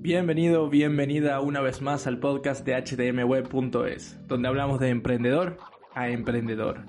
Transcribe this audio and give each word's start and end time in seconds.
Bienvenido, 0.00 0.70
bienvenida 0.70 1.40
una 1.40 1.60
vez 1.60 1.82
más 1.82 2.06
al 2.06 2.20
podcast 2.20 2.64
de 2.64 2.74
hdmweb.es, 2.74 4.16
donde 4.28 4.48
hablamos 4.48 4.78
de 4.78 4.90
emprendedor 4.90 5.58
a 5.92 6.08
emprendedor. 6.08 6.84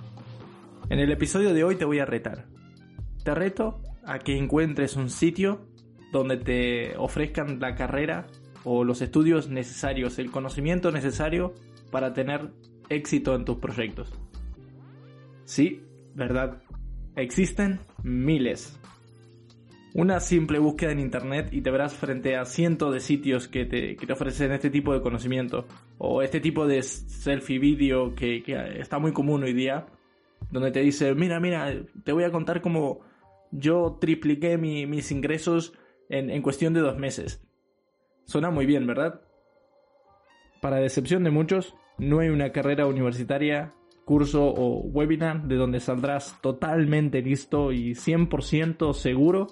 En 0.91 0.99
el 0.99 1.11
episodio 1.11 1.55
de 1.55 1.63
hoy 1.63 1.75
te 1.75 1.85
voy 1.85 1.97
a 1.97 2.05
retar. 2.05 2.45
Te 3.23 3.33
reto 3.33 3.81
a 4.05 4.19
que 4.19 4.37
encuentres 4.37 4.97
un 4.97 5.09
sitio 5.09 5.65
donde 6.11 6.37
te 6.37 6.97
ofrezcan 6.97 7.59
la 7.59 7.73
carrera 7.73 8.27
o 8.63 8.83
los 8.83 9.01
estudios 9.01 9.49
necesarios, 9.49 10.19
el 10.19 10.29
conocimiento 10.29 10.91
necesario 10.91 11.55
para 11.89 12.13
tener 12.13 12.51
éxito 12.89 13.33
en 13.33 13.43
tus 13.43 13.57
proyectos. 13.57 14.13
Sí, 15.45 15.81
¿verdad? 16.15 16.61
Existen 17.15 17.79
miles. 18.03 18.77
Una 19.93 20.21
simple 20.21 20.59
búsqueda 20.59 20.91
en 20.91 20.99
internet 20.99 21.49
y 21.51 21.61
te 21.61 21.69
verás 21.69 21.93
frente 21.93 22.37
a 22.37 22.45
cientos 22.45 22.93
de 22.93 23.01
sitios 23.01 23.49
que 23.49 23.65
te, 23.65 23.97
ofrecen 24.11 24.53
este 24.53 24.69
tipo 24.69 24.93
de 24.93 25.01
conocimiento 25.01 25.67
o 25.97 26.21
este 26.21 26.39
tipo 26.39 26.65
de 26.65 26.81
selfie 26.81 27.59
video 27.59 28.15
que, 28.15 28.41
está 28.77 28.99
muy 28.99 29.11
común 29.11 29.43
hoy 29.43 29.53
día, 29.53 29.87
donde 30.49 30.71
te 30.71 30.79
dice, 30.79 31.13
mira, 31.13 31.41
mira, 31.41 31.73
te 32.05 32.13
voy 32.13 32.23
a 32.23 32.31
contar 32.31 32.61
cómo 32.61 33.01
yo 33.51 33.97
tripliqué 33.99 34.57
mis 34.57 35.11
ingresos 35.11 35.73
en, 36.07 36.29
en 36.29 36.41
cuestión 36.41 36.73
de 36.73 36.79
dos 36.79 36.97
meses. 36.97 37.43
Suena 38.25 38.49
muy 38.49 38.65
bien, 38.65 38.87
¿verdad? 38.87 39.19
Para 40.61 40.77
decepción 40.77 41.25
de 41.25 41.31
muchos, 41.31 41.75
no 41.97 42.19
hay 42.19 42.29
una 42.29 42.53
carrera 42.53 42.87
universitaria 42.87 43.73
curso 44.05 44.45
o 44.45 44.81
webinar 44.81 45.47
de 45.47 45.55
donde 45.55 45.79
saldrás 45.79 46.39
totalmente 46.41 47.21
listo 47.21 47.71
y 47.71 47.91
100% 47.91 48.93
seguro 48.93 49.47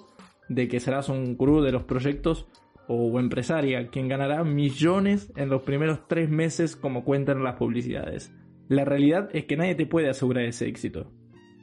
de 0.48 0.68
que 0.68 0.80
serás 0.80 1.08
un 1.08 1.36
gurú 1.36 1.62
de 1.62 1.72
los 1.72 1.84
proyectos 1.84 2.46
o 2.88 3.20
empresaria 3.20 3.88
quien 3.88 4.08
ganará 4.08 4.42
millones 4.42 5.32
en 5.36 5.48
los 5.48 5.62
primeros 5.62 6.08
tres 6.08 6.28
meses 6.28 6.74
como 6.74 7.04
cuentan 7.04 7.44
las 7.44 7.54
publicidades. 7.54 8.34
La 8.68 8.84
realidad 8.84 9.28
es 9.32 9.44
que 9.44 9.56
nadie 9.56 9.76
te 9.76 9.86
puede 9.86 10.08
asegurar 10.08 10.44
ese 10.44 10.66
éxito. 10.66 11.12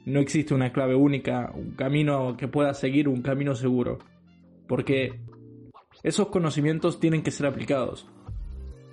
No 0.06 0.20
existe 0.20 0.54
una 0.54 0.72
clave 0.72 0.94
única, 0.94 1.52
un 1.54 1.72
camino 1.72 2.36
que 2.36 2.48
puedas 2.48 2.78
seguir, 2.78 3.08
un 3.08 3.20
camino 3.20 3.54
seguro. 3.54 3.98
Porque 4.66 5.20
esos 6.02 6.28
conocimientos 6.28 6.98
tienen 7.00 7.22
que 7.22 7.30
ser 7.30 7.46
aplicados. 7.46 8.08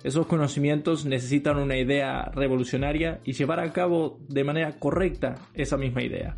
Esos 0.06 0.28
conocimientos 0.28 1.04
necesitan 1.04 1.56
una 1.56 1.76
idea 1.76 2.30
revolucionaria 2.32 3.20
y 3.24 3.32
llevar 3.32 3.58
a 3.58 3.72
cabo 3.72 4.20
de 4.28 4.44
manera 4.44 4.78
correcta 4.78 5.34
esa 5.52 5.76
misma 5.76 6.04
idea. 6.04 6.36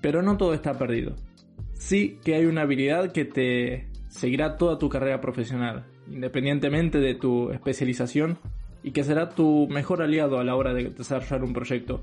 Pero 0.00 0.22
no 0.22 0.38
todo 0.38 0.54
está 0.54 0.78
perdido. 0.78 1.14
Sí 1.74 2.18
que 2.24 2.36
hay 2.36 2.46
una 2.46 2.62
habilidad 2.62 3.12
que 3.12 3.26
te 3.26 3.90
seguirá 4.08 4.56
toda 4.56 4.78
tu 4.78 4.88
carrera 4.88 5.20
profesional, 5.20 5.88
independientemente 6.10 7.00
de 7.00 7.16
tu 7.16 7.50
especialización, 7.50 8.38
y 8.82 8.92
que 8.92 9.04
será 9.04 9.28
tu 9.28 9.68
mejor 9.68 10.00
aliado 10.00 10.38
a 10.38 10.44
la 10.44 10.56
hora 10.56 10.72
de 10.72 10.88
desarrollar 10.88 11.44
un 11.44 11.52
proyecto. 11.52 12.00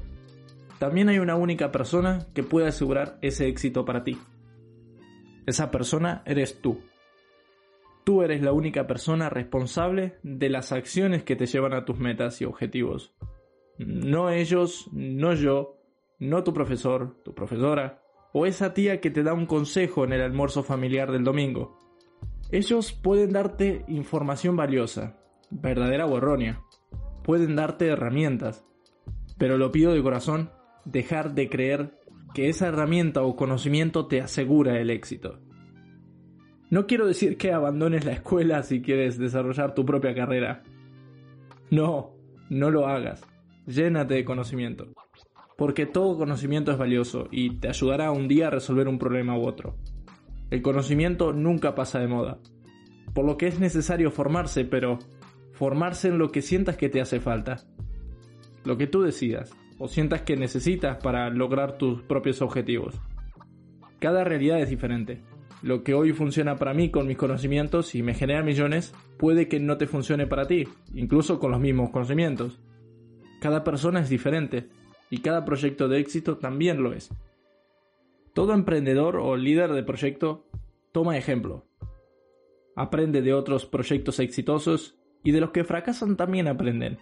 También 0.78 1.10
hay 1.10 1.18
una 1.18 1.38
única 1.38 1.72
persona 1.72 2.28
que 2.36 2.44
puede 2.44 2.68
asegurar 2.68 3.18
ese 3.24 3.48
éxito 3.48 3.84
para 3.84 4.04
ti. 4.04 4.16
Esa 5.48 5.72
persona 5.72 6.22
eres 6.28 6.62
tú. 6.62 6.82
Tú 8.08 8.22
eres 8.22 8.42
la 8.42 8.54
única 8.54 8.88
persona 8.88 9.28
responsable 9.28 10.16
de 10.24 10.48
las 10.48 10.72
acciones 10.72 11.24
que 11.24 11.36
te 11.36 11.46
llevan 11.46 11.74
a 11.74 11.84
tus 11.84 12.00
metas 12.00 12.40
y 12.40 12.46
objetivos. 12.46 13.14
No 13.80 14.30
ellos, 14.30 14.90
no 14.94 15.34
yo, 15.34 15.82
no 16.18 16.42
tu 16.46 16.54
profesor, 16.54 17.22
tu 17.26 17.36
profesora, 17.36 18.02
o 18.32 18.46
esa 18.46 18.74
tía 18.74 19.02
que 19.02 19.10
te 19.12 19.24
da 19.24 19.34
un 19.34 19.46
consejo 19.46 20.06
en 20.06 20.14
el 20.14 20.22
almuerzo 20.22 20.64
familiar 20.64 21.12
del 21.12 21.26
domingo. 21.26 21.80
Ellos 22.50 22.94
pueden 22.94 23.34
darte 23.34 23.84
información 23.90 24.56
valiosa, 24.56 25.20
verdadera 25.50 26.06
o 26.06 26.16
errónea. 26.16 26.64
Pueden 27.26 27.58
darte 27.58 27.88
herramientas. 27.88 28.66
Pero 29.38 29.58
lo 29.58 29.74
pido 29.74 29.92
de 29.92 30.02
corazón, 30.02 30.50
dejar 30.86 31.34
de 31.34 31.50
creer 31.50 32.00
que 32.34 32.48
esa 32.48 32.70
herramienta 32.70 33.24
o 33.24 33.36
conocimiento 33.36 34.08
te 34.08 34.22
asegura 34.22 34.80
el 34.80 34.92
éxito. 34.92 35.42
No 36.70 36.86
quiero 36.86 37.08
decir 37.08 37.38
que 37.38 37.54
abandones 37.54 38.04
la 38.04 38.12
escuela 38.12 38.62
si 38.62 38.82
quieres 38.82 39.18
desarrollar 39.18 39.74
tu 39.74 39.86
propia 39.86 40.14
carrera. 40.14 40.64
No, 41.72 42.12
no 42.50 42.72
lo 42.72 42.88
hagas. 42.88 43.26
Llénate 43.66 44.16
de 44.16 44.26
conocimiento. 44.26 44.90
Porque 45.58 45.86
todo 45.86 46.18
conocimiento 46.18 46.72
es 46.74 46.78
valioso 46.78 47.30
y 47.32 47.58
te 47.60 47.70
ayudará 47.70 48.12
un 48.12 48.28
día 48.28 48.48
a 48.48 48.52
resolver 48.52 48.90
un 48.90 49.00
problema 49.00 49.38
u 49.38 49.48
otro. 49.48 49.78
El 50.50 50.62
conocimiento 50.62 51.32
nunca 51.32 51.74
pasa 51.74 52.00
de 52.00 52.08
moda. 52.08 52.40
Por 53.14 53.26
lo 53.26 53.38
que 53.38 53.48
es 53.48 53.60
necesario 53.60 54.12
formarse, 54.12 54.66
pero 54.66 55.00
formarse 55.54 56.10
en 56.10 56.18
lo 56.18 56.32
que 56.34 56.42
sientas 56.42 56.76
que 56.76 56.90
te 56.90 57.00
hace 57.00 57.22
falta. 57.22 57.58
Lo 58.66 58.78
que 58.78 58.88
tú 58.88 59.02
decidas 59.04 59.56
o 59.80 59.88
sientas 59.88 60.24
que 60.24 60.36
necesitas 60.36 60.98
para 60.98 61.30
lograr 61.30 61.78
tus 61.78 62.02
propios 62.02 62.42
objetivos. 62.42 63.00
Cada 64.00 64.26
realidad 64.26 64.60
es 64.60 64.70
diferente 64.70 65.24
lo 65.62 65.84
que 65.84 65.94
hoy 65.94 66.14
funciona 66.14 66.58
para 66.58 66.74
mí 66.74 66.92
con 66.92 67.08
mis 67.08 67.18
conocimientos 67.18 67.96
y 67.96 68.04
me 68.04 68.14
genera 68.14 68.44
millones, 68.44 68.94
puede 69.18 69.48
que 69.48 69.60
no 69.60 69.78
te 69.78 69.88
funcione 69.88 70.28
para 70.28 70.48
ti, 70.48 70.68
incluso 70.94 71.40
con 71.40 71.52
los 71.52 71.60
mismos 71.60 71.90
conocimientos. 71.90 72.60
Cada 73.42 73.64
persona 73.64 74.00
es 74.00 74.10
diferente 74.10 74.70
y 75.10 75.20
cada 75.20 75.46
proyecto 75.46 75.88
de 75.88 76.00
éxito 76.00 76.38
también 76.38 76.84
lo 76.84 76.94
es. 76.94 77.10
Todo 78.34 78.54
emprendedor 78.54 79.18
o 79.18 79.36
líder 79.36 79.74
de 79.74 79.84
proyecto 79.84 80.48
toma 80.92 81.18
ejemplo. 81.18 81.66
Aprende 82.76 83.22
de 83.22 83.34
otros 83.34 83.66
proyectos 83.66 84.20
exitosos 84.20 85.00
y 85.24 85.32
de 85.32 85.42
los 85.42 85.50
que 85.50 85.64
fracasan 85.64 86.16
también 86.18 86.48
aprenden. 86.48 87.00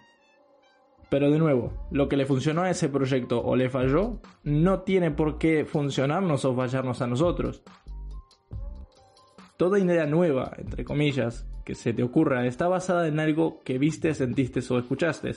Pero 1.10 1.30
de 1.30 1.38
nuevo, 1.38 1.72
lo 1.90 2.08
que 2.08 2.16
le 2.16 2.26
funcionó 2.26 2.62
a 2.62 2.70
ese 2.70 2.88
proyecto 2.88 3.44
o 3.44 3.54
le 3.54 3.70
falló, 3.70 4.20
no 4.42 4.80
tiene 4.80 5.10
por 5.10 5.38
qué 5.38 5.64
funcionarnos 5.64 6.44
o 6.44 6.54
fallarnos 6.56 7.00
a 7.02 7.06
nosotros. 7.06 7.62
Toda 9.56 9.78
idea 9.78 10.06
nueva, 10.06 10.52
entre 10.58 10.84
comillas, 10.84 11.48
que 11.64 11.74
se 11.74 11.92
te 11.92 12.02
ocurra 12.02 12.46
está 12.46 12.68
basada 12.68 13.08
en 13.08 13.18
algo 13.18 13.62
que 13.64 13.78
viste, 13.78 14.12
sentiste 14.14 14.60
o 14.68 14.78
escuchaste. 14.78 15.32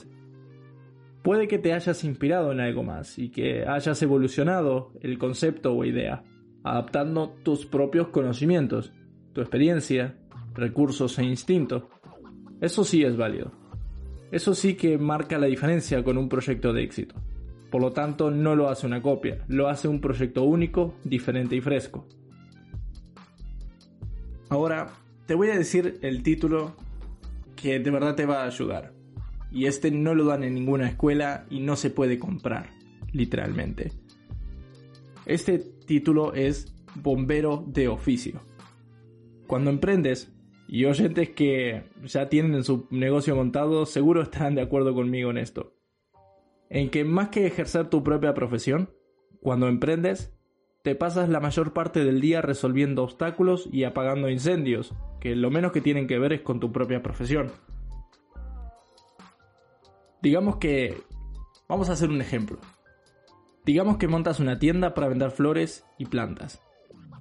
Puede 1.22 1.48
que 1.48 1.58
te 1.58 1.72
hayas 1.72 2.04
inspirado 2.04 2.52
en 2.52 2.60
algo 2.60 2.82
más 2.82 3.18
y 3.18 3.30
que 3.30 3.66
hayas 3.66 4.00
evolucionado 4.02 4.92
el 5.00 5.18
concepto 5.18 5.74
o 5.74 5.84
idea, 5.84 6.22
adaptando 6.62 7.34
tus 7.42 7.66
propios 7.66 8.08
conocimientos, 8.08 8.92
tu 9.32 9.40
experiencia, 9.40 10.18
recursos 10.54 11.18
e 11.18 11.24
instinto. 11.24 11.88
Eso 12.60 12.84
sí 12.84 13.02
es 13.02 13.16
válido. 13.16 13.52
Eso 14.30 14.54
sí 14.54 14.74
que 14.74 14.98
marca 14.98 15.38
la 15.38 15.46
diferencia 15.46 16.04
con 16.04 16.18
un 16.18 16.28
proyecto 16.28 16.72
de 16.72 16.82
éxito. 16.82 17.16
Por 17.70 17.80
lo 17.80 17.92
tanto, 17.92 18.30
no 18.30 18.54
lo 18.54 18.68
hace 18.68 18.86
una 18.86 19.00
copia, 19.00 19.44
lo 19.48 19.68
hace 19.68 19.88
un 19.88 20.00
proyecto 20.00 20.42
único, 20.44 20.94
diferente 21.04 21.56
y 21.56 21.60
fresco. 21.60 22.06
Ahora, 24.50 24.88
te 25.26 25.36
voy 25.36 25.48
a 25.50 25.56
decir 25.56 26.00
el 26.02 26.24
título 26.24 26.74
que 27.54 27.78
de 27.78 27.90
verdad 27.90 28.16
te 28.16 28.26
va 28.26 28.42
a 28.42 28.46
ayudar. 28.46 28.92
Y 29.52 29.66
este 29.66 29.92
no 29.92 30.12
lo 30.12 30.24
dan 30.24 30.42
en 30.42 30.54
ninguna 30.54 30.88
escuela 30.88 31.46
y 31.50 31.60
no 31.60 31.76
se 31.76 31.90
puede 31.90 32.18
comprar, 32.18 32.70
literalmente. 33.12 33.92
Este 35.24 35.60
título 35.60 36.34
es 36.34 36.74
Bombero 36.96 37.64
de 37.64 37.86
Oficio. 37.86 38.40
Cuando 39.46 39.70
emprendes, 39.70 40.32
y 40.66 40.84
oyentes 40.84 41.30
que 41.30 41.84
ya 42.04 42.28
tienen 42.28 42.64
su 42.64 42.88
negocio 42.90 43.36
montado, 43.36 43.86
seguro 43.86 44.22
estarán 44.22 44.56
de 44.56 44.62
acuerdo 44.62 44.94
conmigo 44.94 45.30
en 45.30 45.38
esto. 45.38 45.76
En 46.68 46.90
que 46.90 47.04
más 47.04 47.28
que 47.28 47.46
ejercer 47.46 47.88
tu 47.88 48.02
propia 48.02 48.34
profesión, 48.34 48.90
cuando 49.40 49.68
emprendes, 49.68 50.32
te 50.82 50.94
pasas 50.94 51.28
la 51.28 51.40
mayor 51.40 51.72
parte 51.72 52.04
del 52.04 52.20
día 52.20 52.40
resolviendo 52.40 53.02
obstáculos 53.02 53.68
y 53.70 53.84
apagando 53.84 54.30
incendios, 54.30 54.94
que 55.20 55.36
lo 55.36 55.50
menos 55.50 55.72
que 55.72 55.82
tienen 55.82 56.06
que 56.06 56.18
ver 56.18 56.32
es 56.32 56.40
con 56.40 56.58
tu 56.58 56.72
propia 56.72 57.02
profesión. 57.02 57.52
Digamos 60.22 60.56
que... 60.56 61.02
Vamos 61.68 61.88
a 61.88 61.92
hacer 61.92 62.10
un 62.10 62.20
ejemplo. 62.20 62.58
Digamos 63.64 63.98
que 63.98 64.08
montas 64.08 64.40
una 64.40 64.58
tienda 64.58 64.94
para 64.94 65.08
vender 65.08 65.30
flores 65.30 65.84
y 65.98 66.06
plantas. 66.06 66.62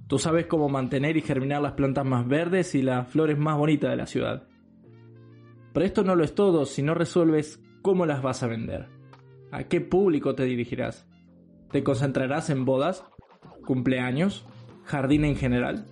Tú 0.08 0.18
sabes 0.18 0.48
cómo 0.48 0.70
mantener 0.70 1.18
y 1.18 1.22
germinar 1.22 1.62
las 1.62 1.74
plantas 1.74 2.06
más 2.06 2.28
verdes 2.28 2.74
y 2.74 2.82
las 2.82 3.08
flores 3.10 3.38
más 3.38 3.58
bonitas 3.58 3.92
de 3.92 3.98
la 3.98 4.08
ciudad. 4.08 4.48
Pero 5.74 5.86
esto 5.86 6.04
no 6.04 6.16
lo 6.16 6.24
es 6.24 6.34
todo 6.34 6.66
si 6.66 6.82
no 6.82 6.96
resuelves 6.96 7.62
cómo 7.84 8.08
las 8.08 8.24
vas 8.24 8.42
a 8.42 8.48
vender. 8.48 8.88
¿A 9.52 9.66
qué 9.66 9.82
público 9.82 10.34
te 10.34 10.46
dirigirás? 10.46 11.08
¿Te 11.72 11.84
concentrarás 11.84 12.50
en 12.50 12.66
bodas, 12.66 13.04
cumpleaños, 13.70 14.48
jardín 14.84 15.26
en 15.26 15.36
general? 15.36 15.86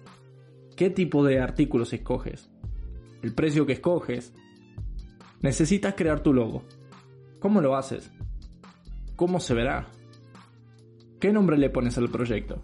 ¿Qué 0.75 0.89
tipo 0.89 1.23
de 1.23 1.39
artículos 1.39 1.93
escoges? 1.93 2.49
¿El 3.21 3.35
precio 3.35 3.67
que 3.67 3.73
escoges? 3.73 4.33
Necesitas 5.43 5.93
crear 5.93 6.21
tu 6.21 6.33
logo. 6.33 6.63
¿Cómo 7.39 7.61
lo 7.61 7.75
haces? 7.75 8.11
¿Cómo 9.15 9.39
se 9.39 9.53
verá? 9.53 9.85
¿Qué 11.19 11.31
nombre 11.31 11.55
le 11.55 11.69
pones 11.69 11.99
al 11.99 12.09
proyecto? 12.09 12.63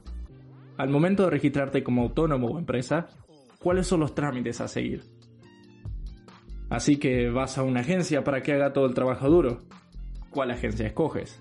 Al 0.77 0.89
momento 0.89 1.25
de 1.25 1.29
registrarte 1.29 1.83
como 1.83 2.01
autónomo 2.01 2.47
o 2.47 2.57
empresa, 2.57 3.05
¿cuáles 3.59 3.85
son 3.85 3.99
los 3.99 4.15
trámites 4.15 4.61
a 4.61 4.67
seguir? 4.67 5.03
Así 6.71 6.97
que 6.97 7.29
vas 7.29 7.59
a 7.59 7.63
una 7.63 7.81
agencia 7.81 8.23
para 8.23 8.41
que 8.41 8.53
haga 8.53 8.73
todo 8.73 8.87
el 8.87 8.95
trabajo 8.95 9.29
duro. 9.29 9.61
¿Cuál 10.31 10.49
agencia 10.49 10.87
escoges? 10.87 11.39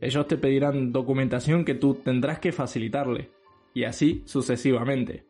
Ellos 0.00 0.26
te 0.28 0.36
pedirán 0.36 0.92
documentación 0.92 1.64
que 1.64 1.74
tú 1.74 1.94
tendrás 1.94 2.38
que 2.38 2.52
facilitarle, 2.52 3.30
y 3.74 3.84
así 3.84 4.22
sucesivamente. 4.26 5.26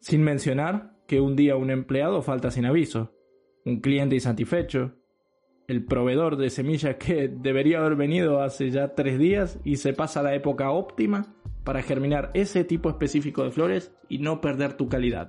Sin 0.00 0.22
mencionar 0.22 0.94
que 1.06 1.20
un 1.20 1.36
día 1.36 1.56
un 1.56 1.70
empleado 1.70 2.22
falta 2.22 2.50
sin 2.50 2.64
aviso, 2.64 3.12
un 3.64 3.80
cliente 3.80 4.14
insatisfecho, 4.14 4.94
el 5.68 5.84
proveedor 5.84 6.36
de 6.36 6.50
semillas 6.50 6.96
que 6.96 7.28
debería 7.28 7.78
haber 7.78 7.94
venido 7.94 8.42
hace 8.42 8.70
ya 8.70 8.94
tres 8.94 9.18
días 9.18 9.60
y 9.64 9.76
se 9.76 9.92
pasa 9.92 10.22
la 10.22 10.34
época 10.34 10.70
óptima 10.70 11.34
para 11.64 11.82
germinar 11.82 12.30
ese 12.34 12.64
tipo 12.64 12.88
específico 12.88 13.44
de 13.44 13.52
flores 13.52 13.92
y 14.08 14.18
no 14.18 14.40
perder 14.40 14.72
tu 14.72 14.88
calidad. 14.88 15.28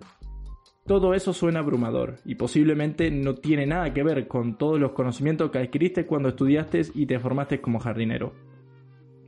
Todo 0.86 1.14
eso 1.14 1.34
suena 1.34 1.60
abrumador 1.60 2.18
y 2.26 2.36
posiblemente 2.36 3.12
no 3.12 3.36
tiene 3.36 3.66
nada 3.66 3.94
que 3.94 4.04
ver 4.04 4.28
con 4.28 4.58
todos 4.58 4.80
los 4.80 4.92
conocimientos 4.92 5.52
que 5.52 5.60
adquiriste 5.60 6.06
cuando 6.06 6.30
estudiaste 6.30 6.82
y 6.94 7.06
te 7.06 7.20
formaste 7.20 7.62
como 7.62 7.80
jardinero. 7.80 8.34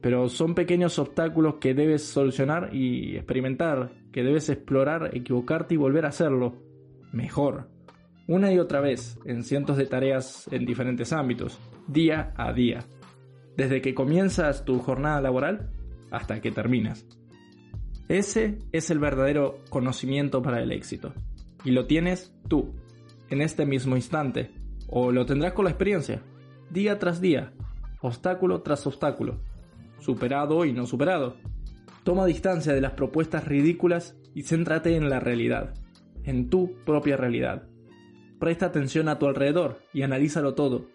Pero 0.02 0.28
son 0.30 0.56
pequeños 0.56 1.00
obstáculos 1.00 1.56
que 1.56 1.74
debes 1.74 2.04
solucionar 2.04 2.76
y 2.76 3.16
experimentar, 3.16 3.94
que 4.12 4.24
debes 4.24 4.50
explorar, 4.50 5.12
equivocarte 5.14 5.76
y 5.76 5.78
volver 5.78 6.06
a 6.06 6.10
hacerlo 6.10 6.56
mejor 7.14 7.74
una 8.28 8.54
y 8.54 8.60
otra 8.60 8.80
vez 8.80 9.20
en 9.26 9.44
cientos 9.44 9.78
de 9.78 9.86
tareas 9.86 10.48
en 10.52 10.66
diferentes 10.66 11.12
ámbitos, 11.12 11.60
día 11.88 12.34
a 12.38 12.54
día, 12.54 12.86
desde 13.58 13.82
que 13.82 13.94
comienzas 13.94 14.64
tu 14.64 14.80
jornada 14.80 15.20
laboral 15.22 15.72
hasta 16.10 16.40
que 16.40 16.52
terminas. 16.52 17.06
Ese 18.08 18.60
es 18.72 18.90
el 18.92 19.00
verdadero 19.00 19.60
conocimiento 19.70 20.42
para 20.42 20.62
el 20.62 20.72
éxito. 20.72 21.14
Y 21.64 21.72
lo 21.72 21.86
tienes 21.86 22.34
tú, 22.48 22.74
en 23.30 23.42
este 23.42 23.66
mismo 23.66 23.96
instante, 23.96 24.52
o 24.88 25.12
lo 25.12 25.26
tendrás 25.26 25.54
con 25.54 25.66
la 25.66 25.72
experiencia, 25.72 26.22
día 26.70 27.00
tras 27.00 27.22
día, 27.22 27.54
obstáculo 28.02 28.62
tras 28.62 28.86
obstáculo, 28.86 29.40
superado 30.00 30.66
y 30.66 30.74
no 30.74 30.86
superado. 30.86 31.38
Toma 32.04 32.26
distancia 32.26 32.74
de 32.74 32.82
las 32.82 32.94
propuestas 32.94 33.48
ridículas 33.48 34.18
y 34.34 34.44
céntrate 34.44 34.96
en 34.96 35.10
la 35.10 35.20
realidad, 35.20 35.74
en 36.24 36.50
tu 36.50 36.76
propia 36.86 37.18
realidad 37.18 37.70
Presta 38.44 38.66
atención 38.66 39.08
a 39.08 39.20
tu 39.20 39.26
alrededor 39.26 39.80
y 39.94 40.02
analízalo 40.02 40.54
todo. 40.54 40.88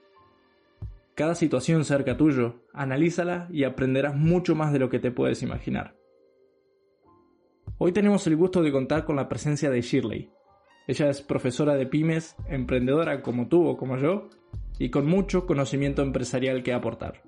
Cada 1.14 1.34
situación 1.34 1.86
cerca 1.86 2.18
tuyo, 2.18 2.56
analízala 2.74 3.48
y 3.50 3.64
aprenderás 3.64 4.14
mucho 4.14 4.54
más 4.54 4.70
de 4.70 4.78
lo 4.78 4.90
que 4.90 4.98
te 4.98 5.10
puedes 5.10 5.42
imaginar. 5.42 5.96
Hoy 7.78 7.92
tenemos 7.92 8.26
el 8.26 8.36
gusto 8.36 8.62
de 8.62 8.70
contar 8.70 9.06
con 9.06 9.16
la 9.16 9.30
presencia 9.30 9.70
de 9.70 9.80
Shirley. 9.80 10.30
Ella 10.88 11.10
es 11.10 11.20
profesora 11.20 11.74
de 11.74 11.84
pymes, 11.84 12.34
emprendedora 12.48 13.20
como 13.20 13.46
tú 13.46 13.66
o 13.66 13.76
como 13.76 13.98
yo, 13.98 14.30
y 14.78 14.88
con 14.88 15.04
mucho 15.06 15.44
conocimiento 15.44 16.00
empresarial 16.00 16.62
que 16.62 16.72
aportar. 16.72 17.20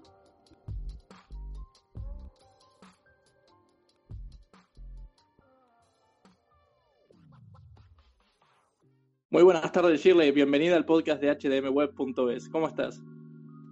Muy 9.29 9.43
buenas 9.43 9.71
tardes, 9.71 10.01
Shirley. 10.01 10.33
Bienvenida 10.33 10.77
al 10.77 10.87
podcast 10.87 11.21
de 11.21 11.29
hdmweb.es. 11.29 12.49
¿Cómo 12.49 12.67
estás? 12.67 13.03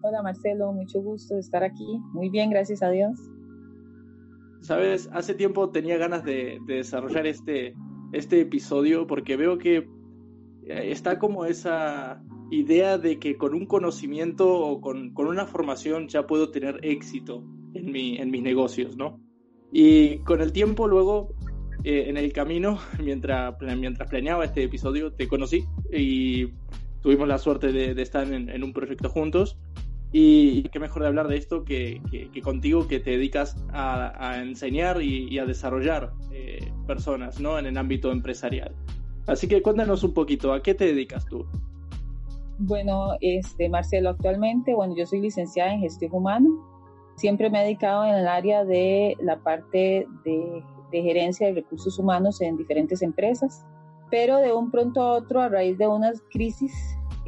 Hola, 0.02 0.20
Marcelo. 0.20 0.70
Mucho 0.70 1.00
gusto 1.00 1.32
de 1.32 1.40
estar 1.40 1.64
aquí. 1.64 1.98
Muy 2.12 2.28
bien, 2.28 2.50
gracias 2.50 2.82
a 2.82 2.90
Dios. 2.90 3.18
Sabes, 4.60 5.08
hace 5.14 5.32
tiempo 5.32 5.70
tenía 5.70 5.96
ganas 5.96 6.24
de, 6.24 6.58
desarrollar 6.66 7.26
este, 7.26 7.74
este 8.12 8.40
episodio 8.40 9.06
porque 9.06 9.36
veo 9.36 9.58
que 9.58 9.88
eh, 10.66 10.90
está 10.90 11.18
como 11.18 11.44
esa 11.44 12.22
idea 12.50 12.98
de 12.98 13.18
que 13.18 13.36
con 13.36 13.54
un 13.54 13.66
conocimiento 13.66 14.48
o 14.48 14.80
con, 14.80 15.12
con 15.12 15.26
una 15.26 15.46
formación 15.46 16.08
ya 16.08 16.26
puedo 16.26 16.50
tener 16.50 16.80
éxito 16.82 17.44
en, 17.74 17.92
mi, 17.92 18.16
en 18.16 18.30
mis 18.30 18.42
negocios, 18.42 18.96
¿no? 18.96 19.20
Y 19.72 20.18
con 20.20 20.40
el 20.40 20.52
tiempo 20.52 20.88
luego 20.88 21.34
eh, 21.84 22.04
en 22.08 22.16
el 22.16 22.32
camino, 22.32 22.78
mientras, 23.02 23.54
mientras 23.60 24.08
planeaba 24.08 24.44
este 24.44 24.62
episodio, 24.64 25.12
te 25.12 25.28
conocí 25.28 25.64
y 25.92 26.48
tuvimos 27.02 27.28
la 27.28 27.38
suerte 27.38 27.72
de, 27.72 28.00
estar 28.02 28.30
en, 28.32 28.62
un 28.62 28.72
proyecto 28.72 29.08
juntos. 29.08 29.58
Y 30.10 30.62
qué 30.70 30.80
mejor 30.80 31.02
de 31.02 31.08
hablar 31.08 31.28
de 31.28 31.36
esto 31.36 31.64
que, 31.64 32.00
que, 32.10 32.40
contigo, 32.40 32.88
que 32.88 32.98
te 32.98 33.10
dedicas 33.10 33.56
a, 33.72 34.40
enseñar 34.42 35.02
y, 35.02 35.38
a 35.38 35.44
desarrollar 35.44 36.12
eh, 36.32 36.72
personas 36.86 37.40
¿no? 37.40 37.58
en 37.58 37.66
el 37.66 37.76
ámbito 37.76 38.10
empresarial. 38.10 38.74
Así 39.26 39.48
que 39.48 39.60
cuéntanos 39.60 40.02
un 40.04 40.14
poquito, 40.14 40.52
¿a 40.54 40.62
qué 40.62 40.74
te 40.74 40.86
dedicas 40.86 41.26
tú? 41.26 41.44
Bueno, 42.58 43.10
este, 43.20 43.68
Marcelo, 43.68 44.10
actualmente, 44.10 44.74
bueno, 44.74 44.94
yo 44.96 45.04
soy 45.04 45.20
licenciada 45.20 45.74
en 45.74 45.80
gestión 45.80 46.12
humana. 46.14 46.48
Siempre 47.16 47.50
me 47.50 47.60
he 47.60 47.64
dedicado 47.64 48.06
en 48.06 48.14
el 48.14 48.26
área 48.26 48.64
de 48.64 49.16
la 49.20 49.38
parte 49.38 50.06
de 50.24 50.62
de 50.90 51.02
gerencia 51.02 51.48
de 51.48 51.54
recursos 51.54 51.98
humanos 51.98 52.40
en 52.40 52.56
diferentes 52.56 53.02
empresas, 53.02 53.64
pero 54.10 54.38
de 54.38 54.52
un 54.52 54.70
pronto 54.70 55.02
a 55.02 55.12
otro, 55.14 55.40
a 55.40 55.48
raíz 55.48 55.78
de 55.78 55.86
una 55.86 56.12
crisis 56.30 56.72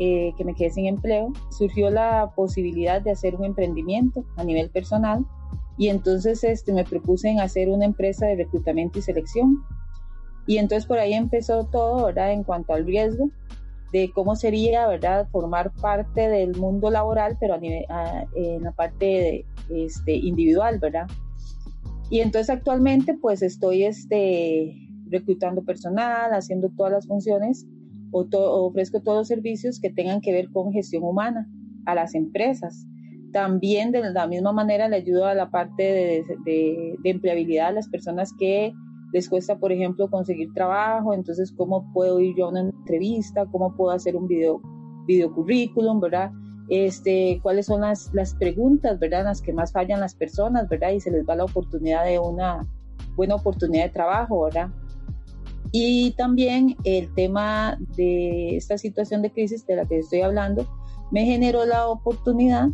eh, 0.03 0.33
que 0.39 0.47
me 0.47 0.55
quedé 0.55 0.71
sin 0.71 0.87
empleo, 0.87 1.31
surgió 1.51 1.91
la 1.91 2.33
posibilidad 2.35 3.03
de 3.03 3.11
hacer 3.11 3.37
un 3.37 3.45
emprendimiento 3.45 4.25
a 4.39 4.45
nivel 4.45 4.71
personal 4.71 5.27
y 5.77 5.89
entonces 5.89 6.43
este, 6.43 6.73
me 6.73 6.85
propuse 6.85 7.29
en 7.29 7.39
hacer 7.39 7.69
una 7.69 7.85
empresa 7.85 8.25
de 8.25 8.37
reclutamiento 8.37 8.99
y 8.99 9.03
selección. 9.03 9.63
Y 10.47 10.57
entonces 10.57 10.87
por 10.87 10.99
ahí 10.99 11.13
empezó 11.13 11.67
todo, 11.67 12.07
¿verdad? 12.07 12.33
En 12.33 12.45
cuanto 12.45 12.73
al 12.73 12.87
riesgo 12.87 13.29
de 13.93 14.11
cómo 14.15 14.37
sería, 14.37 14.87
¿verdad? 14.87 15.29
Formar 15.31 15.71
parte 15.75 16.31
del 16.31 16.57
mundo 16.57 16.91
laboral, 16.91 17.37
pero 17.39 17.53
a 17.53 17.59
nivel, 17.59 17.85
en 18.37 18.63
la 18.63 18.73
parte 18.73 19.05
de, 19.05 19.85
este, 19.85 20.15
individual, 20.15 20.79
¿verdad? 20.79 21.09
Y 22.09 22.21
entonces 22.21 22.49
actualmente 22.49 23.19
pues 23.21 23.43
estoy 23.43 23.85
este, 23.85 24.75
reclutando 25.11 25.63
personal, 25.63 26.33
haciendo 26.33 26.71
todas 26.75 26.93
las 26.93 27.07
funciones 27.07 27.67
o, 28.13 28.27
ofrezco 28.67 29.01
todos 29.01 29.19
los 29.19 29.29
servicios 29.29 29.81
que 29.81 29.91
tengan 29.91 30.21
que 30.21 30.33
ver 30.33 30.51
con 30.51 30.73
gestión 30.73 31.05
humana 31.05 31.49
a 31.87 31.95
las 31.95 32.15
empresas. 32.15 32.87
También 33.33 33.93
de 33.93 34.11
la 34.11 34.27
misma 34.27 34.53
manera 34.53 34.89
le 34.89 34.97
ayudo 34.97 35.27
a 35.27 35.35
la 35.35 35.51
parte 35.51 36.25
de, 36.45 36.99
empleabilidad 37.05 37.69
a 37.69 37.73
las 37.73 37.89
personas 37.89 38.33
que 38.39 38.73
les 39.13 39.29
cuesta, 39.29 39.59
por 39.59 39.73
ejemplo, 39.73 40.09
conseguir 40.09 40.53
trabajo, 40.53 41.15
entonces 41.15 41.53
cómo 41.53 41.91
puedo 41.93 42.21
ir 42.21 42.35
yo 42.37 42.47
a 42.47 42.51
una 42.51 42.61
entrevista, 42.61 43.47
cómo 43.47 43.75
puedo 43.77 43.91
hacer 43.91 44.17
un 44.17 44.27
video, 44.27 44.61
currículum, 45.35 46.01
¿verdad? 46.01 46.31
este, 46.71 47.41
cuáles 47.43 47.67
son 47.67 47.81
las, 47.81 48.11
preguntas, 48.39 48.99
¿verdad? 49.01 49.25
Las 49.25 49.43
que 49.43 49.53
más 49.53 49.73
fallan 49.73 49.99
las 49.99 50.15
personas, 50.15 50.69
¿verdad? 50.69 50.91
Y 50.91 51.01
se 51.01 51.11
les 51.11 51.27
da 51.27 51.35
la 51.35 51.45
oportunidad 51.45 52.05
de 52.05 52.21
una 52.21 52.65
buena 53.17 53.35
oportunidad 53.35 53.85
de 53.85 53.91
trabajo, 53.91 54.45
¿verdad? 54.45 54.71
Y 55.73 56.13
también 56.13 56.77
el 56.85 57.13
tema 57.15 57.79
de 57.97 58.57
esta 58.57 58.77
situación 58.77 59.23
de 59.23 59.31
crisis 59.31 59.67
de 59.67 59.77
la 59.77 59.87
que 59.87 59.99
estoy 59.99 60.23
hablando 60.23 60.67
me 61.11 61.25
generó 61.25 61.65
la 61.65 61.89
oportunidad 61.89 62.69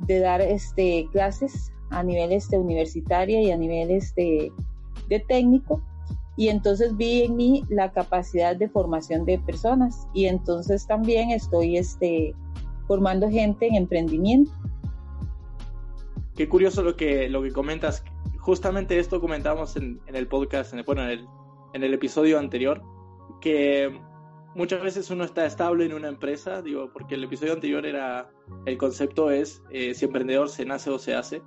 de 0.00 0.20
dar 0.20 0.40
este, 0.40 1.08
clases 1.12 1.72
a 1.90 2.02
nivel 2.02 2.32
este, 2.32 2.58
universitaria 2.58 3.42
y 3.42 3.50
a 3.50 3.56
nivel 3.56 3.90
este, 3.90 4.52
de 5.08 5.20
técnico. 5.20 5.82
Y 6.36 6.48
entonces 6.48 6.96
vi 6.96 7.22
en 7.22 7.36
mí 7.36 7.64
la 7.68 7.90
capacidad 7.92 8.54
de 8.54 8.68
formación 8.68 9.24
de 9.24 9.38
personas. 9.40 10.06
Y 10.14 10.26
entonces 10.26 10.86
también 10.86 11.30
estoy 11.30 11.76
este, 11.76 12.34
formando 12.86 13.28
gente 13.28 13.66
en 13.66 13.74
emprendimiento. 13.74 14.52
Qué 16.36 16.48
curioso 16.48 16.84
lo 16.84 16.96
que, 16.96 17.28
lo 17.28 17.42
que 17.42 17.50
comentas. 17.50 18.04
Justamente 18.38 18.98
esto 19.00 19.20
comentábamos 19.20 19.76
en, 19.76 20.00
el 20.06 20.28
podcast, 20.28 20.72
bueno, 20.86 21.02
en 21.02 21.10
el, 21.10 21.26
en 21.72 21.84
el 21.84 21.94
episodio 21.94 22.38
anterior, 22.38 22.82
que 23.40 24.00
muchas 24.54 24.82
veces 24.82 25.10
uno 25.10 25.24
está 25.24 25.46
estable 25.46 25.84
en 25.84 25.94
una 25.94 26.08
empresa, 26.08 26.62
digo, 26.62 26.90
porque 26.92 27.14
el 27.14 27.24
episodio 27.24 27.52
anterior 27.52 27.86
era, 27.86 28.30
el 28.66 28.76
concepto 28.78 29.30
es 29.30 29.62
eh, 29.70 29.94
si 29.94 30.04
emprendedor 30.04 30.48
se 30.48 30.64
nace 30.64 30.90
o 30.90 30.98
se 30.98 31.14
hace. 31.14 31.42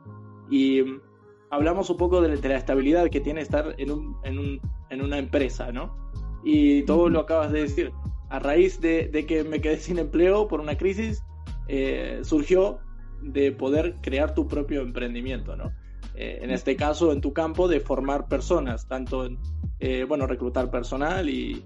Y 0.49 0.81
mm, 0.81 1.01
hablamos 1.49 1.89
un 1.89 1.97
poco 1.97 2.21
de, 2.21 2.35
la 2.37 2.57
estabilidad 2.57 3.09
que 3.09 3.19
tiene 3.19 3.41
estar 3.41 3.75
en, 3.77 3.91
un, 3.91 4.17
en, 4.23 4.39
un, 4.39 4.61
en 4.89 5.01
una 5.01 5.17
empresa, 5.17 5.71
¿no? 5.71 6.11
Y 6.43 6.83
todo 6.83 7.09
lo 7.09 7.19
acabas 7.19 7.51
de 7.51 7.61
decir. 7.61 7.91
A 8.29 8.39
raíz 8.39 8.79
de, 8.79 9.09
de 9.09 9.25
que 9.25 9.43
me 9.43 9.59
quedé 9.59 9.75
sin 9.75 9.99
empleo 9.99 10.47
por 10.47 10.61
una 10.61 10.77
crisis, 10.77 11.21
eh, 11.67 12.21
surgió 12.23 12.79
de 13.21 13.51
poder 13.51 13.97
crear 14.01 14.33
tu 14.33 14.47
propio 14.47 14.81
emprendimiento, 14.81 15.55
¿no? 15.57 15.73
Eh, 16.15 16.39
en 16.41 16.51
este 16.51 16.75
caso, 16.75 17.11
en 17.11 17.21
tu 17.21 17.33
campo, 17.33 17.67
de 17.67 17.79
formar 17.79 18.27
personas, 18.27 18.87
tanto 18.87 19.25
en, 19.25 19.37
eh, 19.81 20.05
bueno, 20.07 20.27
reclutar 20.27 20.69
personal 20.69 21.27
y, 21.27 21.63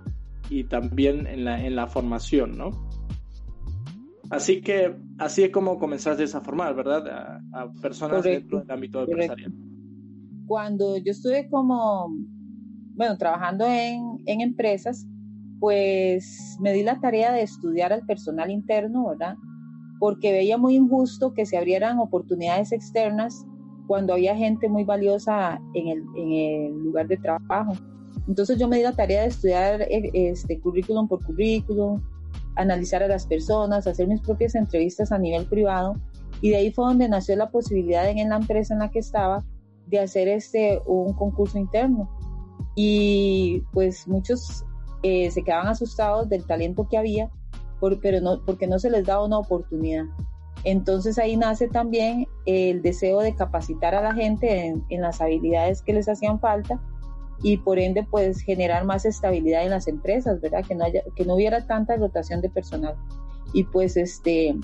y 0.49 0.63
también 0.63 1.27
en 1.27 1.43
la, 1.43 1.63
en 1.63 1.75
la 1.75 1.87
formación, 1.87 2.57
¿no? 2.57 2.71
Así 4.29 4.61
que 4.61 4.95
así 5.19 5.43
es 5.43 5.51
como 5.51 5.77
comenzaste 5.77 6.23
a 6.23 6.41
formar, 6.41 6.73
¿verdad? 6.75 7.41
A, 7.53 7.71
personas 7.81 8.23
dentro 8.23 8.61
del 8.61 8.71
ámbito 8.71 9.03
empresarial. 9.03 9.53
Cuando 10.47 10.97
yo 10.97 11.11
estuve 11.11 11.49
como, 11.49 12.07
bueno, 12.95 13.17
trabajando 13.17 13.65
en, 13.65 14.21
en 14.25 14.41
empresas, 14.41 15.05
pues 15.59 16.57
me 16.61 16.73
di 16.73 16.83
la 16.83 16.99
tarea 16.99 17.31
de 17.33 17.41
estudiar 17.41 17.93
al 17.93 18.05
personal 18.05 18.49
interno, 18.49 19.09
¿verdad? 19.09 19.35
Porque 19.99 20.31
veía 20.31 20.57
muy 20.57 20.75
injusto 20.75 21.33
que 21.33 21.45
se 21.45 21.57
abrieran 21.57 21.99
oportunidades 21.99 22.71
externas 22.71 23.45
cuando 23.87 24.13
había 24.13 24.35
gente 24.35 24.69
muy 24.69 24.83
valiosa 24.83 25.59
en 25.73 25.87
el, 25.87 26.03
en 26.15 26.31
el 26.31 26.83
lugar 26.83 27.07
de 27.07 27.17
trabajo. 27.17 27.73
Entonces 28.27 28.57
yo 28.57 28.67
me 28.67 28.77
di 28.77 28.83
la 28.83 28.93
tarea 28.93 29.21
de 29.21 29.27
estudiar 29.27 29.81
eh, 29.83 30.11
este 30.13 30.59
currículum 30.59 31.07
por 31.07 31.23
currículum, 31.23 32.01
analizar 32.55 33.03
a 33.03 33.07
las 33.07 33.25
personas, 33.25 33.87
hacer 33.87 34.07
mis 34.07 34.21
propias 34.21 34.55
entrevistas 34.55 35.11
a 35.11 35.17
nivel 35.17 35.45
privado. 35.45 35.95
Y 36.41 36.49
de 36.49 36.57
ahí 36.57 36.71
fue 36.71 36.85
donde 36.85 37.07
nació 37.07 37.35
la 37.35 37.49
posibilidad 37.49 38.07
en 38.09 38.29
la 38.29 38.37
empresa 38.37 38.73
en 38.73 38.79
la 38.79 38.91
que 38.91 38.99
estaba 38.99 39.43
de 39.87 39.99
hacer 39.99 40.27
este 40.27 40.81
un 40.85 41.13
concurso 41.13 41.57
interno. 41.57 42.09
Y 42.75 43.63
pues 43.71 44.07
muchos 44.07 44.65
eh, 45.03 45.31
se 45.31 45.43
quedaban 45.43 45.67
asustados 45.67 46.27
del 46.27 46.45
talento 46.45 46.87
que 46.89 46.97
había 46.97 47.29
pero 48.01 48.21
no 48.21 48.41
porque 48.45 48.67
no 48.67 48.79
se 48.79 48.89
les 48.89 49.05
daba 49.05 49.25
una 49.25 49.37
oportunidad. 49.37 50.05
Entonces 50.63 51.19
ahí 51.19 51.37
nace 51.37 51.67
también 51.67 52.27
el 52.45 52.81
deseo 52.81 53.19
de 53.19 53.35
capacitar 53.35 53.93
a 53.93 54.01
la 54.01 54.13
gente 54.13 54.65
en, 54.65 54.83
en 54.89 55.01
las 55.01 55.21
habilidades 55.21 55.81
que 55.81 55.93
les 55.93 56.09
hacían 56.09 56.39
falta 56.39 56.81
y 57.45 57.57
por 57.57 57.77
ende 57.77 58.03
pues 58.09 58.41
generar 58.41 58.85
más 58.85 59.05
estabilidad 59.05 59.63
en 59.63 59.69
las 59.69 59.87
empresas, 59.87 60.41
¿verdad? 60.41 60.65
Que 60.67 60.73
no, 60.73 60.83
haya, 60.83 61.03
que 61.15 61.25
no 61.25 61.35
hubiera 61.35 61.67
tanta 61.67 61.95
rotación 61.95 62.41
de 62.41 62.49
personal. 62.49 62.95
Y 63.53 63.65
pues 63.65 63.95
este, 63.97 64.55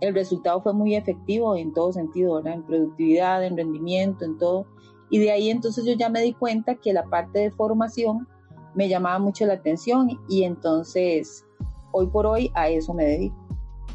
el 0.00 0.14
resultado 0.14 0.62
fue 0.62 0.72
muy 0.72 0.94
efectivo 0.94 1.56
en 1.56 1.74
todo 1.74 1.92
sentido, 1.92 2.36
¿verdad? 2.36 2.54
En 2.54 2.62
productividad, 2.62 3.44
en 3.44 3.56
rendimiento, 3.56 4.24
en 4.24 4.38
todo. 4.38 4.66
Y 5.10 5.18
de 5.18 5.32
ahí 5.32 5.50
entonces 5.50 5.84
yo 5.84 5.94
ya 5.94 6.08
me 6.08 6.22
di 6.22 6.32
cuenta 6.32 6.76
que 6.76 6.92
la 6.92 7.02
parte 7.06 7.40
de 7.40 7.50
formación 7.50 8.28
me 8.76 8.88
llamaba 8.88 9.18
mucho 9.18 9.44
la 9.46 9.54
atención 9.54 10.16
y 10.28 10.44
entonces 10.44 11.44
hoy 11.90 12.06
por 12.06 12.24
hoy 12.24 12.52
a 12.54 12.68
eso 12.68 12.94
me 12.94 13.04
dedico. 13.04 13.36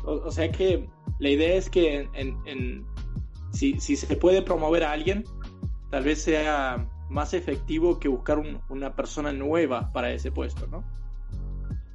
O, 0.06 0.32
sea 0.32 0.52
que 0.52 0.90
la 1.20 1.30
idea 1.30 1.56
es 1.56 1.70
que 1.70 2.10
en, 2.14 2.86
si, 3.54 3.80
si 3.80 3.96
se 3.96 4.18
puede 4.18 4.42
promover 4.42 4.84
a 4.84 4.92
alguien, 4.92 5.24
tal 5.92 6.04
vez 6.04 6.22
sea 6.22 6.90
más 7.10 7.34
efectivo 7.34 8.00
que 8.00 8.08
buscar 8.08 8.42
una 8.70 8.96
persona 8.96 9.32
nueva 9.32 9.92
para 9.94 10.12
ese 10.12 10.32
puesto, 10.32 10.68
¿no? 10.68 10.84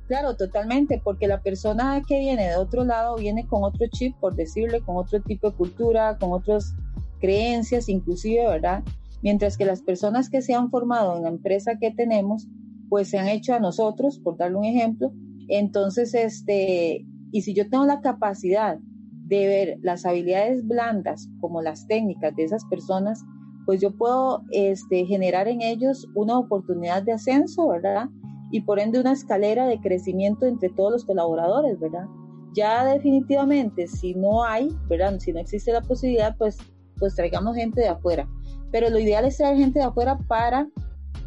Claro, 0.07 0.35
totalmente, 0.35 1.01
porque 1.03 1.29
la 1.29 1.41
persona 1.41 2.03
que 2.07 2.19
viene 2.19 2.49
de 2.49 2.57
otro 2.57 2.85
lado 2.85 3.17
viene 3.17 3.47
con 3.47 3.63
otro 3.63 3.87
chip, 3.93 4.17
por 4.17 4.35
decirle, 4.35 4.81
con 4.81 4.97
otro 4.97 5.21
tipo 5.21 5.51
de 5.51 5.57
cultura, 5.57 6.19
con 6.19 6.33
otras 6.33 6.75
creencias, 7.21 7.89
inclusive, 7.89 8.45
¿verdad? 8.49 8.83
Mientras 9.23 9.57
que 9.57 9.65
las 9.65 9.83
personas 9.83 10.29
que 10.29 10.43
se 10.43 10.53
han 10.53 10.71
formado 10.71 11.17
en 11.17 11.23
la 11.23 11.29
empresa 11.29 11.79
que 11.79 11.93
tenemos, 11.93 12.49
pues 12.89 13.11
se 13.11 13.19
han 13.19 13.29
hecho 13.29 13.55
a 13.55 13.61
nosotros, 13.61 14.19
por 14.19 14.37
darle 14.37 14.57
un 14.57 14.65
ejemplo. 14.65 15.13
Entonces, 15.47 16.13
este, 16.15 17.07
y 17.31 17.43
si 17.43 17.55
yo 17.55 17.69
tengo 17.71 17.87
la 17.87 18.01
capacidad 18.01 18.79
de 19.27 19.47
ver 19.47 19.79
las 19.81 20.05
habilidades 20.07 20.67
blandas 20.67 21.29
como 21.41 21.63
las 21.63 21.87
técnicas 21.87 22.35
de 22.35 22.43
esas 22.43 22.65
personas, 22.65 23.23
pues 23.67 23.81
yo 23.81 23.91
puedo 23.91 24.43
este, 24.51 25.05
generar 25.07 25.49
en 25.49 25.63
ellos 25.63 26.09
una 26.15 26.39
oportunidad 26.39 27.03
de 27.03 27.13
ascenso, 27.13 27.69
¿verdad? 27.69 28.09
Y 28.51 28.63
por 28.63 28.81
ende 28.81 29.01
una 29.01 29.13
escalera 29.13 29.67
de 29.67 29.81
crecimiento 29.81 30.47
entre 30.47 30.71
todos 30.71 30.93
los 30.93 31.05
colaboradores, 31.05 31.79
¿verdad? 31.79 32.07
Ya 32.55 32.85
definitivamente, 32.85 33.87
si 33.87 34.15
no 34.15 34.45
hay, 34.45 34.69
¿verdad? 34.89 35.19
Si 35.21 35.33
no 35.33 35.39
existe 35.39 35.73
la 35.73 35.83
posibilidad, 35.83 36.37
pues, 36.37 36.59
pues 36.99 37.15
traigamos 37.15 37.57
gente 37.57 37.81
de 37.81 37.89
afuera. 37.89 38.29
Pero 38.73 38.91
lo 38.91 38.99
ideal 38.99 39.25
es 39.25 39.37
traer 39.37 39.57
gente 39.57 39.79
de 39.79 39.85
afuera 39.85 40.19
para 40.27 40.69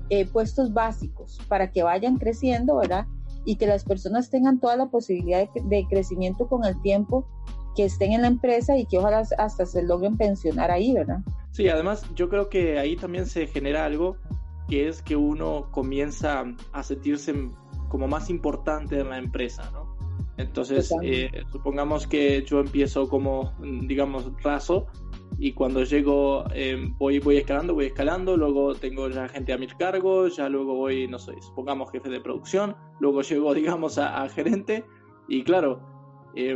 eh, 0.10 0.26
puestos 0.26 0.74
básicos, 0.74 1.40
para 1.48 1.72
que 1.72 1.84
vayan 1.84 2.18
creciendo, 2.18 2.76
¿verdad? 2.78 3.06
Y 3.46 3.56
que 3.56 3.68
las 3.68 3.86
personas 3.86 4.30
tengan 4.30 4.60
toda 4.60 4.76
la 4.76 4.88
posibilidad 4.88 5.48
de, 5.54 5.62
de 5.64 5.86
crecimiento 5.90 6.48
con 6.48 6.66
el 6.66 6.80
tiempo 6.82 7.26
que 7.76 7.86
estén 7.86 8.14
en 8.14 8.22
la 8.22 8.28
empresa 8.28 8.78
y 8.78 8.86
que 8.86 8.98
ojalá 8.98 9.24
hasta 9.38 9.66
se 9.66 9.84
logren 9.84 10.18
pensionar 10.18 10.72
ahí, 10.72 10.94
¿verdad? 10.94 11.20
Sí, 11.52 11.70
además 11.70 12.06
yo 12.16 12.30
creo 12.30 12.50
que 12.50 12.80
ahí 12.80 12.96
también 12.96 13.26
se 13.26 13.48
genera 13.48 13.86
algo 13.86 14.18
que 14.68 14.88
es 14.88 15.02
que 15.02 15.16
uno 15.16 15.70
comienza 15.72 16.44
a 16.72 16.84
sentirse 16.84 17.34
como 17.90 18.08
más 18.08 18.30
importante 18.30 19.00
en 19.00 19.10
la 19.10 19.18
empresa, 19.18 19.70
¿no? 19.72 19.94
Entonces, 20.38 20.92
eh, 21.04 21.30
supongamos 21.52 22.08
que 22.08 22.44
yo 22.44 22.60
empiezo 22.60 23.08
como, 23.08 23.54
digamos, 23.62 24.32
raso 24.42 24.88
y 25.38 25.54
cuando 25.54 25.84
llego 25.84 26.46
eh, 26.54 26.76
voy, 26.98 27.20
voy 27.20 27.38
escalando, 27.38 27.76
voy 27.76 27.86
escalando, 27.86 28.36
luego 28.36 28.74
tengo 28.74 29.10
ya 29.10 29.28
gente 29.28 29.54
a 29.54 29.58
mi 29.58 29.68
cargo, 29.68 30.28
ya 30.28 30.50
luego 30.50 30.74
voy, 30.76 31.08
no 31.08 31.20
sé, 31.20 31.34
supongamos 31.42 31.92
jefe 31.92 32.10
de 32.10 32.20
producción, 32.20 32.76
luego 33.00 33.22
llego, 33.22 33.54
digamos, 33.54 33.98
a, 34.00 34.24
a 34.24 34.30
gerente 34.30 34.86
y 35.28 35.44
claro, 35.44 35.82
eh, 36.36 36.56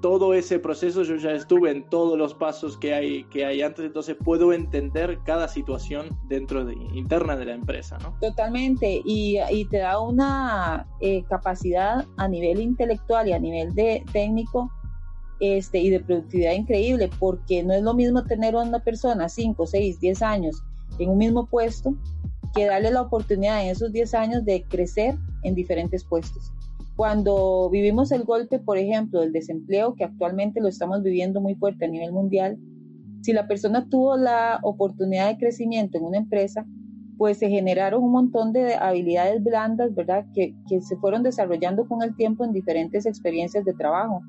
todo 0.00 0.34
ese 0.34 0.58
proceso 0.58 1.02
yo 1.02 1.16
ya 1.16 1.32
estuve 1.32 1.70
en 1.70 1.88
todos 1.88 2.18
los 2.18 2.34
pasos 2.34 2.76
que 2.76 2.94
hay, 2.94 3.24
que 3.24 3.44
hay 3.44 3.62
antes, 3.62 3.84
entonces 3.84 4.16
puedo 4.22 4.52
entender 4.52 5.18
cada 5.24 5.48
situación 5.48 6.08
dentro 6.28 6.64
de, 6.64 6.74
interna 6.94 7.36
de 7.36 7.44
la 7.46 7.54
empresa, 7.54 7.98
¿no? 7.98 8.16
Totalmente, 8.20 9.02
y, 9.04 9.38
y 9.50 9.64
te 9.66 9.78
da 9.78 10.00
una 10.00 10.86
eh, 11.00 11.24
capacidad 11.28 12.06
a 12.16 12.28
nivel 12.28 12.60
intelectual 12.60 13.28
y 13.28 13.32
a 13.32 13.38
nivel 13.38 13.74
de 13.74 14.04
técnico 14.12 14.70
este, 15.40 15.78
y 15.78 15.90
de 15.90 16.00
productividad 16.00 16.52
increíble, 16.52 17.10
porque 17.18 17.62
no 17.62 17.72
es 17.74 17.82
lo 17.82 17.94
mismo 17.94 18.24
tener 18.24 18.54
a 18.54 18.60
una 18.60 18.80
persona 18.80 19.28
5, 19.28 19.66
6, 19.66 20.00
10 20.00 20.22
años 20.22 20.62
en 20.98 21.10
un 21.10 21.18
mismo 21.18 21.46
puesto 21.46 21.94
que 22.54 22.66
darle 22.66 22.90
la 22.90 23.02
oportunidad 23.02 23.62
en 23.62 23.70
esos 23.70 23.92
10 23.92 24.14
años 24.14 24.44
de 24.44 24.62
crecer 24.64 25.16
en 25.42 25.54
diferentes 25.54 26.04
puestos. 26.04 26.52
Cuando 27.00 27.70
vivimos 27.70 28.12
el 28.12 28.24
golpe, 28.24 28.58
por 28.58 28.76
ejemplo, 28.76 29.20
del 29.20 29.32
desempleo, 29.32 29.94
que 29.94 30.04
actualmente 30.04 30.60
lo 30.60 30.68
estamos 30.68 31.02
viviendo 31.02 31.40
muy 31.40 31.54
fuerte 31.54 31.86
a 31.86 31.88
nivel 31.88 32.12
mundial, 32.12 32.58
si 33.22 33.32
la 33.32 33.48
persona 33.48 33.88
tuvo 33.88 34.18
la 34.18 34.60
oportunidad 34.62 35.28
de 35.28 35.38
crecimiento 35.38 35.96
en 35.96 36.04
una 36.04 36.18
empresa, 36.18 36.66
pues 37.16 37.38
se 37.38 37.48
generaron 37.48 38.02
un 38.02 38.12
montón 38.12 38.52
de 38.52 38.74
habilidades 38.74 39.42
blandas, 39.42 39.94
¿verdad? 39.94 40.26
Que, 40.34 40.54
que 40.68 40.82
se 40.82 40.94
fueron 40.98 41.22
desarrollando 41.22 41.88
con 41.88 42.02
el 42.02 42.14
tiempo 42.16 42.44
en 42.44 42.52
diferentes 42.52 43.06
experiencias 43.06 43.64
de 43.64 43.72
trabajo. 43.72 44.20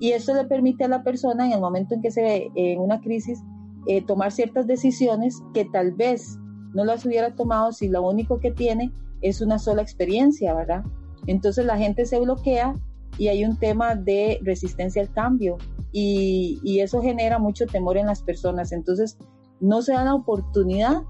Y 0.00 0.12
eso 0.12 0.32
le 0.32 0.46
permite 0.46 0.84
a 0.84 0.88
la 0.88 1.02
persona 1.02 1.44
en 1.44 1.52
el 1.52 1.60
momento 1.60 1.94
en 1.94 2.00
que 2.00 2.10
se 2.10 2.22
ve 2.22 2.50
en 2.54 2.80
una 2.80 3.02
crisis 3.02 3.42
eh, 3.86 4.02
tomar 4.06 4.32
ciertas 4.32 4.66
decisiones 4.66 5.36
que 5.52 5.66
tal 5.66 5.92
vez 5.92 6.38
no 6.72 6.86
las 6.86 7.04
hubiera 7.04 7.34
tomado 7.34 7.72
si 7.72 7.88
lo 7.88 8.08
único 8.08 8.40
que 8.40 8.52
tiene 8.52 8.90
es 9.20 9.42
una 9.42 9.58
sola 9.58 9.82
experiencia, 9.82 10.54
¿verdad? 10.54 10.82
Entonces 11.26 11.64
la 11.64 11.76
gente 11.78 12.06
se 12.06 12.18
bloquea 12.18 12.74
y 13.18 13.28
hay 13.28 13.44
un 13.44 13.56
tema 13.56 13.94
de 13.94 14.40
resistencia 14.42 15.02
al 15.02 15.12
cambio 15.12 15.58
y, 15.92 16.80
eso 16.80 17.02
genera 17.02 17.38
mucho 17.38 17.66
temor 17.66 17.96
en 17.96 18.06
las 18.06 18.22
personas. 18.22 18.72
Entonces 18.72 19.18
no 19.60 19.82
se 19.82 19.92
da 19.92 20.04
la 20.04 20.14
oportunidad 20.14 21.02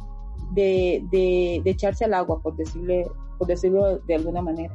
de, 0.52 1.62
echarse 1.64 2.04
al 2.04 2.14
agua, 2.14 2.40
por, 2.42 2.56
decirle, 2.56 3.06
por 3.38 3.46
decirlo 3.46 3.98
de 3.98 4.14
alguna 4.14 4.42
manera. 4.42 4.74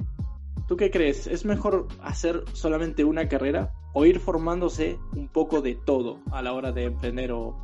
¿Tú 0.68 0.78
qué 0.78 0.90
crees? 0.90 1.28
¿Es 1.28 1.46
mejor 1.46 1.88
hacer 2.02 2.44
solamente 2.54 3.04
una 3.04 3.28
carrera 3.28 3.74
o 3.94 4.06
ir 4.06 4.20
formándose 4.20 4.98
un 5.16 5.28
poco 5.28 5.62
de 5.62 5.76
todo 5.76 6.20
a 6.32 6.42
la 6.42 6.54
hora 6.54 6.72
de 6.72 6.86
emprender 6.86 7.32
o, 7.32 7.56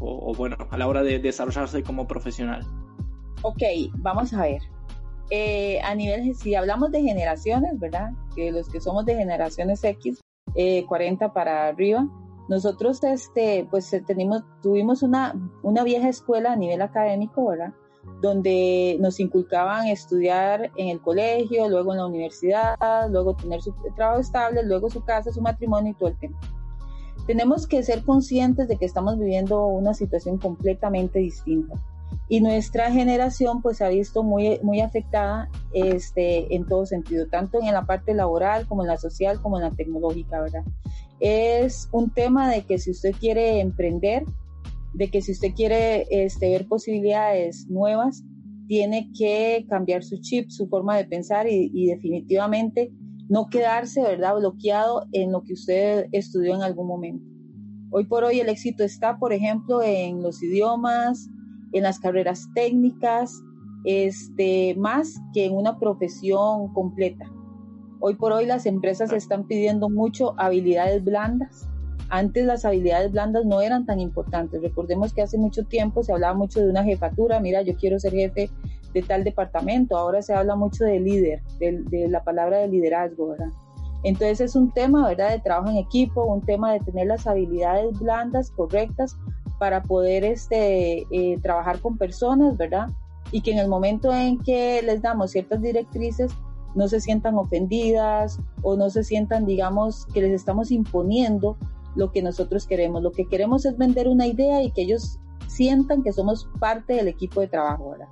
o 0.00 0.34
bueno, 0.34 0.56
a 0.70 0.76
la 0.76 0.86
hora 0.86 1.02
de 1.02 1.18
desarrollarse 1.20 1.82
como 1.82 2.06
profesional? 2.06 2.66
Ok, 3.42 3.62
vamos 3.98 4.32
a 4.34 4.42
ver. 4.42 4.73
Eh, 5.30 5.80
a 5.82 5.94
nivel, 5.94 6.34
si 6.34 6.54
hablamos 6.54 6.90
de 6.90 7.02
generaciones, 7.02 7.78
¿verdad? 7.78 8.10
Que 8.34 8.52
los 8.52 8.68
que 8.68 8.80
somos 8.80 9.04
de 9.06 9.14
generaciones 9.14 9.82
X, 9.82 10.20
40 10.86 11.24
eh, 11.24 11.28
para 11.32 11.68
arriba, 11.68 12.06
nosotros 12.48 13.02
este, 13.04 13.66
pues 13.70 13.90
eh, 13.92 14.02
tenemos, 14.06 14.42
tuvimos 14.62 15.02
una, 15.02 15.34
una 15.62 15.82
vieja 15.82 16.08
escuela 16.08 16.52
a 16.52 16.56
nivel 16.56 16.82
académico, 16.82 17.48
¿verdad? 17.48 17.72
Donde 18.20 18.98
nos 19.00 19.18
inculcaban 19.18 19.86
estudiar 19.86 20.70
en 20.76 20.88
el 20.88 21.00
colegio, 21.00 21.68
luego 21.68 21.92
en 21.92 21.98
la 21.98 22.06
universidad, 22.06 22.76
luego 23.10 23.34
tener 23.34 23.62
su 23.62 23.74
trabajo 23.96 24.20
estable, 24.20 24.62
luego 24.62 24.90
su 24.90 25.02
casa, 25.04 25.32
su 25.32 25.40
matrimonio 25.40 25.92
y 25.92 25.94
todo 25.94 26.10
el 26.10 26.18
tiempo. 26.18 26.38
tenemos 27.26 27.66
que 27.66 27.82
ser 27.82 28.04
conscientes 28.04 28.68
de 28.68 28.76
que 28.76 28.84
estamos 28.84 29.18
viviendo 29.18 29.66
una 29.66 29.94
situación 29.94 30.36
completamente 30.36 31.18
distinta 31.18 31.80
y 32.28 32.40
nuestra 32.40 32.90
generación 32.90 33.62
pues 33.62 33.78
se 33.78 33.84
ha 33.84 33.88
visto 33.88 34.22
muy, 34.22 34.58
muy 34.62 34.80
afectada 34.80 35.48
este, 35.72 36.54
en 36.54 36.66
todo 36.66 36.86
sentido, 36.86 37.26
tanto 37.28 37.60
en 37.60 37.72
la 37.72 37.84
parte 37.84 38.14
laboral 38.14 38.66
como 38.66 38.82
en 38.82 38.88
la 38.88 38.96
social 38.96 39.40
como 39.40 39.58
en 39.58 39.64
la 39.64 39.70
tecnológica, 39.70 40.40
¿verdad? 40.40 40.64
Es 41.20 41.88
un 41.92 42.10
tema 42.10 42.50
de 42.50 42.62
que 42.62 42.78
si 42.78 42.90
usted 42.90 43.12
quiere 43.18 43.60
emprender, 43.60 44.24
de 44.94 45.10
que 45.10 45.22
si 45.22 45.32
usted 45.32 45.52
quiere 45.54 46.06
este, 46.10 46.50
ver 46.50 46.66
posibilidades 46.66 47.66
nuevas, 47.68 48.24
tiene 48.66 49.10
que 49.16 49.66
cambiar 49.68 50.02
su 50.02 50.18
chip, 50.20 50.48
su 50.48 50.66
forma 50.68 50.96
de 50.96 51.04
pensar 51.04 51.46
y, 51.48 51.70
y 51.74 51.86
definitivamente 51.86 52.90
no 53.28 53.48
quedarse, 53.48 54.02
¿verdad?, 54.02 54.36
bloqueado 54.36 55.06
en 55.12 55.32
lo 55.32 55.42
que 55.42 55.54
usted 55.54 56.06
estudió 56.12 56.54
en 56.54 56.62
algún 56.62 56.86
momento. 56.86 57.24
Hoy 57.90 58.06
por 58.06 58.24
hoy 58.24 58.40
el 58.40 58.48
éxito 58.48 58.82
está, 58.82 59.18
por 59.18 59.32
ejemplo, 59.32 59.82
en 59.82 60.22
los 60.22 60.42
idiomas, 60.42 61.28
en 61.74 61.82
las 61.82 61.98
carreras 61.98 62.48
técnicas, 62.54 63.42
este, 63.84 64.74
más 64.76 65.20
que 65.34 65.44
en 65.44 65.54
una 65.54 65.78
profesión 65.78 66.72
completa. 66.72 67.30
Hoy 68.00 68.14
por 68.14 68.32
hoy 68.32 68.46
las 68.46 68.64
empresas 68.64 69.12
están 69.12 69.46
pidiendo 69.46 69.90
mucho 69.90 70.34
habilidades 70.38 71.04
blandas. 71.04 71.68
Antes 72.10 72.46
las 72.46 72.64
habilidades 72.64 73.12
blandas 73.12 73.44
no 73.44 73.60
eran 73.60 73.86
tan 73.86 73.98
importantes. 73.98 74.62
Recordemos 74.62 75.12
que 75.12 75.22
hace 75.22 75.36
mucho 75.36 75.64
tiempo 75.64 76.02
se 76.02 76.12
hablaba 76.12 76.34
mucho 76.34 76.60
de 76.60 76.70
una 76.70 76.84
jefatura. 76.84 77.40
Mira, 77.40 77.62
yo 77.62 77.74
quiero 77.76 77.98
ser 77.98 78.12
jefe 78.12 78.50
de 78.92 79.02
tal 79.02 79.24
departamento. 79.24 79.96
Ahora 79.96 80.22
se 80.22 80.32
habla 80.32 80.54
mucho 80.54 80.84
de 80.84 81.00
líder, 81.00 81.42
de, 81.58 81.82
de 81.90 82.08
la 82.08 82.22
palabra 82.22 82.58
de 82.58 82.68
liderazgo, 82.68 83.30
¿verdad? 83.30 83.48
Entonces 84.04 84.42
es 84.42 84.54
un 84.54 84.70
tema, 84.70 85.08
¿verdad?, 85.08 85.30
de 85.30 85.40
trabajo 85.40 85.70
en 85.70 85.78
equipo, 85.78 86.24
un 86.24 86.42
tema 86.42 86.72
de 86.72 86.80
tener 86.80 87.06
las 87.06 87.26
habilidades 87.26 87.98
blandas 87.98 88.50
correctas 88.50 89.16
para 89.58 89.82
poder 89.82 90.24
este, 90.24 91.06
eh, 91.10 91.38
trabajar 91.42 91.80
con 91.80 91.96
personas, 91.96 92.56
¿verdad? 92.56 92.88
Y 93.30 93.40
que 93.40 93.52
en 93.52 93.58
el 93.58 93.68
momento 93.68 94.12
en 94.12 94.38
que 94.40 94.82
les 94.82 95.02
damos 95.02 95.30
ciertas 95.30 95.60
directrices, 95.60 96.32
no 96.74 96.88
se 96.88 97.00
sientan 97.00 97.36
ofendidas 97.36 98.38
o 98.62 98.76
no 98.76 98.90
se 98.90 99.04
sientan, 99.04 99.46
digamos, 99.46 100.06
que 100.06 100.22
les 100.22 100.32
estamos 100.32 100.70
imponiendo 100.70 101.56
lo 101.94 102.10
que 102.10 102.22
nosotros 102.22 102.66
queremos. 102.66 103.02
Lo 103.02 103.12
que 103.12 103.26
queremos 103.26 103.64
es 103.64 103.76
vender 103.76 104.08
una 104.08 104.26
idea 104.26 104.62
y 104.62 104.72
que 104.72 104.82
ellos 104.82 105.18
sientan 105.46 106.02
que 106.02 106.12
somos 106.12 106.48
parte 106.58 106.94
del 106.94 107.08
equipo 107.08 107.40
de 107.40 107.48
trabajo, 107.48 107.90
¿verdad? 107.90 108.08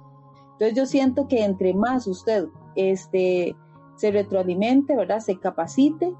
Entonces 0.53 0.77
yo 0.77 0.87
siento 0.87 1.27
que 1.27 1.45
entre 1.45 1.75
más 1.75 2.07
usted 2.07 2.47
este, 2.77 3.57
se 3.97 4.11
retroalimente, 4.13 4.97
¿verdad? 4.97 5.19
Se 5.19 5.39
capacite, 5.39 6.15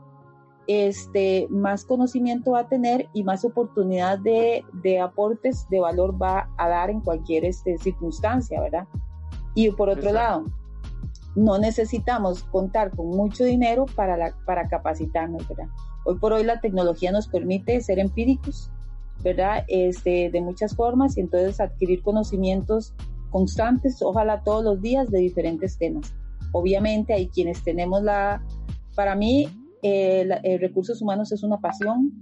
este, 0.67 1.47
más 1.51 1.85
conocimiento 1.85 2.53
va 2.53 2.61
a 2.61 2.69
tener 2.69 3.09
y 3.13 3.25
más 3.25 3.45
oportunidad 3.45 4.19
de, 4.19 4.65
aportes 5.01 5.67
de 5.71 5.81
valor 5.81 6.21
va 6.21 6.49
a 6.57 6.69
dar 6.69 6.91
en 6.91 7.01
cualquier 7.01 7.45
este, 7.45 7.79
circunstancia, 7.79 8.61
¿verdad? 8.61 8.87
Y 9.55 9.71
por 9.71 9.89
otro 9.89 10.13
lado, 10.13 10.45
no 11.35 11.59
necesitamos 11.59 12.45
contar 12.45 12.91
con 12.95 13.09
mucho 13.09 13.45
dinero 13.45 13.87
para, 13.95 14.35
para 14.45 14.69
capacitarnos, 14.69 15.49
¿verdad? 15.49 15.69
Hoy 16.05 16.19
por 16.19 16.33
hoy 16.33 16.45
la 16.45 16.61
tecnología 16.61 17.13
nos 17.13 17.29
permite 17.29 17.81
ser 17.81 17.99
empíricos, 17.99 18.71
¿verdad? 19.23 19.65
Este, 19.69 20.31
de 20.31 20.41
muchas 20.41 20.75
formas 20.75 21.17
y 21.17 21.21
entonces 21.21 21.61
adquirir 21.61 22.03
conocimientos 22.03 22.95
constantes, 23.31 24.03
ojalá 24.03 24.43
todos 24.43 24.65
los 24.65 24.83
días, 24.83 25.11
de 25.11 25.21
diferentes 25.21 25.79
temas. 25.79 26.15
Obviamente 26.53 27.15
hay 27.15 27.29
quienes 27.29 27.65
tenemos 27.65 28.03
la, 28.03 28.43
para 28.95 29.15
mí 29.15 29.49
eh, 29.83 30.59
recursos 30.61 31.03
humanos 31.03 31.33
es 31.33 31.43
una 31.43 31.61
pasión, 31.61 32.13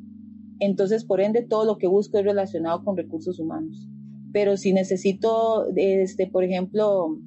entonces 0.58 1.04
por 1.04 1.20
ende 1.20 1.42
todo 1.42 1.64
lo 1.64 1.78
que 1.78 1.86
busco 1.86 2.18
es 2.18 2.24
relacionado 2.24 2.84
con 2.84 2.96
recursos 2.96 3.38
humanos. 3.38 3.88
Pero 4.32 4.56
si 4.56 4.72
necesito, 4.72 5.66
este, 5.74 6.26
por 6.28 6.44
ejemplo, 6.44 7.18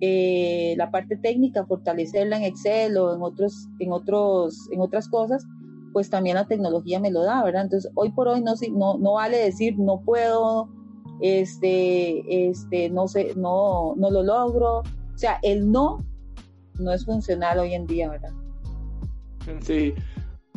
eh, 0.00 0.74
la 0.76 0.90
parte 0.90 1.16
técnica, 1.16 1.66
fortalecerla 1.66 2.38
en 2.38 2.44
Excel 2.44 2.96
o 2.96 3.14
en, 3.14 3.22
otros, 3.22 3.68
en, 3.80 3.92
otros, 3.92 4.68
en 4.72 4.80
otras 4.80 5.08
cosas, 5.08 5.44
pues 5.92 6.10
también 6.10 6.36
la 6.36 6.46
tecnología 6.46 7.00
me 7.00 7.10
lo 7.10 7.22
da, 7.22 7.42
¿verdad? 7.42 7.64
Entonces, 7.64 7.90
hoy 7.94 8.10
por 8.10 8.28
hoy 8.28 8.40
no, 8.40 8.54
no, 8.72 8.98
no 8.98 9.12
vale 9.14 9.38
decir 9.38 9.78
no 9.78 10.02
puedo, 10.04 10.68
este, 11.20 12.48
este, 12.48 12.90
no 12.90 13.08
sé, 13.08 13.34
no, 13.36 13.94
no 13.96 14.10
lo 14.10 14.22
logro. 14.22 14.80
O 14.80 15.18
sea, 15.18 15.38
el 15.42 15.70
no 15.70 15.98
no 16.78 16.92
es 16.92 17.04
funcional 17.04 17.58
hoy 17.58 17.74
en 17.74 17.86
día, 17.86 18.08
¿verdad? 18.08 18.32
Sí, 19.60 19.94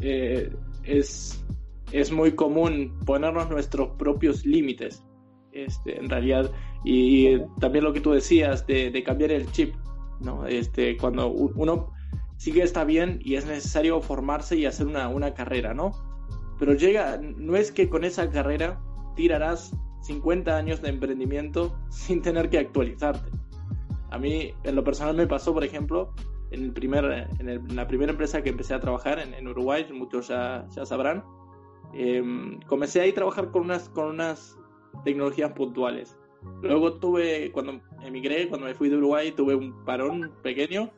eh, 0.01 0.51
es, 0.84 1.43
es 1.91 2.12
muy 2.12 2.34
común 2.34 2.97
ponernos 3.06 3.49
nuestros 3.49 3.89
propios 3.97 4.45
límites, 4.45 5.04
este, 5.51 5.97
en 5.99 6.10
realidad. 6.10 6.51
Y, 6.84 7.39
también 7.60 7.84
lo 7.84 7.93
que 7.93 8.01
tú 8.01 8.12
decías 8.12 8.65
de, 8.67 9.04
cambiar 9.04 9.32
el 9.32 9.51
chip, 9.51 9.75
¿no? 10.19 10.47
Este, 10.47 10.97
cuando 10.97 11.27
uno 11.30 11.91
sí 12.38 12.51
que 12.51 12.63
está 12.63 12.84
bien 12.84 13.19
y 13.23 13.36
es 13.36 13.45
necesario 13.45 14.01
formarse 14.01 14.58
y 14.58 14.65
hacer 14.65 14.88
una, 14.88 15.08
una 15.08 15.34
carrera, 15.34 15.73
¿no? 15.73 15.91
Pero 16.58 16.73
llega, 16.73 17.19
no 17.19 17.56
es 17.56 17.71
que 17.71 17.89
con 17.89 18.04
esa 18.04 18.30
carrera 18.30 18.82
tirarás 19.15 19.75
50 20.01 20.56
años 20.56 20.82
de 20.82 20.89
emprendimiento 20.89 21.75
sin 21.89 22.21
tener 22.21 22.49
que 22.49 22.60
actualizarte. 22.60 23.30
A 24.10 24.17
mí, 24.17 24.54
en 24.63 24.75
lo 24.75 24.84
personal, 24.84 25.15
me 25.15 25.25
pasó, 25.25 25.54
por 25.54 25.63
ejemplo, 25.63 26.13
en, 26.51 26.63
el 26.63 26.73
primer, 26.73 27.27
en, 27.39 27.75
la 27.75 27.87
primera 27.87 28.11
empresa 28.11 28.41
que 28.41 28.49
empecé 28.49 28.73
a 28.73 28.79
trabajar 28.79 29.19
en, 29.19 29.47
Uruguay, 29.47 29.85
muchos 29.91 30.27
ya, 30.27 30.67
ya 30.75 30.85
sabrán, 30.85 31.23
em, 31.93 32.59
comencé 32.61 33.01
ahí 33.01 33.11
a 33.11 33.15
trabajar 33.15 33.51
con 33.51 33.63
unas, 33.63 33.89
con 33.89 34.09
unas 34.09 34.57
tecnologías 35.03 35.51
puntuales. 35.53 36.17
Luego 36.61 36.93
tuve, 36.93 37.51
cuando 37.51 37.81
emigré, 38.03 38.49
cuando 38.49 38.67
me 38.67 38.73
fui 38.73 38.89
de 38.89 38.97
Uruguay, 38.97 39.31
tuve 39.31 39.55
un 39.55 39.83
parón 39.85 40.31
pequeño 40.41 40.91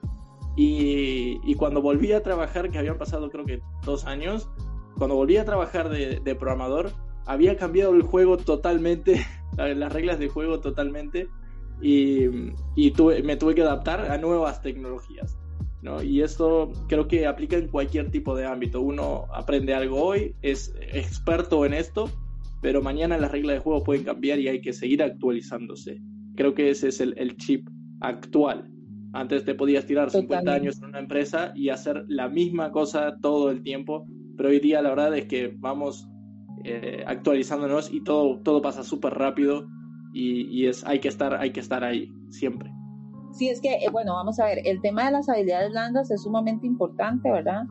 y, 0.56 1.40
y, 1.44 1.56
cuando 1.56 1.82
volví 1.82 2.14
a 2.14 2.24
trabajar, 2.24 2.70
que 2.70 2.78
habían 2.78 2.98
pasado 2.98 3.30
creo 3.30 3.46
que 3.46 3.62
dos 3.86 4.06
años, 4.06 4.50
cuando 4.98 5.16
volví 5.16 5.38
a 5.38 5.46
trabajar 5.46 5.90
de, 5.90 6.20
de 6.20 6.36
programador, 6.36 6.92
había 7.26 7.58
cambiado 7.58 7.94
el 7.94 8.04
juego 8.04 8.38
totalmente, 8.38 9.26
las 9.58 9.92
reglas 9.92 10.20
de 10.20 10.30
juego 10.30 10.60
totalmente 10.60 11.28
y, 11.82 12.54
y 12.76 12.92
tuve, 12.92 13.22
me 13.24 13.36
tuve 13.36 13.56
que 13.56 13.62
adaptar 13.62 14.12
a 14.12 14.18
nuevas 14.18 14.62
tecnologías. 14.62 15.38
Y 16.04 16.22
esto 16.22 16.72
creo 16.88 17.08
que 17.08 17.28
aplica 17.28 17.58
en 17.58 17.68
cualquier 17.68 18.10
tipo 18.10 18.36
de 18.36 18.46
ámbito. 18.46 18.82
Uno 18.82 19.26
aprende 19.34 19.74
algo 19.74 20.02
hoy, 20.02 20.34
es 20.42 20.74
experto 20.80 21.66
en 21.66 21.74
esto, 21.74 22.10
pero 22.62 22.82
mañana 22.82 23.18
las 23.18 23.32
reglas 23.32 23.56
de 23.56 23.60
juego 23.60 23.84
pueden 23.84 24.06
cambiar 24.06 24.40
y 24.40 24.48
hay 24.48 24.62
que 24.62 24.72
seguir 24.72 25.04
actualizándose. 25.04 26.02
Creo 26.36 26.54
que 26.54 26.70
ese 26.70 26.88
es 26.88 27.02
el, 27.02 27.36
chip 27.38 27.68
actual. 28.00 28.70
Antes 29.12 29.44
te 29.44 29.56
podías 29.56 29.86
tirar 29.86 30.10
50 30.10 30.54
años 30.54 30.78
en 30.78 30.86
una 30.86 31.00
empresa 31.00 31.52
y 31.54 31.70
hacer 31.70 32.06
la 32.08 32.30
misma 32.30 32.72
cosa 32.72 33.18
todo 33.22 33.52
el 33.52 33.62
tiempo, 33.62 34.08
pero 34.38 34.50
hoy 34.50 34.60
día 34.60 34.82
la 34.82 34.90
verdad 34.90 35.16
es 35.18 35.26
que 35.26 35.54
vamos 35.56 36.08
eh, 36.64 37.04
actualizándonos 37.06 37.92
y 37.92 38.02
todo, 38.02 38.40
todo 38.40 38.62
pasa 38.62 38.84
súper 38.84 39.14
rápido 39.14 39.68
y, 40.14 40.48
y, 40.48 40.68
es, 40.68 40.86
hay, 40.86 41.00
que 41.00 41.10
estar, 41.10 41.36
hay 41.36 41.52
que 41.52 41.60
estar 41.60 41.84
ahí 41.84 42.10
siempre. 42.30 42.73
Sí, 43.34 43.50
es 43.50 43.60
que, 43.60 43.74
eh, 43.74 43.90
bueno, 43.92 44.14
vamos 44.14 44.40
a 44.40 44.46
ver, 44.46 44.60
el 44.64 44.80
tema 44.82 45.06
de 45.06 45.12
las 45.12 45.28
habilidades 45.28 45.72
blandas 45.72 46.12
es 46.12 46.22
sumamente 46.22 46.68
importante, 46.68 47.32
¿verdad? 47.32 47.64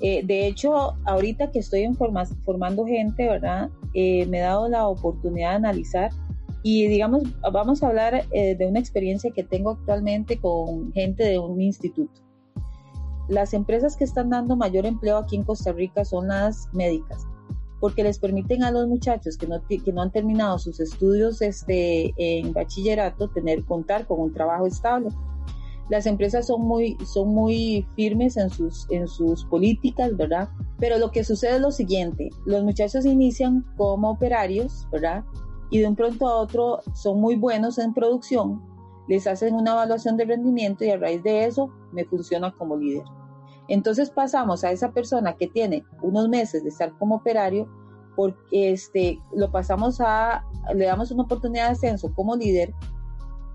Eh, 0.00 0.24
de 0.24 0.46
hecho, 0.46 0.94
ahorita 1.04 1.50
que 1.50 1.58
estoy 1.58 1.86
formando 1.94 2.86
gente, 2.86 3.28
¿verdad? 3.28 3.70
Eh, 3.92 4.24
me 4.26 4.38
he 4.38 4.42
dado 4.42 4.68
la 4.68 4.86
oportunidad 4.86 5.50
de 5.50 5.56
analizar 5.56 6.12
y, 6.62 6.86
digamos, 6.86 7.24
vamos 7.52 7.82
a 7.82 7.88
hablar 7.88 8.28
de 8.28 8.66
una 8.66 8.78
experiencia 8.78 9.30
que 9.34 9.42
tengo 9.42 9.70
actualmente 9.70 10.38
con 10.38 10.92
gente 10.92 11.24
de 11.24 11.38
un 11.38 11.60
instituto. 11.60 12.20
Las 13.28 13.54
empresas 13.54 13.96
que 13.96 14.04
están 14.04 14.30
dando 14.30 14.56
mayor 14.56 14.86
empleo 14.86 15.16
aquí 15.16 15.36
en 15.36 15.44
Costa 15.44 15.72
Rica 15.72 16.04
son 16.04 16.28
las 16.28 16.68
médicas 16.72 17.29
porque 17.80 18.04
les 18.04 18.18
permiten 18.18 18.62
a 18.62 18.70
los 18.70 18.86
muchachos 18.86 19.36
que 19.36 19.46
no, 19.46 19.60
que 19.66 19.92
no 19.92 20.02
han 20.02 20.12
terminado 20.12 20.58
sus 20.58 20.78
estudios 20.80 21.40
este, 21.40 22.12
en 22.16 22.52
bachillerato 22.52 23.28
tener, 23.28 23.64
contar 23.64 24.06
con 24.06 24.20
un 24.20 24.32
trabajo 24.32 24.66
estable. 24.66 25.08
Las 25.88 26.06
empresas 26.06 26.46
son 26.46 26.62
muy, 26.62 26.96
son 27.04 27.28
muy 27.34 27.84
firmes 27.96 28.36
en 28.36 28.50
sus, 28.50 28.86
en 28.90 29.08
sus 29.08 29.44
políticas, 29.46 30.16
¿verdad? 30.16 30.48
Pero 30.78 30.98
lo 30.98 31.10
que 31.10 31.24
sucede 31.24 31.56
es 31.56 31.60
lo 31.60 31.72
siguiente, 31.72 32.28
los 32.44 32.62
muchachos 32.62 33.04
inician 33.04 33.64
como 33.76 34.10
operarios, 34.10 34.86
¿verdad? 34.92 35.24
Y 35.70 35.78
de 35.78 35.88
un 35.88 35.96
pronto 35.96 36.28
a 36.28 36.36
otro 36.36 36.80
son 36.94 37.20
muy 37.20 37.34
buenos 37.34 37.78
en 37.78 37.92
producción, 37.92 38.62
les 39.08 39.26
hacen 39.26 39.54
una 39.54 39.72
evaluación 39.72 40.16
de 40.16 40.26
rendimiento 40.26 40.84
y 40.84 40.90
a 40.90 40.98
raíz 40.98 41.22
de 41.24 41.44
eso 41.46 41.70
me 41.92 42.04
funciona 42.04 42.52
como 42.52 42.76
líder. 42.76 43.04
Entonces 43.70 44.10
pasamos 44.10 44.64
a 44.64 44.72
esa 44.72 44.90
persona 44.90 45.36
que 45.36 45.46
tiene 45.46 45.84
unos 46.02 46.28
meses 46.28 46.64
de 46.64 46.70
estar 46.70 46.92
como 46.98 47.14
operario, 47.14 47.68
porque 48.16 48.72
este, 48.72 49.20
lo 49.32 49.52
pasamos 49.52 50.00
a, 50.00 50.44
le 50.74 50.86
damos 50.86 51.12
una 51.12 51.22
oportunidad 51.22 51.66
de 51.66 51.72
ascenso 51.72 52.12
como 52.12 52.34
líder, 52.34 52.74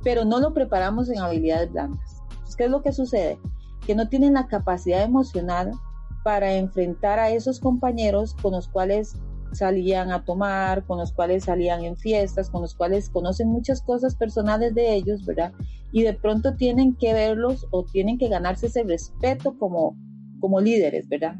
pero 0.04 0.24
no 0.24 0.40
lo 0.40 0.54
preparamos 0.54 1.10
en 1.10 1.20
habilidades 1.20 1.70
blandas. 1.72 2.24
¿Qué 2.58 2.64
es 2.64 2.70
lo 2.72 2.82
que 2.82 2.94
sucede? 2.94 3.38
Que 3.86 3.94
no 3.94 4.08
tienen 4.08 4.36
la 4.36 4.48
capacidad 4.48 5.04
emocional 5.04 5.72
para 6.24 6.54
enfrentar 6.54 7.20
a 7.20 7.32
esos 7.32 7.60
compañeros 7.60 8.36
con 8.42 8.54
los 8.54 8.70
cuales 8.70 9.18
salían 9.52 10.12
a 10.12 10.24
tomar, 10.24 10.86
con 10.86 10.98
los 10.98 11.12
cuales 11.12 11.44
salían 11.44 11.84
en 11.84 11.98
fiestas, 11.98 12.50
con 12.50 12.62
los 12.62 12.74
cuales 12.74 13.10
conocen 13.10 13.50
muchas 13.50 13.82
cosas 13.82 14.16
personales 14.16 14.74
de 14.74 14.96
ellos, 14.96 15.26
¿verdad? 15.26 15.52
Y 15.96 16.04
de 16.04 16.14
pronto 16.14 16.56
tienen 16.58 16.98
que 16.98 17.14
verlos 17.14 17.68
o 17.72 17.86
tienen 17.86 18.18
que 18.18 18.28
ganarse 18.28 18.68
ese 18.68 18.84
respeto 18.84 19.58
como, 19.58 19.96
como 20.42 20.60
líderes, 20.60 21.08
¿verdad? 21.08 21.36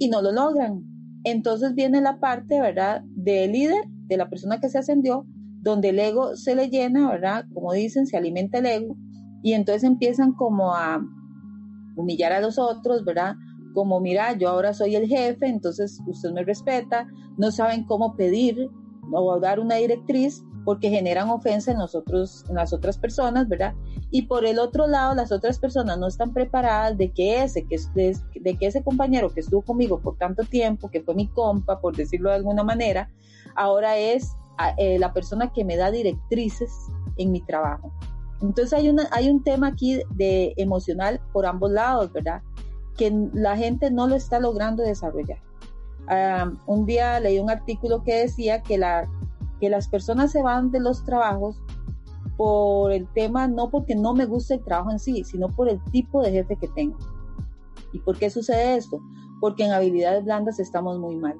Y 0.00 0.08
no 0.08 0.20
lo 0.20 0.32
logran. 0.32 0.82
Entonces 1.22 1.76
viene 1.76 2.00
la 2.00 2.18
parte, 2.18 2.60
¿verdad?, 2.60 3.02
del 3.14 3.52
líder, 3.52 3.84
de 4.08 4.16
la 4.16 4.28
persona 4.28 4.58
que 4.58 4.68
se 4.68 4.78
ascendió, 4.78 5.24
donde 5.60 5.90
el 5.90 6.00
ego 6.00 6.34
se 6.34 6.56
le 6.56 6.70
llena, 6.70 7.08
¿verdad? 7.08 7.44
Como 7.54 7.72
dicen, 7.72 8.08
se 8.08 8.16
alimenta 8.16 8.58
el 8.58 8.66
ego. 8.66 8.96
Y 9.44 9.52
entonces 9.52 9.84
empiezan 9.84 10.32
como 10.32 10.74
a 10.74 11.00
humillar 11.94 12.32
a 12.32 12.40
los 12.40 12.58
otros, 12.58 13.04
¿verdad? 13.04 13.36
como, 13.74 14.00
mira, 14.00 14.32
yo 14.38 14.48
ahora 14.48 14.72
soy 14.72 14.94
el 14.94 15.06
jefe, 15.06 15.48
entonces 15.48 16.00
usted 16.06 16.30
me 16.30 16.44
respeta, 16.44 17.06
no 17.36 17.50
saben 17.50 17.84
cómo 17.84 18.16
pedir 18.16 18.70
o 19.12 19.40
dar 19.40 19.60
una 19.60 19.74
directriz 19.74 20.42
porque 20.64 20.90
generan 20.90 21.30
ofensa 21.30 21.72
en, 21.72 21.78
nosotros, 21.78 22.44
en 22.48 22.56
las 22.56 22.72
otras 22.72 22.98
personas, 22.98 23.48
¿verdad? 23.48 23.74
Y 24.10 24.22
por 24.22 24.44
el 24.44 24.58
otro 24.58 24.86
lado, 24.86 25.14
las 25.14 25.32
otras 25.32 25.58
personas 25.58 25.98
no 25.98 26.06
están 26.06 26.32
preparadas 26.32 26.96
de 26.96 27.10
que 27.10 27.42
ese, 27.42 27.66
que, 27.66 27.78
de, 27.94 28.56
que 28.56 28.66
ese 28.66 28.82
compañero 28.82 29.32
que 29.32 29.40
estuvo 29.40 29.62
conmigo 29.62 30.00
por 30.00 30.16
tanto 30.16 30.44
tiempo, 30.44 30.90
que 30.90 31.02
fue 31.02 31.14
mi 31.14 31.28
compa, 31.28 31.80
por 31.80 31.96
decirlo 31.96 32.30
de 32.30 32.36
alguna 32.36 32.64
manera, 32.64 33.10
ahora 33.54 33.96
es 33.98 34.32
eh, 34.78 34.98
la 34.98 35.12
persona 35.12 35.52
que 35.52 35.64
me 35.64 35.76
da 35.76 35.90
directrices 35.90 36.70
en 37.16 37.32
mi 37.32 37.40
trabajo. 37.40 37.92
Entonces 38.40 38.72
hay, 38.72 38.88
una, 38.88 39.08
hay 39.10 39.30
un 39.30 39.42
tema 39.42 39.68
aquí 39.68 40.00
de 40.10 40.54
emocional 40.56 41.20
por 41.32 41.46
ambos 41.46 41.70
lados, 41.70 42.12
¿verdad? 42.12 42.42
que 42.96 43.12
la 43.32 43.56
gente 43.56 43.90
no 43.90 44.06
lo 44.06 44.14
está 44.14 44.40
logrando 44.40 44.82
desarrollar. 44.82 45.38
un 46.66 46.86
día 46.86 47.20
leí 47.20 47.38
un 47.38 47.50
artículo 47.50 48.02
que 48.04 48.14
decía 48.14 48.62
que, 48.62 48.78
la, 48.78 49.08
que 49.60 49.70
las 49.70 49.88
personas 49.88 50.32
se 50.32 50.42
van 50.42 50.70
de 50.70 50.80
los 50.80 51.04
trabajos 51.04 51.60
por 52.36 52.92
el 52.92 53.06
tema, 53.12 53.46
no 53.48 53.70
porque 53.70 53.94
no 53.94 54.14
me 54.14 54.26
guste 54.26 54.54
el 54.54 54.64
trabajo 54.64 54.90
en 54.90 54.98
sí, 54.98 55.24
sino 55.24 55.48
por 55.48 55.68
el 55.68 55.82
tipo 55.92 56.22
de 56.22 56.32
jefe 56.32 56.56
que 56.56 56.68
tengo. 56.68 56.98
¿Y 57.92 58.00
por 58.00 58.18
qué 58.18 58.30
sucede 58.30 58.76
esto? 58.76 59.00
Porque 59.40 59.64
en 59.64 59.72
habilidades 59.72 60.24
blandas 60.24 60.58
estamos 60.58 60.98
muy 60.98 61.16
mal. 61.16 61.36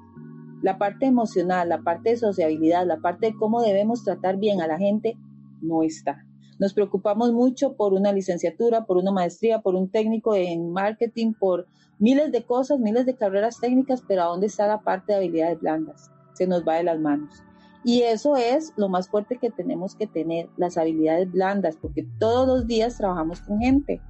La 0.62 0.78
parte 0.78 1.06
emocional, 1.06 1.68
la 1.68 1.82
parte 1.82 2.10
de 2.10 2.16
sociabilidad, 2.16 2.86
la 2.86 2.98
parte 2.98 3.26
de 3.26 3.36
cómo 3.36 3.60
debemos 3.60 4.04
tratar 4.04 4.38
bien 4.38 4.62
a 4.62 4.66
la 4.66 4.78
gente, 4.78 5.16
no 5.60 5.82
está. 5.82 6.24
Nos 6.58 6.72
preocupamos 6.72 7.32
mucho 7.32 7.74
por 7.74 7.92
una 7.92 8.12
licenciatura, 8.12 8.84
por 8.84 8.96
una 8.96 9.10
maestría, 9.10 9.60
por 9.60 9.74
un 9.74 9.90
técnico 9.90 10.36
en 10.36 10.72
marketing, 10.72 11.32
por 11.34 11.66
miles 11.98 12.30
de 12.30 12.44
cosas, 12.44 12.78
miles 12.78 13.04
de 13.06 13.16
carreras 13.16 13.58
técnicas, 13.60 14.02
pero 14.06 14.22
¿a 14.22 14.26
dónde 14.26 14.46
está 14.46 14.68
la 14.68 14.80
parte 14.80 15.12
de 15.12 15.18
habilidades 15.18 15.60
blandas? 15.60 16.10
Se 16.34 16.46
nos 16.46 16.66
va 16.66 16.76
de 16.76 16.84
las 16.84 17.00
manos. 17.00 17.42
Y 17.84 18.02
eso 18.02 18.36
es 18.36 18.72
lo 18.76 18.88
más 18.88 19.08
fuerte 19.08 19.38
que 19.38 19.50
tenemos 19.50 19.94
que 19.94 20.06
tener, 20.06 20.48
las 20.56 20.78
habilidades 20.78 21.30
blandas, 21.30 21.76
porque 21.76 22.06
todos 22.18 22.48
los 22.48 22.66
días 22.66 22.96
trabajamos 22.96 23.40
con 23.42 23.60
gente. 23.60 24.00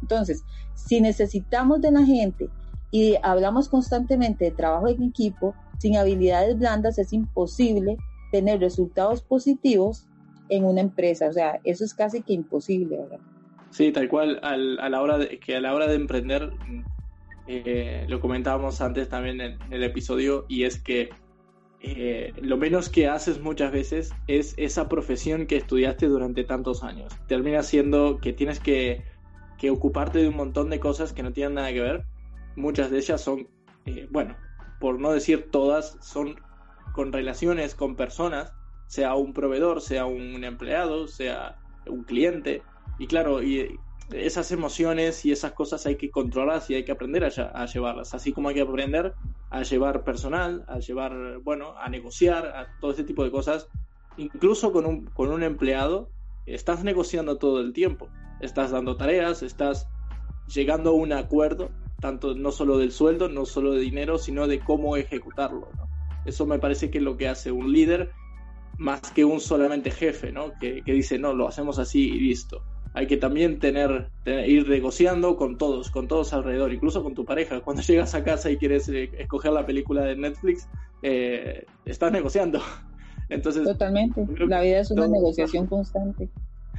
Entonces, 0.00 0.44
si 0.74 1.00
necesitamos 1.00 1.80
de 1.80 1.92
la 1.92 2.04
gente 2.04 2.48
y 2.90 3.16
hablamos 3.22 3.68
constantemente 3.68 4.46
de 4.46 4.50
trabajo 4.50 4.88
en 4.88 5.02
equipo, 5.02 5.54
sin 5.78 5.96
habilidades 5.96 6.58
blandas 6.58 6.98
es 6.98 7.12
imposible 7.12 7.96
tener 8.30 8.60
resultados 8.60 9.22
positivos 9.22 10.06
en 10.48 10.64
una 10.64 10.80
empresa. 10.80 11.28
O 11.28 11.32
sea, 11.32 11.60
eso 11.64 11.84
es 11.84 11.94
casi 11.94 12.22
que 12.22 12.32
imposible, 12.32 12.98
¿verdad? 12.98 13.18
Sí, 13.70 13.90
tal 13.90 14.08
cual, 14.08 14.38
a 14.42 14.56
la 14.56 15.00
hora 15.00 15.18
de, 15.18 15.38
que 15.38 15.56
a 15.56 15.60
la 15.60 15.74
hora 15.74 15.86
de 15.86 15.94
emprender, 15.94 16.52
eh, 17.46 18.04
lo 18.08 18.20
comentábamos 18.20 18.80
antes 18.82 19.08
también 19.08 19.40
en, 19.40 19.58
el 19.70 19.82
episodio, 19.82 20.44
y 20.48 20.64
es 20.64 20.78
que 20.78 21.08
eh, 21.82 22.32
lo 22.40 22.56
menos 22.56 22.88
que 22.88 23.08
haces 23.08 23.40
muchas 23.40 23.72
veces 23.72 24.12
es 24.28 24.54
esa 24.56 24.88
profesión 24.88 25.46
que 25.46 25.56
estudiaste 25.56 26.06
durante 26.06 26.44
tantos 26.44 26.82
años. 26.82 27.12
Termina 27.26 27.62
siendo 27.62 28.18
que 28.18 28.32
tienes 28.32 28.60
que, 28.60 29.04
que 29.58 29.70
ocuparte 29.70 30.18
de 30.20 30.28
un 30.28 30.36
montón 30.36 30.70
de 30.70 30.80
cosas 30.80 31.12
que 31.12 31.22
no 31.22 31.32
tienen 31.32 31.54
nada 31.54 31.72
que 31.72 31.80
ver. 31.80 32.04
Muchas 32.56 32.90
de 32.90 32.98
ellas 32.98 33.20
son, 33.20 33.48
eh, 33.86 34.06
bueno, 34.10 34.36
por 34.80 34.98
no 35.00 35.12
decir 35.12 35.48
todas, 35.50 35.98
son 36.00 36.36
con 36.92 37.12
relaciones 37.12 37.74
con 37.74 37.96
personas 37.96 38.52
sea 38.92 39.14
un 39.14 39.32
proveedor, 39.32 39.80
sea 39.80 40.04
un 40.04 40.44
empleado, 40.44 41.08
sea 41.08 41.56
un 41.86 42.04
cliente. 42.04 42.62
Y 42.98 43.06
claro, 43.06 43.42
y 43.42 43.78
esas 44.12 44.52
emociones 44.52 45.24
y 45.24 45.32
esas 45.32 45.52
cosas 45.52 45.86
hay 45.86 45.96
que 45.96 46.10
controlarlas 46.10 46.68
y 46.68 46.74
hay 46.74 46.84
que 46.84 46.92
aprender 46.92 47.24
a, 47.24 47.64
llevarlas. 47.64 48.12
Así 48.12 48.34
como 48.34 48.50
hay 48.50 48.54
que 48.56 48.60
aprender 48.60 49.14
a 49.52 49.62
llevar 49.62 50.02
personal, 50.02 50.64
a 50.66 50.78
llevar, 50.78 51.38
bueno, 51.44 51.74
a 51.76 51.90
negociar, 51.90 52.46
a 52.46 52.78
todo 52.80 52.92
ese 52.92 53.04
tipo 53.04 53.22
de 53.22 53.30
cosas. 53.30 53.68
Incluso 54.16 54.72
con 54.72 54.86
un, 54.86 55.04
con 55.04 55.30
un 55.30 55.42
empleado, 55.42 56.10
estás 56.46 56.84
negociando 56.84 57.36
todo 57.36 57.60
el 57.60 57.74
tiempo. 57.74 58.08
Estás 58.40 58.70
dando 58.70 58.96
tareas, 58.96 59.42
estás 59.42 59.86
llegando 60.52 60.90
a 60.90 60.94
un 60.94 61.12
acuerdo, 61.12 61.70
tanto 62.00 62.34
no 62.34 62.50
solo 62.50 62.78
del 62.78 62.92
sueldo, 62.92 63.28
no 63.28 63.44
solo 63.44 63.72
de 63.72 63.80
dinero, 63.80 64.16
sino 64.16 64.46
de 64.46 64.58
cómo 64.58 64.96
ejecutarlo. 64.96 65.68
Eso 66.24 66.46
me 66.46 66.58
parece 66.58 66.90
que 66.90 66.98
es 66.98 67.04
lo 67.04 67.18
que 67.18 67.28
hace 67.28 67.52
un 67.52 67.72
líder 67.72 68.10
más 68.78 69.02
que 69.12 69.26
un 69.26 69.38
solamente 69.38 69.90
jefe, 69.90 70.32
¿no? 70.32 70.52
Que, 70.58 70.82
dice, 70.86 71.18
no, 71.18 71.34
lo 71.34 71.46
hacemos 71.46 71.78
así 71.78 72.08
y 72.08 72.20
listo. 72.20 72.62
Hay 72.94 73.06
que 73.06 73.16
también 73.16 73.58
tener, 73.58 74.10
ir 74.26 74.68
negociando 74.68 75.36
con 75.36 75.56
todos, 75.56 75.90
con 75.90 76.08
todos 76.08 76.32
alrededor, 76.32 76.72
incluso 76.72 77.02
con 77.02 77.14
tu 77.14 77.24
pareja. 77.24 77.60
Cuando 77.64 77.82
llegas 77.82 78.14
a 78.14 78.24
casa 78.24 78.50
y 78.50 78.56
quieres 78.56 78.88
eh, 78.88 79.10
escoger 79.18 79.52
la 79.52 79.66
película 79.66 80.02
de 80.02 80.16
Netflix, 80.16 80.68
eh, 81.02 81.64
estás 81.84 82.12
negociando. 82.12 82.60
Entonces, 83.28 83.64
Totalmente. 83.64 84.26
La 84.46 84.60
vida 84.60 84.80
es 84.80 84.90
una 84.90 85.08
negociación 85.08 85.66
constante. 85.66 86.28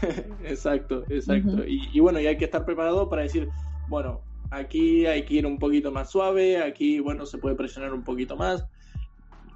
exacto, 0.43 1.03
exacto. 1.09 1.63
y, 1.65 1.89
y 1.93 1.99
bueno, 1.99 2.19
y 2.19 2.27
hay 2.27 2.37
que 2.37 2.45
estar 2.45 2.65
preparado 2.65 3.09
para 3.09 3.23
decir, 3.23 3.49
bueno, 3.87 4.21
aquí 4.51 5.05
hay 5.05 5.23
que 5.23 5.35
ir 5.35 5.45
un 5.45 5.57
poquito 5.57 5.91
más 5.91 6.11
suave, 6.11 6.57
aquí, 6.57 6.99
bueno, 6.99 7.25
se 7.25 7.37
puede 7.37 7.55
presionar 7.55 7.93
un 7.93 8.03
poquito 8.03 8.35
más 8.35 8.65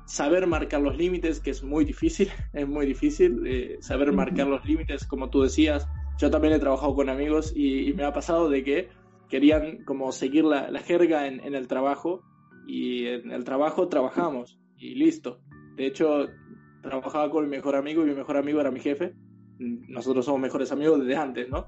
saber 0.07 0.47
marcar 0.47 0.81
los 0.81 0.97
límites, 0.97 1.39
que 1.39 1.51
es 1.51 1.61
muy 1.61 1.85
difícil, 1.85 2.29
es 2.53 2.67
muy 2.67 2.85
difícil, 2.85 3.43
eh, 3.45 3.77
saber 3.81 4.13
marcar 4.13 4.47
los 4.47 4.65
límites, 4.65 5.05
como 5.05 5.29
tú 5.29 5.43
decías, 5.43 5.87
yo 6.17 6.31
también 6.31 6.53
he 6.53 6.59
trabajado 6.59 6.95
con 6.95 7.09
amigos 7.09 7.53
y, 7.55 7.93
me 7.93 8.03
ha 8.03 8.13
pasado 8.13 8.49
de 8.49 8.63
que 8.63 8.89
querían 9.29 9.83
como 9.85 10.11
seguir 10.11 10.45
la, 10.45 10.67
jerga 10.79 11.27
en, 11.27 11.53
el 11.53 11.67
trabajo 11.67 12.21
y 12.65 13.05
en 13.07 13.31
el 13.31 13.43
trabajo 13.43 13.87
trabajamos 13.87 14.59
y 14.77 14.95
listo. 14.95 15.39
De 15.75 15.85
hecho, 15.85 16.27
trabajaba 16.81 17.29
con 17.29 17.45
mi 17.45 17.51
mejor 17.51 17.75
amigo 17.75 18.03
y 18.03 18.07
mi 18.07 18.15
mejor 18.15 18.37
amigo 18.37 18.59
era 18.59 18.71
mi 18.71 18.79
jefe. 18.79 19.13
Nosotros 19.59 20.25
somos 20.25 20.41
mejores 20.41 20.71
amigos 20.71 20.99
desde 20.99 21.15
antes, 21.15 21.49
¿no? 21.49 21.67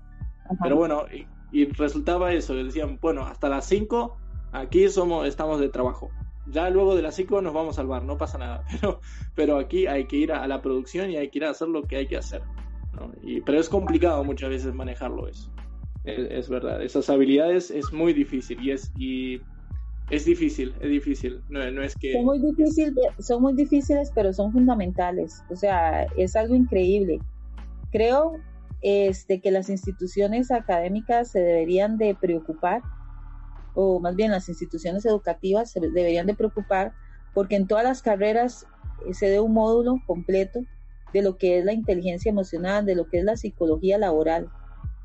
Pero 0.61 0.75
bueno, 0.75 1.05
y, 1.51 1.65
resultaba 1.65 2.33
eso, 2.33 2.53
decían, 2.55 2.97
bueno, 3.01 3.25
hasta 3.25 3.49
las 3.49 3.65
5 3.67 4.17
aquí 4.51 4.87
somos, 4.89 5.27
estamos 5.27 5.59
de 5.59 5.69
trabajo 5.69 6.09
ya 6.51 6.69
luego 6.69 6.95
de 6.95 7.01
las 7.01 7.15
5 7.15 7.41
nos 7.41 7.53
vamos 7.53 7.75
a 7.75 7.81
salvar, 7.81 8.03
no 8.03 8.17
pasa 8.17 8.37
nada. 8.37 8.63
Pero, 8.81 9.01
pero 9.35 9.57
aquí 9.57 9.87
hay 9.87 10.05
que 10.05 10.17
ir 10.17 10.31
a, 10.31 10.47
la 10.47 10.61
producción 10.61 11.09
y 11.11 11.17
hay 11.17 11.29
que 11.29 11.39
ir 11.39 11.45
a 11.45 11.51
hacer 11.51 11.67
lo 11.67 11.83
que 11.83 11.97
hay 11.97 12.07
que 12.07 12.17
hacer. 12.17 12.41
Y, 13.23 13.41
pero 13.41 13.59
es 13.59 13.69
complicado 13.69 14.23
muchas 14.23 14.49
veces 14.49 14.73
manejarlo 14.73 15.27
eso. 15.27 15.51
Es, 16.05 16.49
verdad, 16.49 16.81
esas 16.81 17.09
habilidades 17.09 17.69
es 17.69 17.91
muy 17.93 18.13
difícil 18.13 18.59
y 18.63 18.71
es, 18.71 18.91
y 18.97 19.41
es 20.09 20.25
difícil, 20.25 20.73
es 20.79 20.89
difícil. 20.89 21.41
No, 21.49 21.61
es 21.83 21.95
que... 21.95 22.13
Son 22.13 22.25
muy, 22.25 22.39
difícil, 22.39 22.95
son 23.19 23.41
muy 23.41 23.53
difíciles, 23.53 24.11
pero 24.15 24.33
son 24.33 24.51
fundamentales. 24.51 25.43
O 25.49 25.55
sea, 25.55 26.05
es 26.17 26.35
algo 26.35 26.55
increíble. 26.55 27.19
Creo 27.91 28.37
este, 28.81 29.39
que 29.39 29.51
las 29.51 29.69
instituciones 29.69 30.51
académicas 30.51 31.31
se 31.31 31.39
deberían 31.39 31.97
de 31.97 32.15
preocupar 32.15 32.81
o 33.75 33.99
más 33.99 34.15
bien 34.15 34.31
las 34.31 34.49
instituciones 34.49 35.05
educativas 35.05 35.71
se 35.71 35.79
deberían 35.79 36.27
de 36.27 36.33
preocupar 36.33 36.93
porque 37.33 37.55
en 37.55 37.67
todas 37.67 37.83
las 37.83 38.01
carreras 38.01 38.65
eh, 39.05 39.13
se 39.13 39.29
dé 39.29 39.39
un 39.39 39.53
módulo 39.53 40.01
completo 40.05 40.61
de 41.13 41.21
lo 41.21 41.37
que 41.37 41.59
es 41.59 41.65
la 41.65 41.73
inteligencia 41.73 42.29
emocional, 42.29 42.85
de 42.85 42.95
lo 42.95 43.07
que 43.07 43.19
es 43.19 43.23
la 43.23 43.37
psicología 43.37 43.97
laboral, 43.97 44.49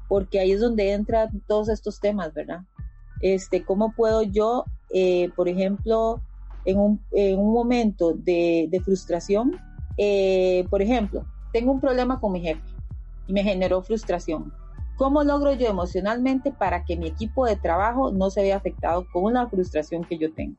porque 0.08 0.40
ahí 0.40 0.52
es 0.52 0.60
donde 0.60 0.92
entran 0.92 1.42
todos 1.46 1.68
estos 1.68 2.00
temas, 2.00 2.32
¿verdad? 2.34 2.60
Este, 3.20 3.64
¿Cómo 3.64 3.92
puedo 3.94 4.22
yo, 4.22 4.64
eh, 4.90 5.30
por 5.34 5.48
ejemplo, 5.48 6.20
en 6.64 6.78
un, 6.78 7.00
en 7.12 7.38
un 7.38 7.52
momento 7.52 8.12
de, 8.12 8.68
de 8.70 8.80
frustración, 8.80 9.52
eh, 9.96 10.66
por 10.70 10.82
ejemplo, 10.82 11.24
tengo 11.52 11.72
un 11.72 11.80
problema 11.80 12.20
con 12.20 12.32
mi 12.32 12.40
jefe 12.40 12.62
y 13.26 13.32
me 13.32 13.42
generó 13.42 13.82
frustración. 13.82 14.52
¿Cómo 14.96 15.24
logro 15.24 15.52
yo 15.52 15.68
emocionalmente 15.68 16.52
para 16.52 16.84
que 16.84 16.96
mi 16.96 17.06
equipo 17.06 17.46
de 17.46 17.56
trabajo 17.56 18.12
no 18.12 18.30
se 18.30 18.42
vea 18.42 18.56
afectado 18.56 19.06
con 19.12 19.34
la 19.34 19.48
frustración 19.48 20.04
que 20.04 20.18
yo 20.18 20.32
tengo? 20.32 20.56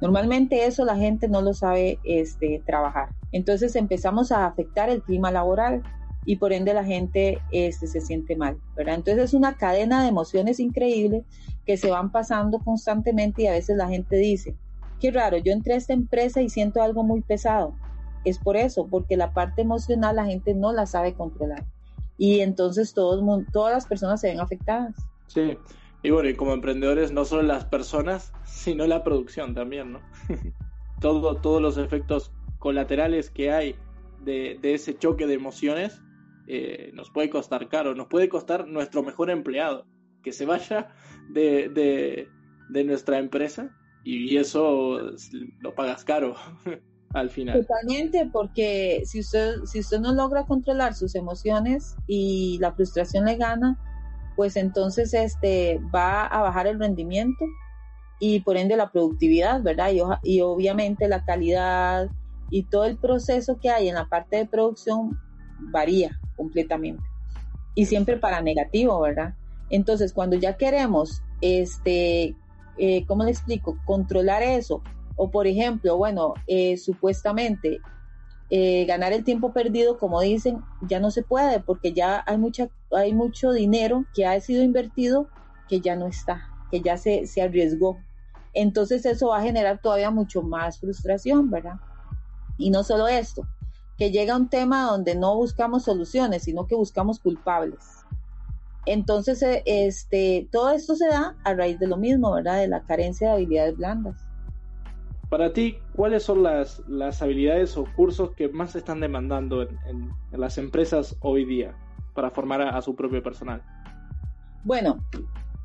Normalmente 0.00 0.66
eso 0.66 0.84
la 0.84 0.96
gente 0.96 1.28
no 1.28 1.40
lo 1.40 1.54
sabe 1.54 1.98
este, 2.04 2.62
trabajar. 2.66 3.08
Entonces 3.32 3.76
empezamos 3.76 4.30
a 4.32 4.46
afectar 4.46 4.90
el 4.90 5.02
clima 5.02 5.30
laboral 5.30 5.82
y 6.24 6.36
por 6.36 6.52
ende 6.52 6.74
la 6.74 6.84
gente 6.84 7.40
este, 7.52 7.86
se 7.86 8.00
siente 8.00 8.36
mal, 8.36 8.58
¿verdad? 8.74 8.96
Entonces 8.96 9.24
es 9.24 9.34
una 9.34 9.56
cadena 9.56 10.02
de 10.02 10.08
emociones 10.08 10.60
increíbles 10.60 11.24
que 11.64 11.76
se 11.76 11.90
van 11.90 12.10
pasando 12.10 12.58
constantemente 12.58 13.42
y 13.42 13.46
a 13.46 13.52
veces 13.52 13.76
la 13.76 13.88
gente 13.88 14.16
dice, 14.16 14.56
qué 15.00 15.10
raro, 15.10 15.38
yo 15.38 15.52
entré 15.52 15.74
a 15.74 15.76
esta 15.76 15.92
empresa 15.92 16.42
y 16.42 16.48
siento 16.48 16.82
algo 16.82 17.02
muy 17.02 17.22
pesado. 17.22 17.74
Es 18.24 18.38
por 18.38 18.56
eso, 18.56 18.88
porque 18.88 19.16
la 19.16 19.32
parte 19.32 19.62
emocional 19.62 20.16
la 20.16 20.26
gente 20.26 20.52
no 20.52 20.72
la 20.72 20.86
sabe 20.86 21.14
controlar. 21.14 21.64
Y 22.18 22.40
entonces 22.40 22.92
todos, 22.92 23.22
todas 23.52 23.72
las 23.72 23.86
personas 23.86 24.20
se 24.20 24.28
ven 24.28 24.40
afectadas. 24.40 24.94
Sí, 25.28 25.56
y 26.02 26.10
bueno, 26.10 26.28
y 26.28 26.34
como 26.34 26.52
emprendedores, 26.52 27.12
no 27.12 27.24
solo 27.24 27.42
las 27.42 27.64
personas, 27.64 28.32
sino 28.44 28.86
la 28.86 29.04
producción 29.04 29.54
también, 29.54 29.92
¿no? 29.92 30.00
Todo, 31.00 31.36
todos 31.36 31.60
los 31.60 31.76
efectos 31.76 32.32
colaterales 32.58 33.28
que 33.28 33.52
hay 33.52 33.76
de, 34.24 34.58
ese 34.62 34.96
choque 34.96 35.26
de 35.26 35.34
emociones 35.34 36.00
eh, 36.48 36.90
nos 36.94 37.10
puede 37.10 37.28
costar 37.28 37.68
caro, 37.68 37.94
nos 37.94 38.06
puede 38.06 38.30
costar 38.30 38.66
nuestro 38.66 39.02
mejor 39.02 39.28
empleado, 39.28 39.86
que 40.22 40.32
se 40.32 40.46
vaya 40.46 40.88
de, 41.28 42.28
de 42.70 42.84
nuestra 42.84 43.18
empresa 43.18 43.76
y 44.06 44.36
eso 44.36 45.00
lo 45.58 45.74
pagas 45.74 46.04
caro 46.04 46.36
al 47.12 47.28
final. 47.28 47.66
Totalmente, 47.66 48.30
porque 48.32 49.02
si 49.04 49.20
usted, 49.20 49.56
si 49.64 49.80
usted 49.80 49.98
no 49.98 50.14
logra 50.14 50.44
controlar 50.44 50.94
sus 50.94 51.16
emociones 51.16 51.96
y 52.06 52.58
la 52.60 52.72
frustración 52.72 53.24
le 53.24 53.36
gana, 53.36 53.78
pues 54.36 54.56
entonces 54.56 55.14
este 55.14 55.80
va 55.94 56.26
a 56.26 56.42
bajar 56.42 56.66
el 56.66 56.78
rendimiento 56.78 57.44
y 58.20 58.40
por 58.40 58.56
ende 58.56 58.76
la 58.76 58.90
productividad, 58.90 59.62
¿verdad? 59.62 59.90
Y, 59.92 60.00
y 60.22 60.40
obviamente 60.40 61.08
la 61.08 61.24
calidad 61.24 62.08
y 62.50 62.64
todo 62.64 62.84
el 62.84 62.96
proceso 62.96 63.58
que 63.60 63.70
hay 63.70 63.88
en 63.88 63.94
la 63.94 64.06
parte 64.06 64.36
de 64.36 64.46
producción 64.46 65.18
varía 65.58 66.18
completamente. 66.36 67.02
Y 67.74 67.86
siempre 67.86 68.16
para 68.16 68.40
negativo, 68.40 69.00
¿verdad? 69.00 69.34
Entonces, 69.68 70.12
cuando 70.12 70.36
ya 70.36 70.56
queremos, 70.56 71.22
este, 71.40 72.34
eh, 72.78 73.04
¿cómo 73.06 73.24
le 73.24 73.30
explico? 73.30 73.78
Controlar 73.84 74.42
eso. 74.42 74.82
O 75.16 75.30
por 75.30 75.46
ejemplo, 75.46 75.96
bueno, 75.96 76.34
eh, 76.46 76.76
supuestamente 76.76 77.80
eh, 78.48 78.84
ganar 78.86 79.12
el 79.12 79.24
tiempo 79.24 79.52
perdido, 79.52 79.98
como 79.98 80.20
dicen, 80.20 80.60
ya 80.82 81.00
no 81.00 81.10
se 81.10 81.22
puede 81.22 81.60
porque 81.60 81.92
ya 81.92 82.22
hay, 82.26 82.38
mucha, 82.38 82.68
hay 82.92 83.12
mucho 83.12 83.52
dinero 83.52 84.04
que 84.14 84.26
ha 84.26 84.40
sido 84.40 84.62
invertido 84.62 85.28
que 85.68 85.80
ya 85.80 85.96
no 85.96 86.06
está, 86.06 86.48
que 86.70 86.80
ya 86.80 86.96
se, 86.96 87.26
se 87.26 87.42
arriesgó. 87.42 87.98
Entonces 88.52 89.04
eso 89.04 89.28
va 89.28 89.38
a 89.38 89.42
generar 89.42 89.80
todavía 89.80 90.10
mucho 90.10 90.42
más 90.42 90.78
frustración, 90.78 91.50
¿verdad? 91.50 91.76
Y 92.56 92.70
no 92.70 92.84
solo 92.84 93.08
esto, 93.08 93.46
que 93.98 94.10
llega 94.10 94.36
un 94.36 94.48
tema 94.48 94.84
donde 94.84 95.14
no 95.14 95.36
buscamos 95.36 95.84
soluciones, 95.84 96.44
sino 96.44 96.66
que 96.66 96.74
buscamos 96.74 97.18
culpables. 97.18 98.06
Entonces, 98.86 99.42
eh, 99.42 99.62
este, 99.66 100.48
todo 100.52 100.70
esto 100.70 100.94
se 100.94 101.08
da 101.08 101.36
a 101.42 101.54
raíz 101.54 101.78
de 101.80 101.88
lo 101.88 101.96
mismo, 101.96 102.32
¿verdad? 102.32 102.60
De 102.60 102.68
la 102.68 102.84
carencia 102.84 103.28
de 103.28 103.34
habilidades 103.34 103.76
blandas. 103.76 104.25
Para 105.28 105.52
ti, 105.52 105.78
¿cuáles 105.94 106.22
son 106.22 106.44
las, 106.44 106.82
las 106.86 107.20
habilidades 107.20 107.76
o 107.76 107.84
cursos 107.96 108.30
que 108.36 108.48
más 108.48 108.72
se 108.72 108.78
están 108.78 109.00
demandando 109.00 109.62
en, 109.62 110.10
las 110.30 110.56
empresas 110.56 111.16
hoy 111.20 111.44
día 111.44 111.74
para 112.14 112.30
formar 112.30 112.62
a, 112.62 112.80
su 112.80 112.94
propio 112.94 113.22
personal? 113.22 113.60
Bueno, 114.62 115.04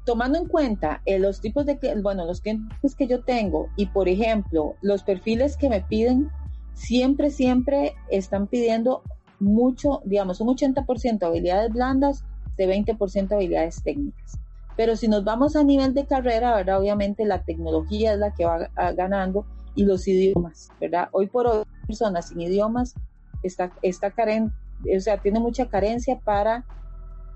tomando 0.03 0.39
en 0.39 0.47
cuenta 0.47 1.01
eh, 1.05 1.19
los 1.19 1.41
tipos 1.41 1.67
de, 1.67 1.77
bueno, 2.01 2.25
los 2.25 2.41
clientes 2.41 2.95
que 2.95 3.07
yo 3.07 3.23
tengo 3.23 3.67
y, 3.75 3.85
por 3.85 4.09
ejemplo, 4.09 4.75
los 4.81 5.03
perfiles 5.03 5.57
que 5.57 5.69
me 5.69 5.81
piden, 5.81 6.31
siempre, 6.73 7.29
siempre 7.29 7.93
están 8.09 8.47
pidiendo 8.47 9.03
mucho, 9.39 10.01
digamos, 10.05 10.41
un 10.41 10.47
80% 10.47 11.21
habilidades 11.23 11.71
blandas 11.71 12.23
de 12.57 12.67
20% 12.67 13.31
habilidades 13.31 13.83
técnicas. 13.83 14.40
Pero 14.81 14.95
si 14.95 15.07
nos 15.07 15.23
vamos 15.23 15.55
a 15.55 15.63
nivel 15.63 15.93
de 15.93 16.07
carrera, 16.07 16.55
¿verdad? 16.55 16.79
Obviamente 16.79 17.23
la 17.23 17.43
tecnología 17.43 18.13
es 18.13 18.17
la 18.17 18.33
que 18.33 18.45
va 18.45 18.67
ganando 18.93 19.45
y 19.75 19.85
los 19.85 20.07
idiomas, 20.07 20.69
¿verdad? 20.81 21.07
Hoy 21.11 21.27
por 21.27 21.45
hoy, 21.45 21.65
personas 21.85 22.29
sin 22.29 22.41
idiomas 22.41 22.95
está, 23.43 23.71
está 23.83 24.09
carente, 24.09 24.55
o 24.97 24.99
sea, 24.99 25.19
tiene 25.19 25.39
mucha 25.39 25.69
carencia 25.69 26.19
para 26.19 26.65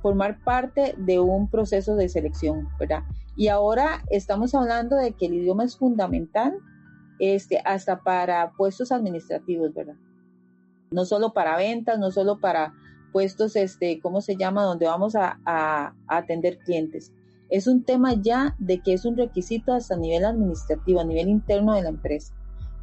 formar 0.01 0.43
parte 0.43 0.95
de 0.97 1.19
un 1.19 1.47
proceso 1.47 1.95
de 1.95 2.10
selección, 2.10 2.67
¿verdad? 2.79 3.03
Y 3.36 3.49
ahora 3.49 4.01
estamos 4.10 4.55
hablando 4.55 4.95
de 4.95 5.12
que 5.12 5.27
el 5.27 5.36
idioma 5.36 5.65
es 5.65 5.77
fundamental 5.77 6.58
este, 7.19 7.62
hasta 7.63 7.99
para 7.99 8.53
puestos 8.53 8.91
administrativos, 8.91 9.71
¿verdad? 9.71 9.97
No 10.89 11.05
solo 11.05 11.31
para 11.31 11.58
ventas, 11.58 11.99
no 11.99 12.10
solo 12.10 12.39
para 12.39 12.73
puestos, 13.15 13.55
este, 13.55 14.01
¿cómo 14.01 14.19
se 14.19 14.36
llama?, 14.36 14.63
donde 14.63 14.88
vamos 14.88 15.15
a, 15.15 15.93
atender 16.08 16.58
clientes. 16.58 17.13
Es 17.49 17.67
un 17.67 17.84
tema 17.84 18.13
ya 18.13 18.55
de 18.58 18.79
que 18.79 18.93
es 18.93 19.05
un 19.05 19.17
requisito 19.17 19.73
hasta 19.73 19.95
nivel 19.95 20.25
administrativo, 20.25 20.99
a 20.99 21.05
nivel 21.05 21.29
interno 21.29 21.73
de 21.73 21.84
la 21.84 21.89
empresa. 21.89 22.34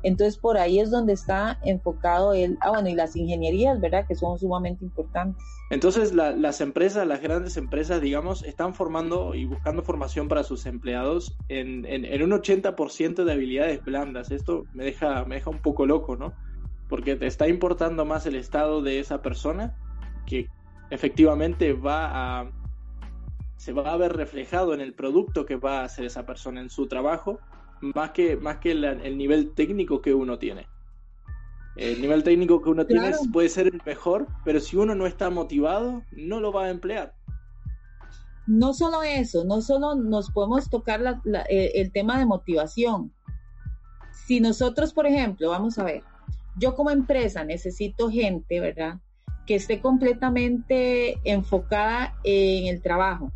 Entonces, 0.03 0.37
por 0.37 0.59
ahí 0.59 0.81
es 0.81 0.90
donde 0.90 1.12
está 1.12 1.61
enfocado 1.62 2.33
el, 2.33 2.59
ah, 2.61 2.70
bueno, 2.70 2.88
y 2.88 2.94
las 2.94 3.14
ingenierías, 3.14 3.81
¿verdad?, 3.81 4.07
que 4.07 4.16
son 4.16 4.38
sumamente 4.38 4.85
importantes. 4.85 5.44
Entonces, 5.70 6.12
las 6.12 6.61
empresas, 6.61 7.07
las 7.07 7.22
grandes 7.22 7.57
empresas, 7.57 8.01
digamos, 8.01 8.42
están 8.42 8.75
formando 8.75 9.35
y 9.35 9.44
buscando 9.44 9.83
formación 9.83 10.29
para 10.29 10.42
sus 10.42 10.66
empleados 10.66 11.37
en, 11.48 11.87
en, 11.87 12.05
en 12.05 12.22
un 12.22 12.33
80% 12.33 13.25
de 13.25 13.33
habilidades 13.33 13.85
blandas. 13.85 14.33
Esto 14.33 14.64
me 14.75 14.85
deja, 14.85 15.25
me 15.25 15.37
deja 15.37 15.51
un 15.51 15.62
poco 15.62 15.87
loco, 15.87 16.16
¿no? 16.16 16.35
Porque 16.88 17.14
te 17.14 17.27
está 17.27 17.46
importando 17.46 18.05
más 18.05 18.27
el 18.27 18.35
estado 18.35 18.83
de 18.83 18.98
esa 18.98 19.22
persona 19.22 19.77
que 20.27 20.48
efectivamente 20.90 21.72
va 21.72 22.40
a 22.40 22.51
se 23.62 23.72
va 23.72 23.92
a 23.92 23.96
ver 23.96 24.14
reflejado 24.14 24.75
en 24.75 24.81
el 24.81 24.92
producto 24.92 25.46
que 25.46 25.55
va 25.55 25.83
a 25.83 25.85
hacer 25.85 26.05
esa 26.05 26.27
persona 26.27 26.61
en 26.61 26.68
su 26.68 26.88
trabajo 26.88 27.38
más 27.81 28.11
que 28.11 28.37
más 28.37 28.57
que 28.57 28.72
el, 28.72 29.16
nivel 29.16 29.55
técnico 29.55 30.03
que 30.03 30.12
uno 30.12 30.37
tiene. 30.37 30.66
El 31.77 32.03
nivel 32.03 32.25
técnico 32.25 32.61
que 32.61 32.70
uno 32.70 32.87
tiene 32.87 33.12
puede 33.33 33.48
ser 33.48 33.68
el 33.68 33.81
mejor 33.87 34.27
pero 34.44 34.59
si 34.59 34.77
uno 34.77 34.96
no 34.96 35.07
está 35.07 35.31
motivado 35.31 36.03
no 36.11 36.40
lo 36.40 36.53
va 36.53 36.64
a 36.64 36.70
emplear. 36.70 37.14
No 38.48 38.75
solo 38.75 39.05
eso 39.05 39.44
no 39.44 39.61
solo 39.61 39.94
nos 39.94 40.33
podemos 40.33 40.68
tocar 40.68 41.01
el 41.48 41.92
tema 41.92 42.18
de 42.18 42.27
motivación. 42.27 43.12
Si 44.27 44.40
nosotros 44.40 44.92
por 44.92 45.07
ejemplo 45.07 45.51
vamos 45.51 45.79
a 45.79 45.85
ver 45.85 46.03
yo 46.59 46.75
como 46.75 46.90
empresa 46.90 47.44
necesito 47.44 48.11
gente 48.11 48.59
verdad 48.59 48.98
que 49.46 49.55
esté 49.55 49.81
completamente 49.81 51.20
enfocada 51.25 52.16
en 52.25 52.66
el 52.66 52.83
trabajo, 52.83 53.33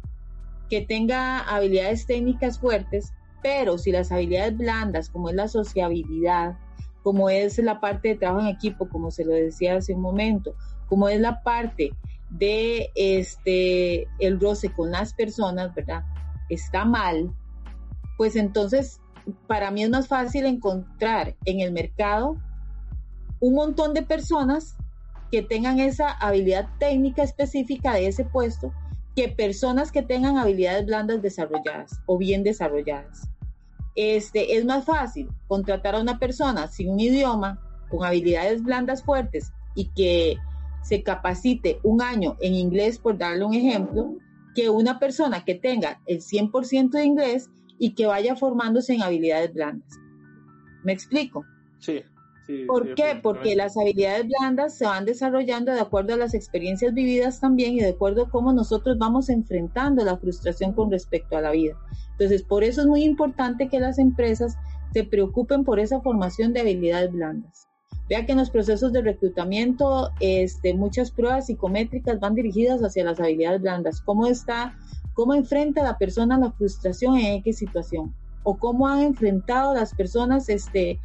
que 0.68 0.80
tenga 0.82 1.40
habilidades 1.40 2.06
técnicas 2.06 2.58
fuertes, 2.58 3.12
pero 3.42 3.78
si 3.78 3.92
las 3.92 4.10
habilidades 4.10 4.56
blandas, 4.56 5.10
como 5.10 5.28
es 5.30 5.36
la 5.36 5.48
sociabilidad, 5.48 6.56
como 7.02 7.30
es 7.30 7.58
la 7.58 7.80
parte 7.80 8.08
de 8.08 8.16
trabajo 8.16 8.40
en 8.40 8.54
equipo, 8.54 8.88
como 8.88 9.10
se 9.10 9.24
lo 9.24 9.32
decía 9.32 9.76
hace 9.76 9.94
un 9.94 10.00
momento, 10.00 10.54
como 10.88 11.08
es 11.08 11.20
la 11.20 11.42
parte 11.42 11.90
de 12.30 12.90
este 12.96 14.08
el 14.18 14.40
roce 14.40 14.72
con 14.72 14.90
las 14.90 15.14
personas, 15.14 15.74
¿verdad? 15.74 16.04
Está 16.48 16.84
mal, 16.84 17.32
pues 18.16 18.34
entonces 18.34 19.00
para 19.46 19.70
mí 19.70 19.84
es 19.84 19.90
más 19.90 20.08
fácil 20.08 20.46
encontrar 20.46 21.36
en 21.44 21.60
el 21.60 21.72
mercado 21.72 22.36
un 23.40 23.54
montón 23.54 23.94
de 23.94 24.02
personas 24.02 24.76
que 25.30 25.42
tengan 25.42 25.80
esa 25.80 26.10
habilidad 26.10 26.68
técnica 26.78 27.22
específica 27.22 27.92
de 27.94 28.06
ese 28.06 28.24
puesto 28.24 28.72
que 29.16 29.28
personas 29.28 29.90
que 29.90 30.02
tengan 30.02 30.36
habilidades 30.36 30.84
blandas 30.84 31.22
desarrolladas 31.22 31.98
o 32.04 32.18
bien 32.18 32.44
desarrolladas. 32.44 33.28
Este, 33.94 34.58
es 34.58 34.66
más 34.66 34.84
fácil 34.84 35.30
contratar 35.48 35.94
a 35.94 36.00
una 36.00 36.18
persona 36.18 36.68
sin 36.68 36.90
un 36.90 37.00
idioma, 37.00 37.58
con 37.88 38.04
habilidades 38.04 38.62
blandas 38.62 39.02
fuertes 39.02 39.52
y 39.74 39.88
que 39.94 40.36
se 40.82 41.02
capacite 41.02 41.80
un 41.82 42.02
año 42.02 42.36
en 42.40 42.54
inglés, 42.54 42.98
por 42.98 43.16
darle 43.16 43.44
un 43.44 43.54
ejemplo, 43.54 44.14
que 44.54 44.68
una 44.68 44.98
persona 44.98 45.44
que 45.44 45.54
tenga 45.54 46.00
el 46.06 46.20
100% 46.20 46.90
de 46.90 47.04
inglés 47.04 47.48
y 47.78 47.94
que 47.94 48.06
vaya 48.06 48.36
formándose 48.36 48.94
en 48.94 49.02
habilidades 49.02 49.54
blandas. 49.54 49.88
¿Me 50.84 50.92
explico? 50.92 51.44
Sí. 51.78 52.02
¿Por 52.66 52.94
qué? 52.94 53.18
Porque 53.22 53.56
las 53.56 53.76
habilidades 53.76 54.26
blandas 54.28 54.76
se 54.76 54.84
van 54.84 55.04
desarrollando 55.04 55.72
de 55.72 55.80
acuerdo 55.80 56.14
a 56.14 56.16
las 56.16 56.34
experiencias 56.34 56.94
vividas 56.94 57.40
también 57.40 57.74
y 57.74 57.80
de 57.80 57.90
acuerdo 57.90 58.24
a 58.24 58.30
cómo 58.30 58.52
nosotros 58.52 58.98
vamos 58.98 59.28
enfrentando 59.28 60.04
la 60.04 60.16
frustración 60.16 60.72
con 60.72 60.90
respecto 60.90 61.36
a 61.36 61.40
la 61.40 61.50
vida. 61.50 61.76
Entonces, 62.12 62.42
por 62.42 62.64
eso 62.64 62.82
es 62.82 62.86
muy 62.86 63.04
importante 63.04 63.68
que 63.68 63.80
las 63.80 63.98
empresas 63.98 64.56
se 64.92 65.04
preocupen 65.04 65.64
por 65.64 65.80
esa 65.80 66.00
formación 66.00 66.52
de 66.52 66.60
habilidades 66.60 67.12
blandas. 67.12 67.68
Vea 68.08 68.24
que 68.24 68.32
en 68.32 68.38
los 68.38 68.50
procesos 68.50 68.92
de 68.92 69.02
reclutamiento, 69.02 70.10
este, 70.20 70.74
muchas 70.74 71.10
pruebas 71.10 71.46
psicométricas 71.46 72.20
van 72.20 72.34
dirigidas 72.34 72.80
hacia 72.80 73.04
las 73.04 73.18
habilidades 73.18 73.60
blandas. 73.60 74.00
¿Cómo 74.00 74.26
está, 74.26 74.78
cómo 75.12 75.34
enfrenta 75.34 75.82
la 75.82 75.98
persona 75.98 76.38
la 76.38 76.52
frustración 76.52 77.16
en 77.16 77.34
X 77.38 77.58
situación? 77.58 78.14
O 78.44 78.56
cómo 78.58 78.86
han 78.86 79.02
enfrentado 79.02 79.74
las 79.74 79.92
personas, 79.92 80.48
este, 80.48 81.00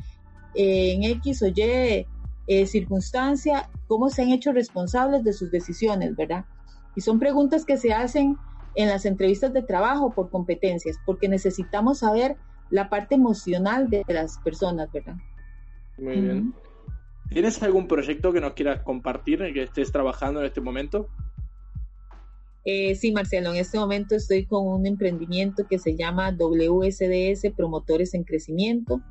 en 0.54 1.04
X 1.04 1.42
o 1.44 1.48
Y 1.48 2.06
eh, 2.48 2.66
circunstancia, 2.66 3.70
cómo 3.88 4.10
se 4.10 4.24
han 4.24 4.30
hecho 4.30 4.52
responsables 4.52 5.24
de 5.24 5.34
sus 5.34 5.52
decisiones, 5.52 6.16
¿verdad? 6.16 6.46
Y 6.96 7.02
son 7.02 7.20
preguntas 7.20 7.66
que 7.66 7.78
se 7.78 7.94
hacen 7.94 8.38
en 8.76 8.90
las 8.90 9.06
entrevistas 9.06 9.54
de 9.54 9.62
trabajo 9.62 10.12
por 10.12 10.30
competencias, 10.30 10.98
porque 11.06 11.30
necesitamos 11.30 12.00
saber 12.00 12.36
la 12.70 12.90
parte 12.90 13.16
emocional 13.16 13.90
de 13.90 14.04
las 14.08 14.38
personas, 14.40 14.92
¿verdad? 14.92 15.16
Muy 15.98 16.20
bien. 16.20 16.54
¿Tienes 17.30 17.62
algún 17.64 17.88
proyecto 17.88 18.34
que 18.34 18.42
nos 18.42 18.54
quieras 18.54 18.82
compartir, 18.82 19.40
que 19.54 19.64
estés 19.64 19.92
trabajando 19.92 20.42
en 20.42 20.48
este 20.48 20.60
momento? 20.60 21.08
Eh, 22.66 22.96
sí, 22.96 23.12
Marcelo, 23.12 23.52
en 23.52 23.58
este 23.58 23.80
momento 23.80 24.16
estoy 24.16 24.46
con 24.46 24.68
un 24.68 24.86
emprendimiento 24.86 25.66
que 25.68 25.80
se 25.80 25.96
llama 25.96 26.32
WSDS 26.32 27.54
Promotores 27.56 28.14
en 28.14 28.24
Crecimiento. 28.24 29.02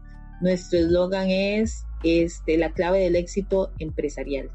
Nuestro 0.40 0.78
eslogan 0.78 1.30
es 1.30 1.84
este, 2.02 2.56
la 2.56 2.72
clave 2.72 3.00
del 3.00 3.16
éxito 3.16 3.70
empresarial. 3.78 4.50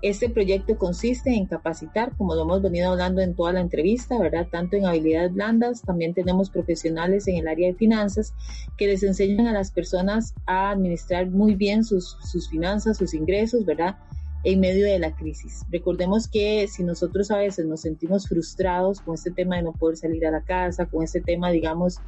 Este 0.00 0.30
proyecto 0.30 0.78
consiste 0.78 1.34
en 1.34 1.46
capacitar, 1.46 2.16
como 2.16 2.36
lo 2.36 2.42
hemos 2.42 2.62
venido 2.62 2.92
hablando 2.92 3.20
en 3.20 3.34
toda 3.34 3.52
la 3.52 3.60
entrevista, 3.60 4.16
¿verdad? 4.16 4.46
Tanto 4.48 4.76
en 4.76 4.86
habilidades 4.86 5.34
blandas, 5.34 5.82
también 5.82 6.14
tenemos 6.14 6.50
profesionales 6.50 7.26
en 7.26 7.36
el 7.36 7.48
área 7.48 7.66
de 7.66 7.74
finanzas 7.74 8.32
que 8.76 8.86
les 8.86 9.02
enseñan 9.02 9.48
a 9.48 9.52
las 9.52 9.72
personas 9.72 10.34
a 10.46 10.70
administrar 10.70 11.28
muy 11.28 11.56
bien 11.56 11.82
sus, 11.82 12.16
sus 12.22 12.48
finanzas, 12.48 12.96
sus 12.96 13.12
ingresos, 13.12 13.64
¿verdad? 13.64 13.96
En 14.44 14.60
medio 14.60 14.86
de 14.86 14.98
la 14.98 15.14
crisis. 15.14 15.64
Recordemos 15.70 16.28
que 16.28 16.68
si 16.68 16.84
nosotros 16.84 17.30
a 17.30 17.38
veces 17.38 17.66
nos 17.66 17.80
sentimos 17.80 18.28
frustrados 18.28 19.00
con 19.00 19.14
este 19.14 19.30
tema 19.30 19.56
de 19.56 19.62
no 19.62 19.72
poder 19.72 19.96
salir 19.96 20.26
a 20.26 20.30
la 20.30 20.42
casa, 20.42 20.86
con 20.86 21.02
este 21.02 21.20
tema, 21.20 21.50
digamos, 21.50 21.98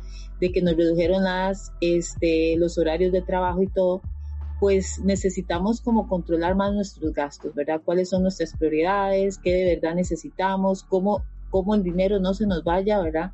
de 0.40 0.52
que 0.52 0.62
nos 0.62 0.76
redujeron 0.76 1.24
las, 1.24 1.72
este, 1.80 2.56
los 2.56 2.78
horarios 2.78 3.12
de 3.12 3.22
trabajo 3.22 3.62
y 3.62 3.66
todo, 3.66 4.00
pues 4.60 5.00
necesitamos 5.02 5.80
como 5.80 6.06
controlar 6.06 6.54
más 6.54 6.72
nuestros 6.72 7.12
gastos, 7.12 7.54
¿verdad? 7.54 7.80
¿Cuáles 7.84 8.10
son 8.10 8.22
nuestras 8.22 8.54
prioridades? 8.56 9.38
¿Qué 9.38 9.52
de 9.52 9.74
verdad 9.74 9.94
necesitamos? 9.94 10.84
¿Cómo, 10.84 11.24
cómo 11.50 11.74
el 11.74 11.82
dinero 11.82 12.20
no 12.20 12.34
se 12.34 12.46
nos 12.46 12.62
vaya, 12.62 13.00
¿verdad? 13.00 13.32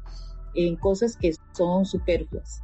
En 0.55 0.77
cosas 0.77 1.17
que 1.17 1.33
son 1.53 1.85
superfluas. 1.85 2.63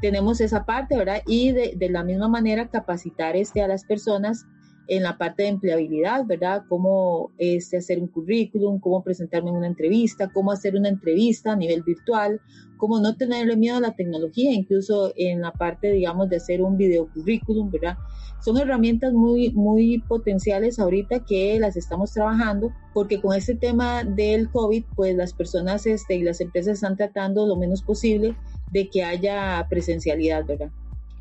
Tenemos 0.00 0.40
esa 0.40 0.64
parte, 0.64 0.96
¿verdad? 0.96 1.22
Y 1.26 1.50
de, 1.50 1.74
de 1.76 1.90
la 1.90 2.04
misma 2.04 2.28
manera 2.28 2.68
capacitar 2.68 3.36
este, 3.36 3.62
a 3.62 3.68
las 3.68 3.84
personas 3.84 4.46
en 4.88 5.02
la 5.02 5.18
parte 5.18 5.42
de 5.42 5.50
empleabilidad, 5.50 6.24
¿verdad? 6.24 6.64
Cómo 6.68 7.30
este, 7.36 7.76
hacer 7.76 8.00
un 8.00 8.08
currículum, 8.08 8.80
cómo 8.80 9.04
presentarme 9.04 9.50
en 9.50 9.56
una 9.56 9.66
entrevista, 9.66 10.30
cómo 10.32 10.50
hacer 10.50 10.74
una 10.76 10.88
entrevista 10.88 11.52
a 11.52 11.56
nivel 11.56 11.82
virtual, 11.82 12.40
cómo 12.78 12.98
no 12.98 13.14
tenerle 13.14 13.56
miedo 13.56 13.76
a 13.76 13.80
la 13.80 13.94
tecnología, 13.94 14.50
incluso 14.52 15.12
en 15.16 15.42
la 15.42 15.52
parte, 15.52 15.92
digamos, 15.92 16.30
de 16.30 16.36
hacer 16.36 16.62
un 16.62 16.78
video 16.78 17.06
currículum, 17.12 17.70
¿verdad? 17.70 17.98
Son 18.42 18.56
herramientas 18.56 19.12
muy, 19.12 19.50
muy 19.50 19.98
potenciales 19.98 20.78
ahorita 20.78 21.24
que 21.26 21.58
las 21.60 21.76
estamos 21.76 22.12
trabajando, 22.12 22.72
porque 22.94 23.20
con 23.20 23.36
este 23.36 23.56
tema 23.56 24.04
del 24.04 24.48
COVID, 24.50 24.84
pues 24.96 25.14
las 25.16 25.34
personas 25.34 25.86
este, 25.86 26.14
y 26.14 26.22
las 26.22 26.40
empresas 26.40 26.74
están 26.74 26.96
tratando 26.96 27.46
lo 27.46 27.56
menos 27.56 27.82
posible 27.82 28.36
de 28.72 28.88
que 28.88 29.04
haya 29.04 29.66
presencialidad, 29.68 30.46
¿verdad? 30.46 30.70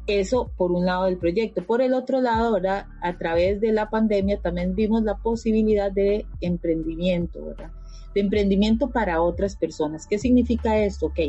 Eso 0.07 0.51
por 0.55 0.71
un 0.71 0.85
lado 0.85 1.03
del 1.03 1.17
proyecto. 1.17 1.65
Por 1.65 1.81
el 1.81 1.93
otro 1.93 2.21
lado, 2.21 2.53
¿verdad? 2.53 2.87
A 3.01 3.17
través 3.17 3.59
de 3.59 3.73
la 3.73 3.89
pandemia 3.89 4.39
también 4.39 4.73
vimos 4.73 5.03
la 5.03 5.17
posibilidad 5.17 5.91
de 5.91 6.25
emprendimiento, 6.39 7.45
¿verdad? 7.45 7.71
De 8.15 8.21
emprendimiento 8.21 8.89
para 8.89 9.21
otras 9.21 9.57
personas. 9.57 10.07
¿Qué 10.07 10.17
significa 10.17 10.77
esto? 10.77 11.07
Ok, 11.07 11.19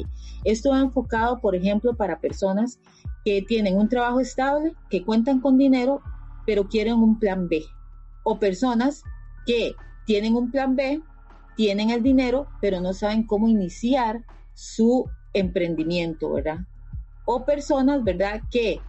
esto 0.44 0.70
va 0.70 0.78
enfocado, 0.78 1.40
por 1.40 1.56
ejemplo, 1.56 1.96
para 1.96 2.20
personas 2.20 2.78
que 3.24 3.42
tienen 3.42 3.76
un 3.76 3.88
trabajo 3.88 4.20
estable, 4.20 4.74
que 4.88 5.04
cuentan 5.04 5.40
con 5.40 5.58
dinero, 5.58 6.00
pero 6.46 6.68
quieren 6.68 6.94
un 6.94 7.18
plan 7.18 7.48
B. 7.48 7.64
O 8.22 8.38
personas 8.38 9.02
que 9.44 9.74
tienen 10.06 10.36
un 10.36 10.52
plan 10.52 10.76
B, 10.76 11.02
tienen 11.56 11.90
el 11.90 12.02
dinero, 12.02 12.46
pero 12.60 12.80
no 12.80 12.92
saben 12.92 13.26
cómo 13.26 13.48
iniciar 13.48 14.24
su 14.54 15.04
emprendimiento, 15.34 16.30
¿verdad? 16.32 16.60
O 17.30 17.44
personas, 17.44 18.02
¿verdad? 18.04 18.40
Que 18.50 18.80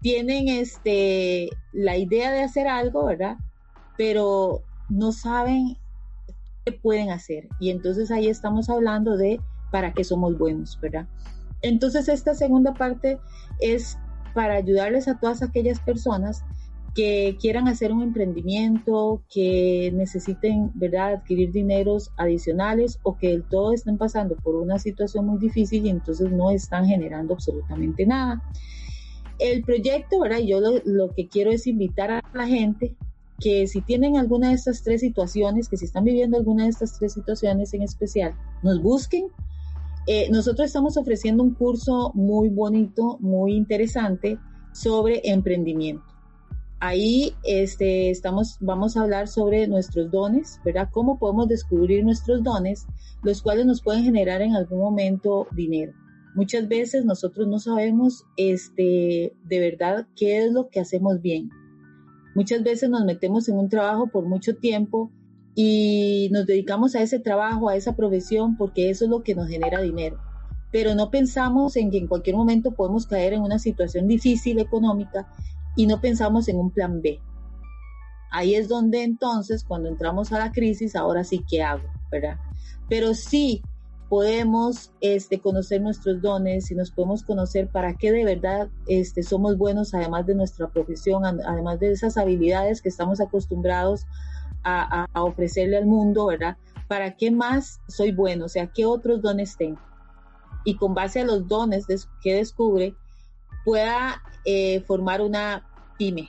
tienen 0.00 0.48
este, 0.48 1.50
la 1.72 1.96
idea 1.96 2.30
de 2.30 2.44
hacer 2.44 2.68
algo, 2.68 3.04
¿verdad? 3.06 3.36
Pero 3.96 4.62
no 4.88 5.10
saben 5.10 5.76
qué 6.64 6.70
pueden 6.70 7.10
hacer. 7.10 7.48
Y 7.58 7.70
entonces 7.70 8.12
ahí 8.12 8.28
estamos 8.28 8.70
hablando 8.70 9.16
de 9.16 9.40
para 9.72 9.92
qué 9.92 10.04
somos 10.04 10.38
buenos, 10.38 10.78
¿verdad? 10.80 11.08
Entonces 11.62 12.08
esta 12.08 12.34
segunda 12.34 12.74
parte 12.74 13.18
es 13.58 13.98
para 14.34 14.54
ayudarles 14.54 15.08
a 15.08 15.18
todas 15.18 15.42
aquellas 15.42 15.80
personas 15.80 16.44
que 16.94 17.36
quieran 17.40 17.66
hacer 17.66 17.92
un 17.92 18.02
emprendimiento, 18.02 19.22
que 19.28 19.90
necesiten, 19.94 20.70
¿verdad?, 20.74 21.14
adquirir 21.14 21.50
dineros 21.50 22.12
adicionales 22.16 23.00
o 23.02 23.18
que 23.18 23.30
del 23.30 23.42
todo 23.42 23.72
estén 23.72 23.98
pasando 23.98 24.36
por 24.36 24.54
una 24.54 24.78
situación 24.78 25.26
muy 25.26 25.38
difícil 25.38 25.84
y 25.84 25.90
entonces 25.90 26.30
no 26.30 26.50
están 26.52 26.86
generando 26.86 27.34
absolutamente 27.34 28.06
nada. 28.06 28.42
El 29.40 29.64
proyecto, 29.64 30.20
¿verdad? 30.20 30.38
Yo 30.38 30.60
lo, 30.60 31.10
que 31.14 31.26
quiero 31.26 31.50
es 31.50 31.66
invitar 31.66 32.12
a 32.12 32.22
la 32.32 32.46
gente 32.46 32.94
que 33.40 33.66
si 33.66 33.80
tienen 33.80 34.16
alguna 34.16 34.50
de 34.50 34.54
estas 34.54 34.84
tres 34.84 35.00
situaciones, 35.00 35.68
que 35.68 35.76
si 35.76 35.86
están 35.86 36.04
viviendo 36.04 36.38
alguna 36.38 36.64
de 36.64 36.70
estas 36.70 36.96
tres 36.96 37.14
situaciones 37.14 37.74
en 37.74 37.82
especial, 37.82 38.36
nos 38.62 38.80
busquen. 38.80 39.26
Eh, 40.06 40.28
nosotros 40.30 40.66
estamos 40.66 40.96
ofreciendo 40.96 41.42
un 41.42 41.54
curso 41.54 42.12
muy 42.14 42.50
bonito, 42.50 43.18
muy 43.18 43.54
interesante 43.54 44.38
sobre 44.72 45.20
emprendimiento. 45.24 46.13
Ahí 46.86 47.32
este, 47.44 48.10
estamos, 48.10 48.58
vamos 48.60 48.94
a 48.94 49.00
hablar 49.00 49.26
sobre 49.26 49.66
nuestros 49.66 50.10
dones, 50.10 50.60
¿verdad? 50.66 50.90
Cómo 50.92 51.18
podemos 51.18 51.48
descubrir 51.48 52.04
nuestros 52.04 52.42
dones, 52.42 52.86
los 53.22 53.40
cuales 53.40 53.64
nos 53.64 53.80
pueden 53.80 54.04
generar 54.04 54.42
en 54.42 54.54
algún 54.54 54.80
momento 54.80 55.46
dinero. 55.52 55.94
Muchas 56.34 56.68
veces 56.68 57.06
nosotros 57.06 57.48
no 57.48 57.58
sabemos 57.58 58.24
este, 58.36 59.34
de 59.44 59.60
verdad 59.60 60.06
qué 60.14 60.44
es 60.44 60.52
lo 60.52 60.68
que 60.68 60.78
hacemos 60.78 61.22
bien. 61.22 61.48
Muchas 62.34 62.62
veces 62.62 62.90
nos 62.90 63.06
metemos 63.06 63.48
en 63.48 63.56
un 63.56 63.70
trabajo 63.70 64.08
por 64.08 64.26
mucho 64.26 64.54
tiempo 64.54 65.10
y 65.54 66.28
nos 66.32 66.44
dedicamos 66.44 66.94
a 66.96 67.00
ese 67.00 67.18
trabajo, 67.18 67.70
a 67.70 67.76
esa 67.76 67.96
profesión, 67.96 68.58
porque 68.58 68.90
eso 68.90 69.06
es 69.06 69.10
lo 69.10 69.22
que 69.22 69.34
nos 69.34 69.48
genera 69.48 69.80
dinero. 69.80 70.18
Pero 70.70 70.94
no 70.94 71.10
pensamos 71.10 71.76
en 71.76 71.90
que 71.90 71.96
en 71.96 72.08
cualquier 72.08 72.36
momento 72.36 72.72
podemos 72.72 73.06
caer 73.06 73.32
en 73.32 73.40
una 73.40 73.58
situación 73.58 74.06
difícil 74.06 74.58
económica 74.58 75.26
y 75.76 75.86
no 75.86 76.00
pensamos 76.00 76.48
en 76.48 76.58
un 76.58 76.70
plan 76.70 77.00
B. 77.02 77.20
Ahí 78.30 78.54
es 78.54 78.68
donde 78.68 79.02
entonces, 79.02 79.64
cuando 79.64 79.88
entramos 79.88 80.32
a 80.32 80.38
la 80.38 80.52
crisis, 80.52 80.96
ahora 80.96 81.22
sí, 81.22 81.44
¿qué 81.48 81.62
hago? 81.62 81.84
¿Verdad? 82.10 82.38
Pero 82.88 83.14
sí 83.14 83.62
podemos 84.08 84.92
este, 85.00 85.40
conocer 85.40 85.80
nuestros 85.80 86.20
dones 86.20 86.70
y 86.70 86.74
nos 86.74 86.90
podemos 86.90 87.22
conocer 87.22 87.68
para 87.68 87.94
qué 87.94 88.12
de 88.12 88.24
verdad 88.24 88.68
este, 88.86 89.22
somos 89.22 89.56
buenos, 89.56 89.94
además 89.94 90.26
de 90.26 90.34
nuestra 90.34 90.68
profesión, 90.68 91.24
además 91.24 91.80
de 91.80 91.92
esas 91.92 92.16
habilidades 92.16 92.82
que 92.82 92.88
estamos 92.88 93.20
acostumbrados 93.20 94.06
a, 94.62 95.06
a 95.12 95.22
ofrecerle 95.24 95.76
al 95.76 95.86
mundo, 95.86 96.26
¿verdad? 96.26 96.56
¿Para 96.88 97.16
qué 97.16 97.30
más 97.30 97.80
soy 97.88 98.12
bueno? 98.12 98.46
O 98.46 98.48
sea, 98.48 98.66
¿qué 98.66 98.84
otros 98.84 99.22
dones 99.22 99.56
tengo? 99.56 99.80
Y 100.64 100.76
con 100.76 100.94
base 100.94 101.20
a 101.20 101.24
los 101.24 101.46
dones 101.48 101.86
que 102.22 102.34
descubre, 102.34 102.94
pueda 103.64 104.22
eh, 104.44 104.80
formar 104.86 105.20
una 105.22 105.66
pyme, 105.98 106.28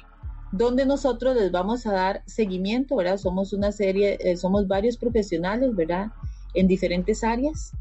donde 0.52 0.86
nosotros 0.86 1.36
les 1.36 1.52
vamos 1.52 1.86
a 1.86 1.92
dar 1.92 2.24
seguimiento, 2.26 2.96
¿verdad? 2.96 3.18
Somos 3.18 3.54
una 3.54 3.72
serie, 3.72 4.18
eh, 4.22 4.38
somos 4.38 4.68
varios 4.68 4.98
profesionales, 4.98 5.76
¿verdad? 5.76 6.08
En 6.54 6.68
diferentes 6.68 7.24
áreas 7.24 7.72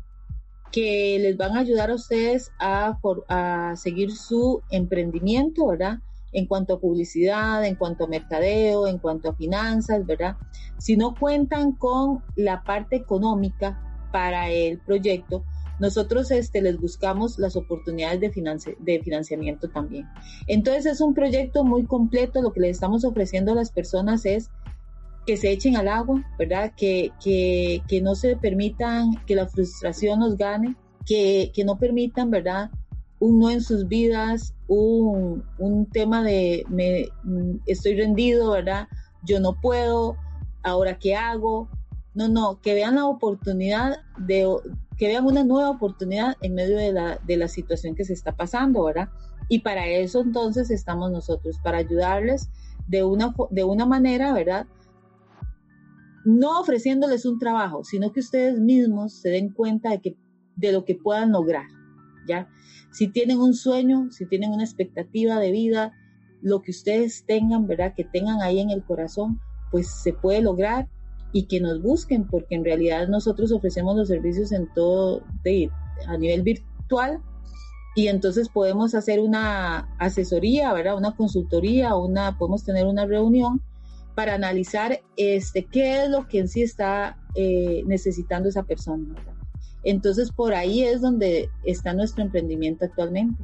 que 0.73 1.19
les 1.21 1.37
van 1.37 1.57
a 1.57 1.61
ayudar 1.61 1.91
a 1.91 1.95
ustedes 1.95 2.51
a, 2.59 2.99
a 3.29 3.77
seguir 3.77 4.11
su 4.11 4.61
emprendimiento, 4.71 5.69
¿verdad? 5.69 5.99
En 6.33 6.47
cuanto 6.47 6.75
a 6.75 6.81
publicidad, 6.81 7.65
en 7.65 7.77
cuanto 7.77 8.05
a 8.05 8.09
mercadeo, 8.09 8.89
en 8.89 8.99
cuanto 8.99 9.31
a 9.31 9.35
finanzas, 9.37 10.05
¿verdad? 10.05 10.37
Si 10.79 10.97
no 10.97 11.15
cuentan 11.15 11.73
con 11.73 12.25
la 12.35 12.65
parte 12.65 12.97
económica 12.97 13.81
para 14.11 14.51
el 14.51 14.81
proyecto, 14.81 15.45
nosotros 15.81 16.31
este, 16.31 16.63
les 16.63 16.81
buscamos 16.81 17.39
las 17.39 17.57
oportunidades 17.57 18.21
de, 18.21 18.77
de 18.79 19.01
financiamiento 19.03 19.69
también. 19.69 20.07
Entonces 20.47 20.87
es 20.87 21.01
un 21.01 21.15
proyecto 21.15 21.65
muy 21.65 21.85
completo, 21.85 22.43
lo 22.43 22.53
que 22.53 22.61
le 22.61 22.71
estamos 22.71 23.05
ofreciendo 23.05 23.53
a 23.53 23.57
las 23.57 23.71
personas 23.71 24.25
es 24.25 24.51
que 25.27 25.37
se 25.37 25.51
echen 25.51 25.77
al 25.77 25.89
agua, 25.89 26.23
¿verdad? 26.39 26.73
Que, 26.77 27.11
que, 27.23 27.83
que 27.89 28.01
no 28.01 28.15
se 28.15 28.37
permitan 28.37 29.15
que 29.27 29.35
la 29.35 29.47
frustración 29.47 30.21
nos 30.21 30.37
gane, 30.37 30.77
que, 31.07 31.51
que 31.55 31.65
no 31.65 31.79
permitan, 31.79 32.31
¿verdad? 32.31 32.71
Un 33.21 33.39
no 33.39 33.51
en 33.51 33.63
sus 33.63 33.89
vidas, 33.89 34.55
un, 34.69 35.43
un 35.59 35.87
tema 35.87 36.23
de 36.23 36.65
me, 36.69 37.09
estoy 37.67 37.97
rendido, 37.97 38.51
¿verdad? 38.51 38.87
Yo 39.25 39.41
no 39.41 39.59
puedo, 39.61 40.17
ahora 40.63 40.99
qué 40.99 41.15
hago. 41.15 41.69
No, 42.15 42.29
no, 42.29 42.61
que 42.61 42.75
vean 42.75 42.95
la 42.95 43.07
oportunidad 43.07 43.97
de, 44.19 44.47
que 44.97 45.09
vean 45.09 45.27
una 45.27 45.43
nueva 45.43 45.71
oportunidad 45.71 46.37
en 46.43 46.55
medio 46.55 46.77
de 46.77 46.93
la, 46.93 47.19
de 47.27 47.37
la 47.37 47.49
situación 47.49 47.95
que 47.95 48.05
se 48.05 48.13
está 48.13 48.37
pasando, 48.37 48.85
¿verdad? 48.85 49.09
Y 49.49 49.61
para 49.61 49.87
eso 49.87 50.21
entonces 50.21 50.71
estamos 50.71 51.11
nosotros, 51.11 51.59
para 51.63 51.79
ayudarles 51.79 52.51
de 52.87 53.03
una, 53.03 53.35
de 53.51 53.65
una 53.65 53.85
manera, 53.85 54.33
¿verdad? 54.33 54.67
No 56.25 56.61
ofreciéndoles 56.61 57.27
un 57.27 57.39
trabajo, 57.39 57.85
sino 57.85 58.13
que 58.13 58.21
ustedes 58.21 58.61
mismos 58.61 59.15
se 59.15 59.31
den 59.31 59.53
cuenta 59.53 59.91
de, 59.91 60.01
que, 60.01 60.17
de 60.57 60.73
lo 60.73 60.85
que 60.85 60.95
puedan 60.95 61.33
lograr. 61.33 61.67
¿ya? 62.27 62.49
Si 62.93 63.09
tienen 63.09 63.39
un 63.39 63.55
sueño, 63.55 64.11
si 64.11 64.27
tienen 64.27 64.53
una 64.53 64.65
expectativa 64.65 65.39
de 65.39 65.51
vida, 65.51 65.93
lo 66.41 66.63
que 66.63 66.71
ustedes 66.71 67.25
tengan, 67.27 67.67
¿verdad? 67.67 67.95
Que 67.97 68.05
tengan 68.05 68.41
ahí 68.41 68.61
en 68.61 68.71
el 68.71 68.85
corazón, 68.85 69.41
pues 69.71 69.89
se 69.89 70.13
puede 70.13 70.43
lograr 70.43 70.89
y 71.35 71.47
que 71.47 71.61
nos 71.61 71.83
busquen, 71.83 72.29
porque 72.29 72.55
en 72.55 72.65
realidad 72.65 73.09
nosotros 73.09 73.51
ofrecemos 73.51 73.97
los 73.97 74.07
servicios 74.07 74.53
en 74.53 74.73
todo, 74.73 75.25
de, 75.43 75.69
a 76.07 76.17
nivel 76.17 76.43
virtual, 76.43 77.21
y 77.97 78.07
entonces 78.07 78.49
podemos 78.49 78.95
hacer 78.95 79.19
una 79.19 79.89
asesoría, 79.99 80.73
¿verdad? 80.73 80.97
Una 80.97 81.17
consultoría, 81.17 81.97
una, 81.97 82.39
podemos 82.39 82.65
tener 82.65 82.87
una 82.87 83.05
reunión 83.05 83.61
para 84.15 84.35
analizar 84.35 85.01
este, 85.17 85.65
qué 85.65 86.05
es 86.05 86.11
lo 86.11 86.29
que 86.29 86.39
en 86.39 86.49
sí 86.49 86.63
está 86.63 87.19
eh, 87.35 87.83
necesitando 87.85 88.49
esa 88.49 88.63
persona. 88.63 89.05
Entonces, 89.83 90.31
por 90.31 90.55
ahí 90.55 90.85
es 90.85 91.01
donde 91.01 91.51
está 91.65 91.95
nuestro 91.95 92.23
emprendimiento 92.23 92.85
actualmente. 92.85 93.43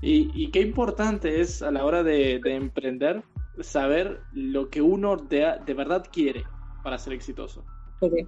Y, 0.00 0.50
qué 0.50 0.62
importante 0.62 1.42
es 1.42 1.60
a 1.60 1.70
la 1.70 1.84
hora 1.84 2.02
de, 2.02 2.40
emprender 2.46 3.22
saber 3.60 4.20
lo 4.32 4.70
que 4.70 4.80
uno 4.80 5.16
de, 5.16 5.56
de, 5.66 5.74
verdad 5.74 6.04
quiere 6.10 6.44
para 6.82 6.98
ser 6.98 7.12
exitoso. 7.12 7.64
Eh, 8.00 8.26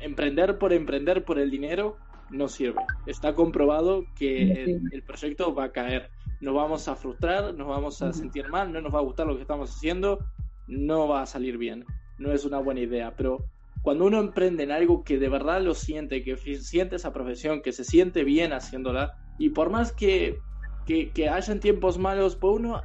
emprender 0.00 0.58
por 0.58 0.72
emprender 0.72 1.24
por 1.24 1.38
el 1.38 1.50
dinero 1.50 1.96
no 2.30 2.48
sirve. 2.48 2.80
Está 3.06 3.34
comprobado 3.34 4.04
que 4.14 4.80
el, 4.92 5.02
proyecto 5.02 5.54
va 5.54 5.64
a 5.64 5.72
caer. 5.72 6.10
Nos 6.40 6.54
vamos 6.54 6.88
a 6.88 6.94
frustrar, 6.94 7.54
nos 7.54 7.66
vamos 7.66 8.00
a 8.02 8.12
sentir 8.12 8.48
mal, 8.48 8.72
no 8.72 8.80
nos 8.80 8.94
va 8.94 8.98
a 8.98 9.02
gustar 9.02 9.26
lo 9.26 9.34
que 9.34 9.42
estamos 9.42 9.74
haciendo, 9.74 10.20
no 10.68 11.08
va 11.08 11.22
a 11.22 11.26
salir 11.26 11.58
bien. 11.58 11.84
No 12.18 12.32
es 12.32 12.44
una 12.44 12.58
buena 12.58 12.80
idea. 12.80 13.14
Pero 13.16 13.44
cuando 13.82 14.06
uno 14.06 14.20
emprende 14.20 14.62
en 14.62 14.70
algo 14.70 15.02
que 15.02 15.18
de 15.18 15.28
verdad 15.28 15.60
lo 15.60 15.74
siente, 15.74 16.22
que 16.22 16.36
siente 16.36 16.96
esa 16.96 17.12
profesión, 17.12 17.62
que 17.62 17.72
se 17.72 17.84
siente 17.84 18.24
bien 18.24 18.52
haciéndola, 18.52 19.18
y 19.38 19.50
por 19.50 19.70
más 19.70 19.92
que, 19.92 20.38
que, 20.86 21.10
que 21.10 21.28
hayan 21.28 21.60
tiempos 21.60 21.98
malos, 21.98 22.36
pues 22.36 22.56
uno 22.56 22.82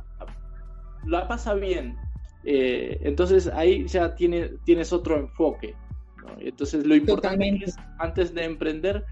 la 1.06 1.28
pasa 1.28 1.54
bien. 1.54 1.98
Eh, 2.46 3.00
entonces 3.02 3.48
ahí 3.48 3.88
ya 3.88 4.16
tiene, 4.16 4.52
tienes 4.64 4.94
otro 4.94 5.18
enfoque. 5.18 5.76
Entonces 6.40 6.86
lo 6.86 6.96
importante 6.96 7.62
es, 7.64 7.76
antes 8.00 8.34
de 8.34 8.46
emprender, 8.46 9.06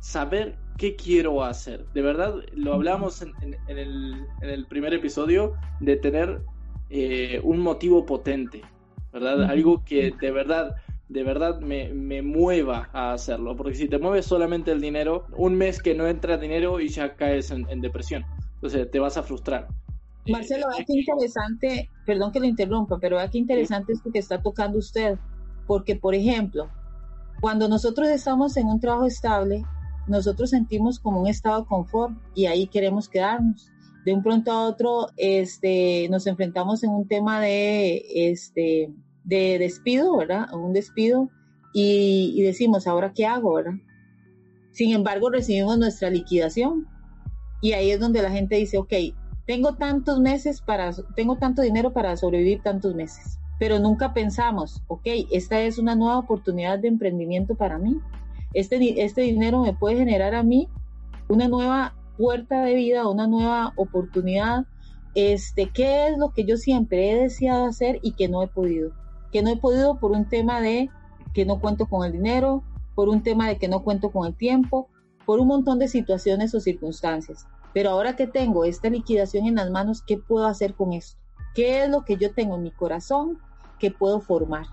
saber 0.00 0.56
qué 0.78 0.96
quiero 0.96 1.44
hacer. 1.44 1.84
De 1.92 2.02
verdad, 2.02 2.36
lo 2.54 2.74
hablamos 2.74 3.22
en, 3.22 3.56
el, 3.68 4.66
primer 4.66 4.94
episodio 4.94 5.54
de 5.80 5.96
tener 5.96 6.40
eh, 6.88 7.40
un 7.44 7.60
motivo 7.60 8.06
potente, 8.06 8.62
¿verdad? 9.12 9.44
Algo 9.44 9.84
que 9.84 10.14
de 10.18 10.30
verdad, 10.30 10.76
de 11.08 11.22
verdad 11.22 11.60
me, 11.60 12.22
mueva 12.22 12.88
a 12.92 13.12
hacerlo. 13.12 13.56
Porque 13.56 13.74
si 13.74 13.88
te 13.88 13.98
mueves 13.98 14.26
solamente 14.26 14.72
el 14.72 14.80
dinero, 14.80 15.26
un 15.36 15.54
mes 15.54 15.82
que 15.82 15.94
no 15.94 16.08
entra 16.08 16.38
dinero 16.38 16.80
y 16.80 16.88
ya 16.88 17.14
caes 17.14 17.50
en, 17.50 17.80
depresión. 17.80 18.24
Entonces 18.54 18.90
te 18.90 18.98
vas 18.98 19.16
a 19.16 19.22
frustrar. 19.22 19.68
Marcelo, 20.28 20.66
vea 20.68 20.84
qué 20.84 20.92
interesante, 20.98 21.90
perdón 22.06 22.32
que 22.32 22.40
lo 22.40 22.46
interrumpa, 22.46 22.98
pero 22.98 23.16
vea 23.16 23.30
qué 23.30 23.38
interesante 23.38 23.92
esto 23.92 24.10
que 24.12 24.18
está 24.18 24.42
tocando 24.42 24.78
usted. 24.78 25.18
Porque, 25.66 25.96
por 25.96 26.14
ejemplo, 26.14 26.68
cuando 27.40 27.68
nosotros 27.68 28.08
estamos 28.08 28.56
en 28.56 28.66
un 28.66 28.80
trabajo 28.80 29.06
estable, 29.06 29.64
nosotros 30.06 30.50
sentimos 30.50 30.98
como 30.98 31.20
un 31.20 31.28
estado 31.28 31.62
de 31.62 31.66
confort 31.66 32.14
y 32.34 32.46
ahí 32.46 32.66
queremos 32.66 33.08
quedarnos. 33.08 33.70
De 34.04 34.12
un 34.12 34.22
pronto 34.22 34.50
a 34.50 34.66
otro, 34.66 35.08
este, 35.16 36.08
nos 36.10 36.26
enfrentamos 36.26 36.82
en 36.82 36.90
un 36.90 37.06
tema 37.06 37.40
de, 37.40 38.02
este, 38.14 38.92
de 39.24 39.58
despido, 39.58 40.16
¿verdad? 40.16 40.52
Un 40.54 40.72
despido 40.72 41.30
y, 41.72 42.42
decimos, 42.42 42.86
¿ahora 42.86 43.12
qué 43.14 43.26
hago, 43.26 43.54
verdad? 43.54 43.74
Sin 44.72 44.92
embargo, 44.92 45.30
recibimos 45.30 45.78
nuestra 45.78 46.10
liquidación 46.10 46.86
y 47.60 47.72
ahí 47.72 47.90
es 47.90 48.00
donde 48.00 48.22
la 48.22 48.30
gente 48.30 48.56
dice, 48.56 48.78
ok, 48.78 48.92
tengo 49.50 49.74
tantos 49.74 50.20
meses 50.20 50.60
para, 50.60 50.92
tengo 51.16 51.34
tanto 51.34 51.60
dinero 51.60 51.92
para 51.92 52.16
sobrevivir 52.16 52.62
tantos 52.62 52.94
meses, 52.94 53.40
pero 53.58 53.80
nunca 53.80 54.14
pensamos, 54.14 54.80
ok, 54.86 55.02
esta 55.32 55.60
es 55.60 55.78
una 55.78 55.96
nueva 55.96 56.18
oportunidad 56.18 56.78
de 56.78 56.86
emprendimiento 56.86 57.56
para 57.56 57.76
mí 57.76 58.00
este, 58.52 59.04
este 59.04 59.22
dinero 59.22 59.62
me 59.62 59.72
puede 59.72 59.96
generar 59.96 60.34
a 60.34 60.42
mí 60.42 60.68
una 61.28 61.48
nueva 61.48 61.94
puerta 62.16 62.62
de 62.62 62.74
vida, 62.74 63.08
una 63.08 63.26
nueva 63.26 63.72
oportunidad. 63.76 64.66
Este, 65.14 65.68
¿Qué 65.68 66.08
es 66.08 66.18
lo 66.18 66.30
que 66.30 66.44
yo 66.44 66.56
siempre 66.56 67.10
he 67.10 67.16
deseado 67.16 67.66
hacer 67.66 67.98
y 68.02 68.12
que 68.12 68.28
no 68.28 68.42
he 68.42 68.48
podido? 68.48 68.92
Que 69.32 69.42
no 69.42 69.50
he 69.50 69.56
podido 69.56 69.98
por 69.98 70.12
un 70.12 70.28
tema 70.28 70.60
de 70.60 70.90
que 71.32 71.44
no 71.44 71.60
cuento 71.60 71.86
con 71.86 72.04
el 72.04 72.12
dinero, 72.12 72.64
por 72.94 73.08
un 73.08 73.22
tema 73.22 73.48
de 73.48 73.56
que 73.56 73.68
no 73.68 73.84
cuento 73.84 74.10
con 74.10 74.26
el 74.26 74.34
tiempo, 74.34 74.88
por 75.24 75.38
un 75.38 75.46
montón 75.46 75.78
de 75.78 75.88
situaciones 75.88 76.54
o 76.54 76.60
circunstancias. 76.60 77.46
Pero 77.72 77.90
ahora 77.90 78.16
que 78.16 78.26
tengo 78.26 78.64
esta 78.64 78.90
liquidación 78.90 79.46
en 79.46 79.56
las 79.56 79.70
manos, 79.70 80.02
¿qué 80.06 80.18
puedo 80.18 80.46
hacer 80.46 80.74
con 80.74 80.92
esto? 80.92 81.18
¿Qué 81.54 81.84
es 81.84 81.90
lo 81.90 82.04
que 82.04 82.16
yo 82.16 82.32
tengo 82.32 82.56
en 82.56 82.62
mi 82.62 82.70
corazón 82.70 83.38
que 83.78 83.90
puedo 83.90 84.20
formar? 84.20 84.66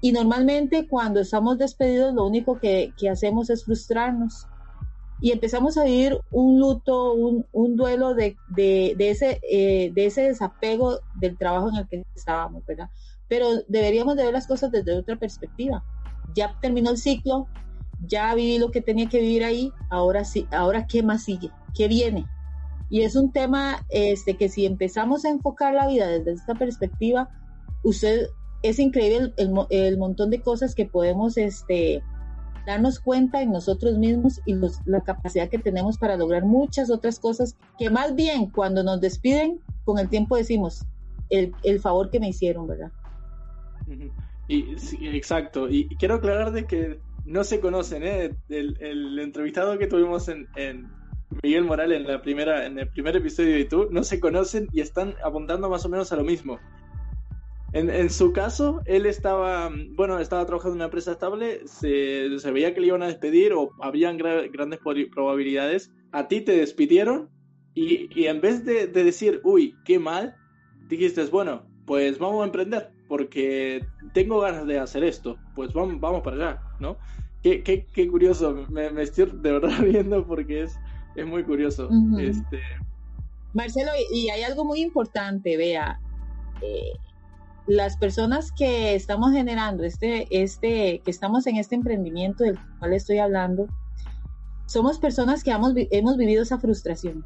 Y 0.00 0.12
normalmente 0.12 0.88
cuando 0.88 1.20
estamos 1.20 1.58
despedidos 1.58 2.12
lo 2.12 2.26
único 2.26 2.58
que, 2.58 2.92
hacemos 3.10 3.50
es 3.50 3.64
frustrarnos 3.64 4.46
y 5.20 5.30
empezamos 5.30 5.78
a 5.78 5.84
vivir 5.84 6.18
un 6.32 6.58
luto, 6.58 7.14
un, 7.14 7.76
duelo 7.76 8.12
de, 8.14 8.36
ese, 8.98 9.40
eh, 9.48 9.92
de 9.94 10.06
ese 10.06 10.22
desapego 10.22 10.98
del 11.14 11.38
trabajo 11.38 11.68
en 11.68 11.76
el 11.76 11.88
que 11.88 12.04
estábamos, 12.16 12.66
¿verdad? 12.66 12.90
Pero 13.28 13.46
deberíamos 13.68 14.16
de 14.16 14.24
ver 14.24 14.32
las 14.32 14.48
cosas 14.48 14.72
desde 14.72 14.98
otra 14.98 15.14
perspectiva. 15.14 15.84
Ya 16.34 16.58
terminó 16.60 16.90
el 16.90 16.98
ciclo, 16.98 17.46
ya 18.04 18.34
viví 18.34 18.58
lo 18.58 18.72
que 18.72 18.80
tenía 18.80 19.08
que 19.08 19.20
vivir 19.20 19.44
ahí, 19.44 19.72
ahora 19.88 20.24
sí, 20.24 20.48
ahora 20.50 20.88
qué 20.88 21.04
más 21.04 21.22
sigue, 21.22 21.50
qué 21.74 21.88
viene. 21.88 22.26
Y 22.90 23.02
es 23.02 23.16
un 23.16 23.32
tema 23.32 23.86
este, 23.88 24.36
que 24.36 24.48
si 24.48 24.66
empezamos 24.66 25.24
a 25.24 25.30
enfocar 25.30 25.74
la 25.74 25.86
vida 25.86 26.06
desde 26.08 26.32
esta 26.32 26.54
perspectiva, 26.54 27.30
usted 27.82 28.26
es 28.62 28.78
increíble 28.78 29.32
el, 29.36 29.98
montón 29.98 30.30
de 30.30 30.40
cosas 30.40 30.74
que 30.74 30.86
podemos 30.86 31.36
este, 31.36 32.02
darnos 32.66 33.00
cuenta 33.00 33.42
en 33.42 33.50
nosotros 33.50 33.98
mismos 33.98 34.40
y 34.46 34.54
la 34.84 35.00
capacidad 35.00 35.48
que 35.48 35.58
tenemos 35.58 35.98
para 35.98 36.16
lograr 36.16 36.44
muchas 36.44 36.90
otras 36.90 37.18
cosas 37.18 37.56
que 37.78 37.90
más 37.90 38.14
bien 38.14 38.50
cuando 38.50 38.84
nos 38.84 39.00
despiden, 39.00 39.60
con 39.84 39.98
el 39.98 40.08
tiempo 40.08 40.36
decimos 40.36 40.84
el, 41.30 41.80
favor 41.80 42.10
que 42.10 42.20
me 42.20 42.28
hicieron, 42.28 42.66
¿verdad? 42.66 42.92
Y, 44.48 44.76
exacto, 45.16 45.68
y 45.68 45.88
quiero 45.96 46.16
aclarar 46.16 46.52
de 46.52 46.66
que 46.66 47.00
no 47.24 47.42
se 47.44 47.60
conocen, 47.60 48.02
¿eh? 48.04 48.34
El, 48.48 49.18
entrevistado 49.18 49.78
que 49.78 49.86
tuvimos 49.86 50.28
en, 50.28 50.46
en, 50.56 50.90
Miguel 51.42 51.64
Morales 51.64 52.00
en, 52.00 52.06
la 52.06 52.22
primera, 52.22 52.66
en 52.66 52.78
el 52.78 52.88
primer 52.88 53.16
episodio 53.16 53.54
de 53.56 53.64
tú, 53.64 53.88
no 53.90 54.04
se 54.04 54.20
conocen 54.20 54.68
y 54.72 54.80
están 54.80 55.14
apuntando 55.24 55.68
más 55.68 55.84
o 55.84 55.88
menos 55.88 56.12
a 56.12 56.16
lo 56.16 56.24
mismo. 56.24 56.58
En, 57.74 58.10
su 58.10 58.34
caso, 58.34 58.82
él 58.84 59.06
estaba, 59.06 59.70
bueno, 59.92 60.18
estaba 60.18 60.44
trabajando 60.44 60.74
en 60.74 60.76
una 60.76 60.84
empresa 60.84 61.12
estable, 61.12 61.62
se, 61.66 62.28
veía 62.52 62.74
que 62.74 62.82
le 62.82 62.88
iban 62.88 63.02
a 63.02 63.06
despedir 63.06 63.54
o 63.54 63.70
habían 63.80 64.18
grandes 64.18 64.78
probabilidades. 64.78 65.90
A 66.12 66.28
ti 66.28 66.42
te 66.42 66.54
despidieron 66.54 67.30
y, 67.74 68.26
en 68.26 68.42
vez 68.42 68.66
de, 68.66 68.88
decir, 68.88 69.40
uy, 69.42 69.74
qué 69.86 69.98
mal, 69.98 70.36
dijiste, 70.88 71.24
bueno, 71.24 71.64
pues 71.86 72.18
vamos 72.18 72.42
a 72.42 72.46
emprender 72.46 72.90
porque 73.08 73.86
tengo 74.12 74.40
ganas 74.40 74.66
de 74.66 74.78
hacer 74.78 75.02
esto, 75.02 75.38
pues 75.54 75.72
vamos, 75.72 75.98
vamos 75.98 76.22
para 76.22 76.36
allá, 76.36 76.62
¿no? 76.78 76.98
Qué, 77.42 77.62
qué, 77.62 77.86
qué 77.92 78.06
curioso, 78.06 78.66
me, 78.68 78.86
estoy 79.02 79.30
de 79.32 79.52
verdad 79.52 79.80
viendo 79.82 80.26
porque 80.26 80.62
es, 80.64 80.78
es 81.14 81.26
muy 81.26 81.44
curioso. 81.44 81.88
este... 82.18 82.60
Marcelo, 83.54 83.90
y 84.10 84.30
hay 84.30 84.42
algo 84.42 84.64
muy 84.64 84.80
importante, 84.80 85.56
vea. 85.58 86.00
Eh, 86.62 86.92
las 87.66 87.96
personas 87.96 88.50
que 88.52 88.94
estamos 88.94 89.32
generando 89.32 89.84
este, 89.84 90.26
este, 90.30 91.00
que 91.04 91.10
estamos 91.10 91.46
en 91.46 91.56
este 91.56 91.74
emprendimiento 91.74 92.44
del 92.44 92.58
cual 92.78 92.92
estoy 92.92 93.18
hablando, 93.18 93.66
somos 94.66 94.98
personas 94.98 95.44
que 95.44 95.50
hemos, 95.50 95.74
hemos 95.76 96.16
vivido 96.16 96.42
esa 96.42 96.58
frustración. 96.58 97.24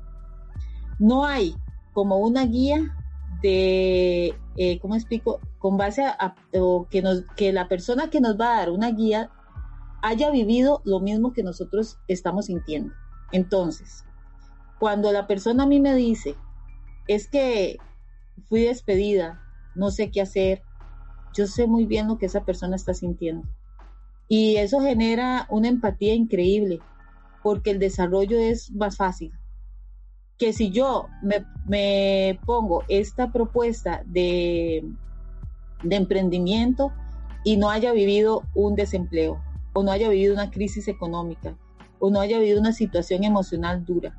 No 0.98 1.24
hay 1.24 1.54
como 1.92 2.18
una 2.18 2.44
guía 2.44 2.94
de, 3.40 4.34
eh, 4.56 4.78
¿cómo 4.80 4.96
explico? 4.96 5.40
Con 5.58 5.76
base 5.76 6.04
a, 6.04 6.34
que, 6.90 7.02
nos, 7.02 7.24
que 7.36 7.52
la 7.52 7.68
persona 7.68 8.10
que 8.10 8.20
nos 8.20 8.38
va 8.38 8.54
a 8.54 8.56
dar 8.58 8.70
una 8.70 8.90
guía 8.90 9.30
haya 10.02 10.30
vivido 10.30 10.82
lo 10.84 11.00
mismo 11.00 11.32
que 11.32 11.42
nosotros 11.42 11.98
estamos 12.08 12.46
sintiendo. 12.46 12.92
Entonces, 13.32 14.04
cuando 14.78 15.12
la 15.12 15.26
persona 15.26 15.64
a 15.64 15.66
mí 15.66 15.80
me 15.80 15.94
dice, 15.94 16.36
es 17.08 17.28
que 17.28 17.78
fui 18.48 18.62
despedida, 18.62 19.42
no 19.74 19.90
sé 19.90 20.10
qué 20.10 20.20
hacer. 20.20 20.62
Yo 21.34 21.46
sé 21.46 21.66
muy 21.66 21.86
bien 21.86 22.08
lo 22.08 22.18
que 22.18 22.26
esa 22.26 22.44
persona 22.44 22.76
está 22.76 22.94
sintiendo. 22.94 23.46
Y 24.28 24.56
eso 24.56 24.80
genera 24.80 25.46
una 25.50 25.68
empatía 25.68 26.14
increíble, 26.14 26.80
porque 27.42 27.70
el 27.70 27.78
desarrollo 27.78 28.38
es 28.38 28.70
más 28.72 28.96
fácil. 28.96 29.32
Que 30.38 30.52
si 30.52 30.70
yo 30.70 31.06
me, 31.66 32.38
pongo 32.44 32.84
esta 32.88 33.32
propuesta 33.32 34.02
de, 34.06 34.84
de 35.82 35.96
emprendimiento 35.96 36.92
y 37.44 37.56
no 37.56 37.70
haya 37.70 37.92
vivido 37.92 38.42
un 38.54 38.74
desempleo 38.74 39.40
o 39.72 39.82
no 39.82 39.92
haya 39.92 40.08
vivido 40.08 40.34
una 40.34 40.50
crisis 40.50 40.88
económica 40.88 41.56
o 41.98 42.10
no 42.10 42.20
haya 42.20 42.38
vivido 42.38 42.60
una 42.60 42.72
situación 42.72 43.24
emocional 43.24 43.84
dura, 43.84 44.14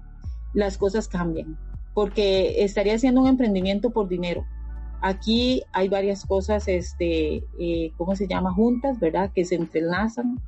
las 0.53 0.77
cosas 0.77 1.07
cambian, 1.07 1.57
porque 1.93 2.63
estaría 2.63 2.95
haciendo 2.95 3.21
un 3.21 3.27
emprendimiento 3.27 3.91
por 3.91 4.07
dinero. 4.07 4.45
Aquí 5.01 5.63
hay 5.73 5.89
varias 5.89 6.25
cosas, 6.25 6.67
este, 6.67 7.43
eh, 7.59 7.91
¿cómo 7.97 8.15
se 8.15 8.27
llama? 8.27 8.53
Juntas, 8.53 8.99
¿verdad? 8.99 9.31
Que 9.33 9.45
se 9.45 9.55
entrelazan. 9.55 10.39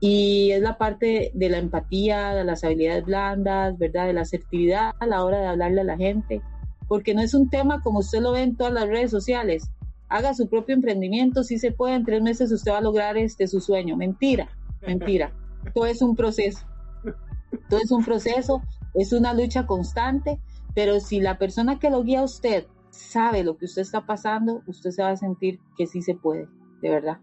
Y 0.00 0.50
es 0.50 0.62
la 0.62 0.78
parte 0.78 1.30
de 1.34 1.48
la 1.50 1.58
empatía, 1.58 2.34
de 2.34 2.44
las 2.44 2.64
habilidades 2.64 3.04
blandas, 3.04 3.78
¿verdad? 3.78 4.06
De 4.06 4.14
la 4.14 4.22
asertividad 4.22 4.92
a 4.98 5.06
la 5.06 5.22
hora 5.22 5.40
de 5.40 5.46
hablarle 5.46 5.82
a 5.82 5.84
la 5.84 5.96
gente. 5.96 6.40
Porque 6.88 7.14
no 7.14 7.20
es 7.20 7.34
un 7.34 7.50
tema 7.50 7.82
como 7.82 8.00
usted 8.00 8.20
lo 8.20 8.32
ve 8.32 8.42
en 8.42 8.56
todas 8.56 8.72
las 8.72 8.88
redes 8.88 9.10
sociales. 9.10 9.70
Haga 10.08 10.34
su 10.34 10.48
propio 10.48 10.74
emprendimiento, 10.74 11.44
si 11.44 11.58
se 11.58 11.70
puede, 11.70 11.94
en 11.94 12.04
tres 12.04 12.22
meses 12.22 12.50
usted 12.50 12.72
va 12.72 12.78
a 12.78 12.82
lograr 12.82 13.16
este 13.16 13.46
su 13.46 13.60
sueño. 13.60 13.96
Mentira, 13.96 14.48
mentira. 14.80 15.32
Todo 15.74 15.86
es 15.86 16.02
un 16.02 16.16
proceso. 16.16 16.66
Todo 17.68 17.80
es 17.80 17.90
un 17.90 18.04
proceso, 18.04 18.62
es 18.94 19.12
una 19.12 19.34
lucha 19.34 19.66
constante, 19.66 20.40
pero 20.74 21.00
si 21.00 21.20
la 21.20 21.38
persona 21.38 21.78
que 21.78 21.90
lo 21.90 22.02
guía 22.02 22.20
a 22.20 22.24
usted 22.24 22.66
sabe 22.90 23.42
lo 23.44 23.56
que 23.56 23.66
usted 23.66 23.82
está 23.82 24.06
pasando, 24.06 24.62
usted 24.66 24.90
se 24.90 25.02
va 25.02 25.10
a 25.10 25.16
sentir 25.16 25.58
que 25.76 25.86
sí 25.86 26.02
se 26.02 26.14
puede, 26.14 26.48
de 26.80 26.90
verdad. 26.90 27.18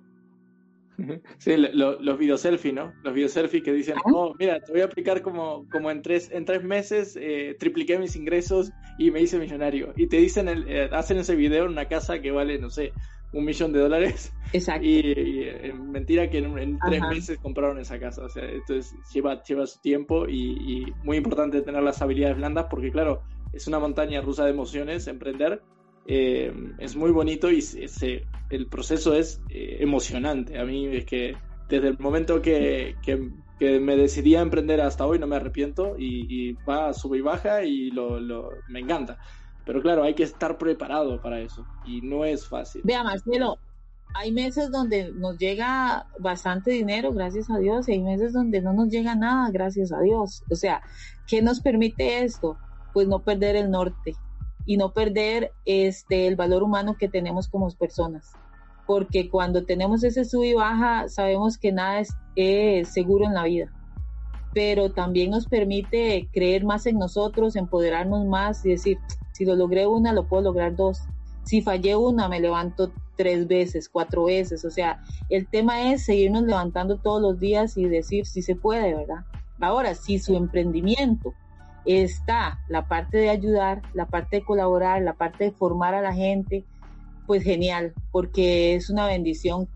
Sí, 1.38 1.56
los 1.56 2.18
video 2.18 2.38
selfie, 2.38 2.74
¿no? 2.74 2.94
Los 3.04 3.14
video 3.14 3.30
selfie 3.30 3.64
que 3.64 3.72
dicen, 3.72 3.96
oh, 4.14 4.36
mira, 4.38 4.60
te 4.60 4.72
voy 4.72 4.82
a 4.82 4.86
aplicar 4.86 5.22
como, 5.22 5.68
como 5.70 5.90
en, 5.92 6.02
tres, 6.02 6.30
en 6.32 6.46
tres 6.46 6.64
meses, 6.64 7.18
eh, 7.20 7.56
tripliqué 7.58 7.98
mis 7.98 8.16
ingresos 8.16 8.72
y 8.98 9.12
me 9.12 9.22
hice 9.22 9.40
millonario. 9.40 9.94
Y 9.96 10.08
te 10.08 10.18
dicen, 10.18 10.50
el, 10.50 10.68
eh, 10.68 10.90
hacen 10.92 11.18
ese 11.18 11.36
video 11.36 11.66
en 11.66 11.72
una 11.72 11.88
casa 11.88 12.20
que 12.20 12.32
vale, 12.32 12.60
no 12.60 12.70
sé, 12.70 12.92
un 13.32 13.46
millón 13.46 13.72
de 13.72 13.80
dólares. 13.80 14.34
Exacto. 14.54 14.86
Y, 14.86 15.02
eh, 15.04 15.74
mentira 15.74 16.30
que 16.30 16.40
en, 16.40 16.80
tres 16.80 17.02
meses 17.02 17.38
compraron 17.40 17.80
esa 17.80 18.00
casa. 18.00 18.24
O 18.24 18.30
sea, 18.30 18.44
entonces 18.50 18.96
lleva, 19.14 19.44
lleva 19.44 19.68
su 19.68 19.80
tiempo 19.80 20.28
y, 20.28 20.52
y, 20.58 20.94
muy 21.04 21.18
importante 21.18 21.62
tener 21.62 21.84
las 21.84 22.02
habilidades 22.02 22.38
blandas 22.38 22.66
porque, 22.70 22.92
claro, 22.92 23.22
es 23.54 23.68
una 23.68 23.80
montaña 23.80 24.22
rusa 24.22 24.46
de 24.46 24.52
emociones 24.52 25.08
emprender. 25.08 25.62
Eh, 26.08 26.52
es 26.80 26.96
muy 26.96 27.12
bonito 27.12 27.52
y 27.52 27.60
ese, 27.60 28.26
el 28.50 28.68
proceso 28.68 29.14
es 29.14 29.42
eh, 29.50 29.78
emocionante. 29.80 30.58
A 30.58 30.66
mí 30.66 30.88
es 30.88 31.06
que 31.06 31.36
desde 31.68 31.90
el 31.90 32.00
momento 32.00 32.42
que, 32.42 32.96
que, 33.04 33.30
que, 33.60 33.80
me 33.80 33.96
decidí 33.96 34.36
a 34.36 34.42
emprender 34.42 34.82
hasta 34.82 35.06
hoy 35.06 35.20
no 35.20 35.28
me 35.28 35.36
arrepiento 35.36 35.96
y, 36.00 36.26
y 36.50 36.54
va, 36.68 36.94
sube 36.94 37.20
y 37.20 37.22
baja 37.22 37.64
y 37.64 37.92
lo, 37.92 38.20
lo, 38.20 38.50
me 38.70 38.80
encanta. 38.80 39.20
Pero 39.66 39.82
claro, 39.82 40.04
hay 40.04 40.14
que 40.14 40.24
estar 40.24 40.58
preparado 40.58 41.22
para 41.22 41.40
eso 41.40 41.66
y 41.86 42.02
no 42.02 42.26
es 42.26 42.48
fácil. 42.48 42.82
Vea, 42.84 43.04
Marcelo, 43.04 43.58
hay 44.16 44.32
meses 44.32 44.72
donde 44.72 45.12
nos 45.14 45.38
llega 45.38 46.08
bastante 46.20 46.72
dinero, 46.72 47.12
gracias 47.12 47.50
a 47.50 47.58
Dios, 47.58 47.88
y 47.88 47.94
hay 47.94 48.02
meses 48.02 48.34
donde 48.34 48.62
no 48.62 48.74
nos 48.74 48.90
llega 48.90 49.16
nada, 49.16 49.50
gracias 49.52 49.92
a 49.92 50.00
Dios. 50.02 50.44
O 50.50 50.56
sea, 50.56 50.82
¿qué 51.28 51.42
nos 51.42 51.62
permite 51.62 52.24
esto? 52.24 52.58
Pues 52.94 53.08
no 53.08 53.20
perder 53.20 53.56
el 53.56 53.70
norte 53.70 54.16
y 54.66 54.78
no 54.78 54.94
perder 54.94 55.52
este 55.66 56.28
el 56.28 56.36
valor 56.36 56.64
humano 56.64 56.96
que 56.98 57.08
tenemos 57.08 57.48
como 57.48 57.70
personas. 57.72 58.34
Porque 58.88 59.30
cuando 59.30 59.66
tenemos 59.66 60.04
ese 60.04 60.26
sub 60.26 60.44
y 60.44 60.54
baja, 60.54 61.08
sabemos 61.10 61.60
que 61.60 61.72
nada 61.72 62.02
es, 62.36 62.90
seguro 62.90 63.26
en 63.26 63.36
la 63.36 63.44
vida 63.44 63.72
pero 64.54 64.92
también 64.92 65.32
nos 65.32 65.48
permite 65.48 66.30
creer 66.34 66.64
más 66.64 66.86
en 66.86 66.98
nosotros, 66.98 67.56
empoderarnos 67.56 68.26
más 68.26 68.66
y 68.66 68.70
decir, 68.70 68.98
si 69.34 69.46
lo 69.46 69.56
logré 69.56 69.88
una, 69.88 70.14
lo 70.14 70.28
puedo 70.28 70.44
lograr 70.44 70.76
dos. 70.76 71.04
Si 71.44 71.62
fallé 71.62 71.96
una, 71.96 72.28
me 72.28 72.40
levanto 72.40 72.92
tres 73.16 73.48
veces, 73.48 73.90
cuatro 73.90 74.26
veces. 74.26 74.66
O 74.66 74.72
sea, 74.72 75.02
el 75.30 75.48
tema 75.48 75.92
es 75.92 76.06
seguirnos 76.06 76.44
levantando 76.44 76.98
todos 76.98 77.22
los 77.22 77.40
días 77.40 77.78
y 77.78 77.86
decir 77.86 78.26
si 78.26 78.42
se 78.42 78.56
puede, 78.56 78.96
¿verdad? 78.96 79.26
Ahora, 79.60 79.94
si 79.94 80.20
su 80.20 80.36
emprendimiento 80.36 81.34
está 81.86 82.60
la 82.68 82.88
parte 82.88 83.18
de 83.18 83.30
ayudar, 83.30 83.82
la 83.94 84.06
parte 84.06 84.38
de 84.38 84.46
colaborar, 84.46 85.02
la 85.02 85.14
parte 85.14 85.46
de 85.46 85.52
formar 85.52 85.94
a 85.94 86.02
la 86.02 86.14
gente, 86.14 86.66
pues 87.28 87.44
genial, 87.44 87.94
porque 88.12 88.76
es 88.76 88.90
una 88.90 89.06
bendición 89.06 89.68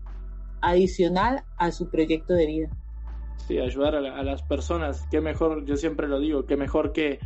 adicional 0.60 1.44
a 1.56 1.70
su 1.70 1.90
proyecto 1.90 2.34
de 2.34 2.46
vida. 2.46 2.70
Sí, 3.46 3.58
ayudar 3.58 3.94
a, 3.94 3.98
a 4.18 4.22
las 4.22 4.42
personas, 4.42 5.06
qué 5.10 5.20
mejor, 5.20 5.64
yo 5.66 5.76
siempre 5.76 6.08
lo 6.08 6.18
digo, 6.18 6.46
qué 6.46 6.56
mejor 6.56 6.92
que 6.92 7.18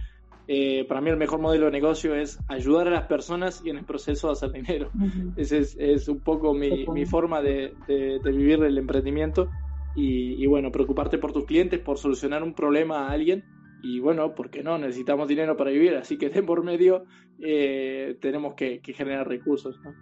eh, 0.51 0.87
para 0.89 1.03
mí 1.03 1.11
el 1.11 1.19
mejor 1.19 1.41
modelo 1.41 1.67
de 1.67 1.73
negocio 1.73 2.15
es 2.15 2.39
ayudar 2.49 2.89
a 2.89 2.91
las 2.91 3.03
personas 3.07 3.61
y 3.67 3.69
en 3.69 3.77
el 3.77 3.85
proceso 3.85 4.31
hacer 4.31 4.51
dinero. 4.51 4.91
Uh 4.95 5.03
-huh. 5.03 5.33
Esa 5.37 5.59
es, 5.59 5.77
es, 5.79 6.09
un 6.09 6.21
poco 6.21 6.55
mi, 6.55 6.87
mi 6.87 7.05
forma 7.05 7.43
de, 7.43 7.75
de, 7.87 8.19
de, 8.19 8.33
vivir 8.33 8.63
el 8.65 8.79
emprendimiento 8.79 9.51
y, 9.95 10.43
y, 10.43 10.47
bueno, 10.47 10.73
preocuparte 10.73 11.19
por 11.19 11.33
tus 11.33 11.45
clientes, 11.45 11.79
por 11.81 11.99
solucionar 11.99 12.43
un 12.43 12.55
problema 12.55 13.09
a 13.09 13.11
alguien 13.11 13.45
y 13.83 14.01
bueno, 14.01 14.35
¿por 14.35 14.49
qué 14.51 14.63
no? 14.63 14.79
Necesitamos 14.79 15.29
dinero 15.29 15.55
para 15.57 15.71
vivir, 15.71 15.95
así 15.97 16.17
que 16.17 16.31
de 16.31 16.43
por 16.43 16.65
medio 16.65 17.05
eh, 17.41 18.17
tenemos 18.23 18.55
que, 18.55 18.81
que, 18.81 18.95
generar 18.95 19.29
recursos. 19.29 19.79
¿no? 19.85 19.93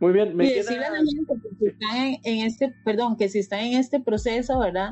Muy 0.00 0.12
bien, 0.12 0.36
me 0.36 0.44
y 0.44 0.48
queda... 0.48 0.56
decirle 0.58 0.84
a 0.84 0.90
la 0.90 0.98
gente 0.98 1.32
que 1.42 1.56
si 1.58 1.66
están 1.66 1.96
en, 1.96 2.20
en 2.24 2.46
este, 2.46 2.74
perdón, 2.84 3.16
que 3.16 3.30
si 3.30 3.38
están 3.38 3.60
en 3.60 3.78
este 3.78 4.00
proceso, 4.00 4.58
¿verdad? 4.58 4.90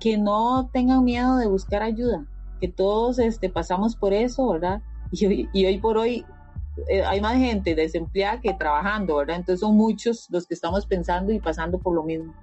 Que 0.00 0.16
no 0.16 0.70
tengan 0.72 1.04
miedo 1.04 1.36
de 1.36 1.46
buscar 1.46 1.82
ayuda 1.82 2.26
que 2.60 2.68
todos 2.68 3.18
este, 3.18 3.48
pasamos 3.48 3.96
por 3.96 4.12
eso, 4.12 4.48
¿verdad? 4.48 4.82
Y 5.10 5.24
hoy, 5.24 5.48
y 5.54 5.64
hoy 5.64 5.78
por 5.78 5.96
hoy 5.96 6.26
eh, 6.90 7.02
hay 7.02 7.22
más 7.22 7.38
gente 7.38 7.74
desempleada 7.74 8.42
que 8.42 8.52
trabajando, 8.52 9.16
¿verdad? 9.16 9.36
Entonces 9.36 9.60
son 9.60 9.74
muchos 9.74 10.28
los 10.30 10.46
que 10.46 10.52
estamos 10.52 10.84
pensando 10.84 11.32
y 11.32 11.40
pasando 11.40 11.78
por 11.78 11.94
lo 11.94 12.02
mismo. 12.02 12.34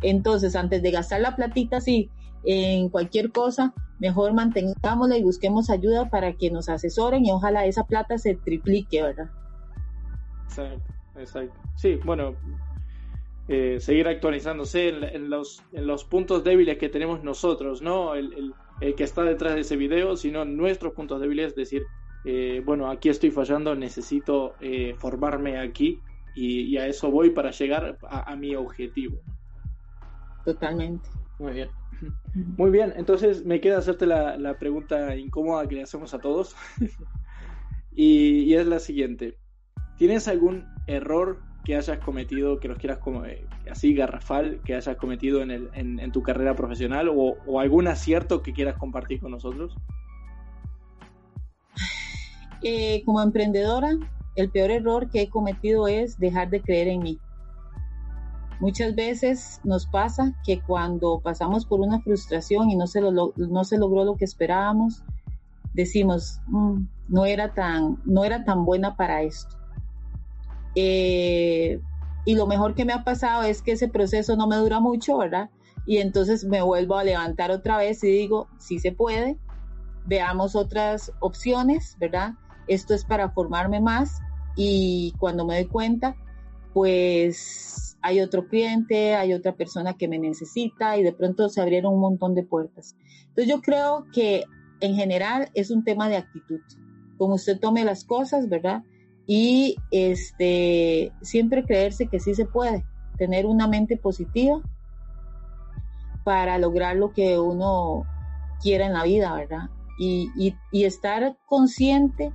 Entonces, 0.00 0.56
antes 0.56 0.82
de 0.82 0.90
gastar 0.92 1.20
la 1.20 1.36
platita 1.36 1.76
así 1.76 2.10
en 2.44 2.88
cualquier 2.88 3.32
cosa, 3.32 3.74
mejor 3.98 4.32
mantengámosla 4.32 5.18
y 5.18 5.22
busquemos 5.22 5.68
ayuda 5.68 6.08
para 6.08 6.32
que 6.32 6.50
nos 6.50 6.70
asesoren 6.70 7.26
y 7.26 7.30
ojalá 7.32 7.66
esa 7.66 7.84
plata 7.84 8.16
se 8.16 8.34
triplique, 8.34 9.02
¿verdad? 9.02 9.28
Exacto, 10.46 10.94
exacto. 11.16 11.60
Sí, 11.76 11.96
bueno, 12.02 12.34
eh, 13.48 13.78
seguir 13.80 14.08
actualizándose 14.08 14.88
en, 14.88 15.04
en, 15.04 15.30
los, 15.30 15.62
en 15.72 15.86
los 15.86 16.04
puntos 16.04 16.42
débiles 16.42 16.78
que 16.78 16.88
tenemos 16.88 17.22
nosotros, 17.22 17.80
¿no? 17.80 18.14
El, 18.14 18.32
el, 18.32 18.54
el 18.80 18.94
que 18.94 19.04
está 19.04 19.22
detrás 19.22 19.54
de 19.54 19.60
ese 19.60 19.76
video, 19.76 20.16
sino 20.16 20.44
nuestros 20.44 20.92
puntos 20.94 21.20
débiles, 21.20 21.48
es 21.48 21.54
decir, 21.54 21.84
eh, 22.24 22.60
bueno, 22.64 22.90
aquí 22.90 23.08
estoy 23.08 23.30
fallando, 23.30 23.74
necesito 23.76 24.54
eh, 24.60 24.96
formarme 24.98 25.60
aquí 25.60 26.00
y, 26.34 26.62
y, 26.62 26.76
a 26.76 26.88
eso 26.88 27.08
voy 27.08 27.30
para 27.30 27.52
llegar 27.52 27.96
a, 28.02 28.32
a, 28.32 28.34
mi 28.34 28.56
objetivo. 28.56 29.20
Totalmente. 30.44 31.08
Muy 31.38 31.52
bien. 31.52 31.68
Muy 32.58 32.70
bien, 32.70 32.92
entonces 32.96 33.46
me 33.46 33.60
queda 33.60 33.78
hacerte 33.78 34.06
la, 34.06 34.36
la 34.36 34.58
pregunta 34.58 35.14
incómoda 35.16 35.68
que 35.68 35.76
le 35.76 35.82
hacemos 35.82 36.14
a 36.14 36.18
todos. 36.18 36.56
y, 37.92 38.40
y 38.40 38.54
es 38.54 38.66
la 38.66 38.80
siguiente. 38.80 39.38
¿Tienes 39.96 40.26
algún 40.26 40.66
error 40.88 41.40
que 41.66 41.74
hayas 41.74 41.98
cometido, 41.98 42.60
que 42.60 42.68
los 42.68 42.78
quieras 42.78 42.98
como 42.98 43.24
eh, 43.24 43.44
así 43.68 43.92
garrafal, 43.92 44.60
que 44.64 44.76
hayas 44.76 44.96
cometido 44.98 45.42
en, 45.42 46.12
tu 46.12 46.22
carrera 46.22 46.54
profesional 46.54 47.10
o, 47.12 47.58
algún 47.58 47.88
acierto 47.88 48.40
que 48.40 48.52
quieras 48.52 48.78
compartir 48.78 49.18
con 49.18 49.32
nosotros? 49.32 49.74
Eh, 52.62 53.02
como 53.04 53.20
emprendedora, 53.20 53.90
el 54.36 54.48
peor 54.48 54.70
error 54.70 55.10
que 55.10 55.22
he 55.22 55.28
cometido 55.28 55.88
es 55.88 56.20
dejar 56.20 56.50
de 56.50 56.62
creer 56.62 56.86
en 56.86 57.00
mí. 57.00 57.18
Muchas 58.60 58.94
veces 58.94 59.60
nos 59.64 59.86
pasa 59.86 60.40
que 60.44 60.60
cuando 60.60 61.18
pasamos 61.18 61.66
por 61.66 61.80
una 61.80 62.00
frustración 62.00 62.70
y 62.70 62.76
no 62.76 62.86
se, 62.86 63.00
logró 63.00 64.04
lo 64.04 64.14
que 64.14 64.24
esperábamos, 64.24 65.02
decimos, 65.74 66.40
mmm, 66.46 66.84
no, 67.08 67.26
era 67.26 67.52
tan, 67.54 68.00
no 68.04 68.24
era 68.24 68.44
tan 68.44 68.64
buena 68.64 68.94
para 68.94 69.22
esto 69.22 69.55
eh, 70.76 71.80
y 72.26 72.34
lo 72.34 72.46
mejor 72.46 72.74
que 72.74 72.84
me 72.84 72.92
ha 72.92 73.02
pasado 73.02 73.42
es 73.42 73.62
que 73.62 73.72
ese 73.72 73.88
proceso 73.88 74.36
no 74.36 74.46
me 74.46 74.56
dura 74.56 74.78
mucho, 74.78 75.16
¿verdad? 75.16 75.50
Y 75.86 75.98
entonces 75.98 76.44
me 76.44 76.60
vuelvo 76.60 76.96
a 76.96 77.04
levantar 77.04 77.50
otra 77.50 77.78
vez 77.78 78.04
y 78.04 78.08
digo, 78.08 78.48
sí 78.58 78.78
se 78.78 78.92
puede, 78.92 79.38
veamos 80.04 80.54
otras 80.54 81.12
opciones, 81.20 81.96
¿verdad? 81.98 82.34
Esto 82.68 82.94
es 82.94 83.04
para 83.04 83.30
formarme 83.30 83.80
más 83.80 84.20
y 84.54 85.14
cuando 85.18 85.46
me 85.46 85.54
doy 85.54 85.66
cuenta, 85.66 86.16
pues 86.74 87.96
hay 88.02 88.20
otro 88.20 88.48
cliente, 88.48 89.14
hay 89.14 89.32
otra 89.32 89.56
persona 89.56 89.94
que 89.94 90.08
me 90.08 90.18
necesita 90.18 90.98
y 90.98 91.02
de 91.02 91.12
pronto 91.12 91.48
se 91.48 91.62
abrieron 91.62 91.94
un 91.94 92.00
montón 92.00 92.34
de 92.34 92.42
puertas. 92.42 92.96
Entonces 93.28 93.48
yo 93.48 93.62
creo 93.62 94.04
que 94.12 94.44
en 94.80 94.94
general 94.94 95.48
es 95.54 95.70
un 95.70 95.84
tema 95.84 96.08
de 96.08 96.16
actitud. 96.16 96.60
Como 97.16 97.36
usted 97.36 97.58
tome 97.58 97.84
las 97.84 98.04
cosas, 98.04 98.48
¿verdad? 98.48 98.82
Y 99.26 99.76
este, 99.90 101.12
siempre 101.20 101.64
creerse 101.64 102.06
que 102.06 102.20
sí 102.20 102.34
se 102.34 102.46
puede, 102.46 102.84
tener 103.18 103.46
una 103.46 103.66
mente 103.66 103.96
positiva 103.96 104.60
para 106.24 106.58
lograr 106.58 106.96
lo 106.96 107.12
que 107.12 107.38
uno 107.38 108.04
quiera 108.60 108.86
en 108.86 108.92
la 108.92 109.04
vida, 109.04 109.34
¿verdad? 109.34 109.70
Y, 109.98 110.30
y, 110.72 110.84
estar 110.84 111.36
consciente 111.46 112.32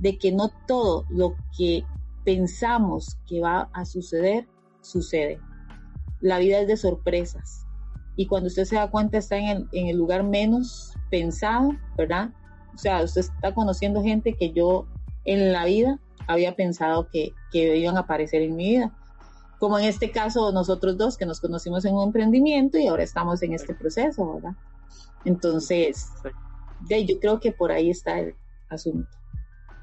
de 0.00 0.18
que 0.18 0.32
no 0.32 0.50
todo 0.66 1.04
lo 1.08 1.36
que 1.56 1.84
pensamos 2.24 3.18
que 3.26 3.40
va 3.40 3.70
a 3.72 3.84
suceder, 3.84 4.48
sucede. 4.80 5.38
La 6.20 6.38
vida 6.38 6.60
es 6.60 6.66
de 6.66 6.76
sorpresas. 6.76 7.66
y 8.16 8.26
cuando 8.26 8.46
usted 8.46 8.64
se 8.64 8.76
da 8.76 8.90
cuenta 8.90 9.18
está 9.18 9.36
en 9.36 9.48
el, 9.48 9.68
en 9.72 9.88
el 9.88 9.96
lugar 9.96 10.24
menos 10.24 10.94
pensado, 11.10 11.70
¿verdad? 11.96 12.30
O 12.74 12.78
sea, 12.78 13.02
usted 13.02 13.22
está 13.22 13.54
conociendo 13.54 14.02
gente 14.02 14.34
que 14.34 14.52
yo 14.52 14.86
en 15.24 15.52
la 15.52 15.64
vida 15.64 16.00
había 16.26 16.56
pensado 16.56 17.08
que, 17.10 17.32
que 17.52 17.76
iban 17.76 17.96
a 17.96 18.00
aparecer 18.00 18.42
en 18.42 18.56
mi 18.56 18.70
vida. 18.70 18.92
Como 19.58 19.78
en 19.78 19.86
este 19.86 20.10
caso 20.10 20.52
nosotros 20.52 20.98
dos 20.98 21.16
que 21.16 21.26
nos 21.26 21.40
conocimos 21.40 21.84
en 21.84 21.94
un 21.94 22.04
emprendimiento 22.04 22.78
y 22.78 22.86
ahora 22.86 23.02
estamos 23.02 23.42
en 23.42 23.54
este 23.54 23.74
proceso, 23.74 24.34
¿verdad? 24.34 24.56
Entonces, 25.24 26.10
yo 26.88 27.18
creo 27.20 27.40
que 27.40 27.52
por 27.52 27.72
ahí 27.72 27.90
está 27.90 28.18
el 28.18 28.34
asunto. 28.68 29.08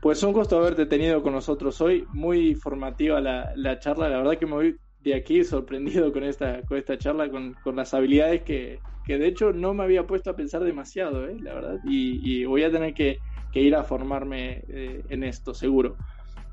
Pues 0.01 0.23
un 0.23 0.33
gusto 0.33 0.57
haberte 0.57 0.85
tenido 0.85 1.21
con 1.21 1.33
nosotros 1.33 1.79
hoy, 1.79 2.05
muy 2.11 2.55
formativa 2.55 3.21
la, 3.21 3.53
la 3.55 3.79
charla, 3.79 4.09
la 4.09 4.17
verdad 4.17 4.37
que 4.37 4.47
me 4.47 4.53
voy 4.53 4.77
de 5.03 5.15
aquí 5.15 5.43
sorprendido 5.43 6.11
con 6.11 6.23
esta, 6.23 6.61
con 6.63 6.77
esta 6.77 6.97
charla, 6.97 7.29
con, 7.29 7.53
con 7.63 7.75
las 7.75 7.93
habilidades 7.93 8.41
que, 8.41 8.79
que, 9.05 9.17
de 9.17 9.27
hecho 9.27 9.51
no 9.53 9.73
me 9.73 9.83
había 9.83 10.07
puesto 10.07 10.31
a 10.31 10.35
pensar 10.35 10.63
demasiado, 10.63 11.27
¿eh? 11.27 11.37
la 11.39 11.53
verdad, 11.53 11.79
y, 11.85 12.19
y, 12.23 12.45
voy 12.45 12.63
a 12.63 12.71
tener 12.71 12.93
que, 12.93 13.19
que 13.51 13.61
ir 13.61 13.75
a 13.75 13.83
formarme 13.83 14.63
eh, 14.69 15.03
en 15.09 15.23
esto, 15.23 15.53
seguro. 15.53 15.97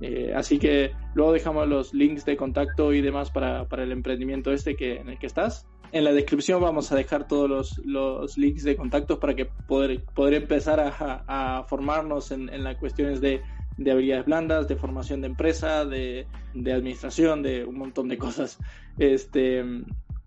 Eh, 0.01 0.33
así 0.35 0.59
que 0.59 0.93
luego 1.15 1.33
dejamos 1.33 1.69
los 1.69 1.93
links 1.93 2.25
de 2.25 2.37
contacto 2.37 2.93
y 2.93 3.01
demás 3.01 3.31
para, 3.31 3.67
para, 3.69 3.83
el 3.83 3.93
emprendimiento 3.93 4.53
este 4.53 4.77
que, 4.77 4.97
en 4.97 5.09
el 5.09 5.19
que 5.19 5.27
estás. 5.27 5.67
En 5.91 6.05
la 6.05 6.13
descripción 6.13 6.61
vamos 6.61 6.93
a 6.93 6.97
dejar 6.97 7.27
todos 7.27 7.49
los, 7.49 7.79
los 7.85 8.37
links 8.37 8.63
de 8.63 8.77
contactos 8.77 9.19
para 9.19 9.35
que 9.35 9.47
poder, 9.47 10.05
poder 10.15 10.35
empezar 10.35 10.81
a, 10.81 11.25
a 11.27 11.65
formarnos 11.65 12.31
en, 12.31 12.49
en 12.51 12.63
las 12.63 12.77
cuestiones 12.77 13.21
de, 13.21 13.41
de, 13.79 13.91
habilidades 13.91 14.27
blandas, 14.27 14.69
de 14.69 14.77
formación 14.77 15.23
de 15.23 15.29
empresa, 15.29 15.85
de, 15.85 16.27
de, 16.55 16.73
administración, 16.73 17.43
de 17.43 17.65
un 17.65 17.79
montón 17.79 18.09
de 18.09 18.19
cosas. 18.19 18.59
Este, 18.99 19.65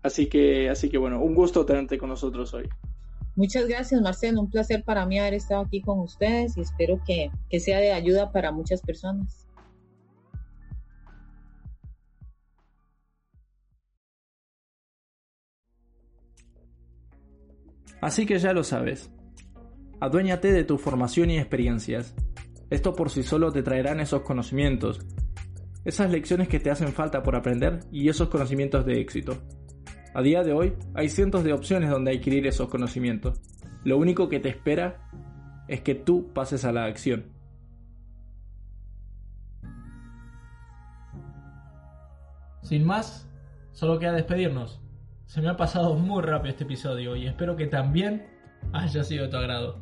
así, 0.02 0.26
que, 0.26 0.68
así 0.68 0.90
que 0.90 0.98
bueno, 0.98 1.22
un 1.22 1.34
gusto 1.34 1.64
tenerte 1.64 1.96
con 1.96 2.08
nosotros 2.08 2.52
hoy. 2.54 2.68
Muchas 3.34 3.66
gracias, 3.66 4.00
Marcelo. 4.02 4.40
Un 4.40 4.50
placer 4.50 4.84
para 4.84 5.06
mí 5.06 5.18
haber 5.18 5.34
estado 5.34 5.62
aquí 5.62 5.80
con 5.80 6.00
ustedes 6.00 6.56
y 6.58 6.60
espero 6.60 7.00
que, 7.06 7.30
que 7.48 7.60
sea 7.60 7.78
de 7.78 7.92
ayuda 7.92 8.30
para 8.30 8.52
muchas 8.52 8.82
personas. 8.82 9.41
Así 18.02 18.26
que 18.26 18.38
ya 18.40 18.52
lo 18.52 18.64
sabes. 18.64 19.10
Aduéñate 20.00 20.50
de 20.52 20.64
tu 20.64 20.76
formación 20.76 21.30
y 21.30 21.38
experiencias. 21.38 22.16
Esto 22.68 22.94
por 22.94 23.10
sí 23.10 23.22
solo 23.22 23.52
te 23.52 23.62
traerán 23.62 24.00
esos 24.00 24.22
conocimientos, 24.22 25.06
esas 25.84 26.10
lecciones 26.10 26.48
que 26.48 26.58
te 26.58 26.72
hacen 26.72 26.88
falta 26.88 27.22
por 27.22 27.36
aprender 27.36 27.78
y 27.92 28.08
esos 28.08 28.28
conocimientos 28.28 28.84
de 28.84 29.00
éxito. 29.00 29.40
A 30.14 30.20
día 30.20 30.42
de 30.42 30.52
hoy 30.52 30.74
hay 30.94 31.08
cientos 31.08 31.44
de 31.44 31.52
opciones 31.52 31.90
donde 31.90 32.10
adquirir 32.10 32.44
esos 32.48 32.68
conocimientos. 32.68 33.40
Lo 33.84 33.98
único 33.98 34.28
que 34.28 34.40
te 34.40 34.48
espera 34.48 35.08
es 35.68 35.82
que 35.82 35.94
tú 35.94 36.32
pases 36.32 36.64
a 36.64 36.72
la 36.72 36.86
acción. 36.86 37.26
Sin 42.62 42.84
más, 42.84 43.30
solo 43.70 44.00
queda 44.00 44.12
despedirnos. 44.12 44.81
Se 45.32 45.40
me 45.40 45.48
ha 45.48 45.56
pasado 45.56 45.94
muy 45.94 46.22
rápido 46.22 46.50
este 46.50 46.64
episodio 46.64 47.16
y 47.16 47.26
espero 47.26 47.56
que 47.56 47.66
también 47.66 48.26
haya 48.74 49.02
sido 49.02 49.24
de 49.24 49.30
tu 49.30 49.38
agrado. 49.38 49.78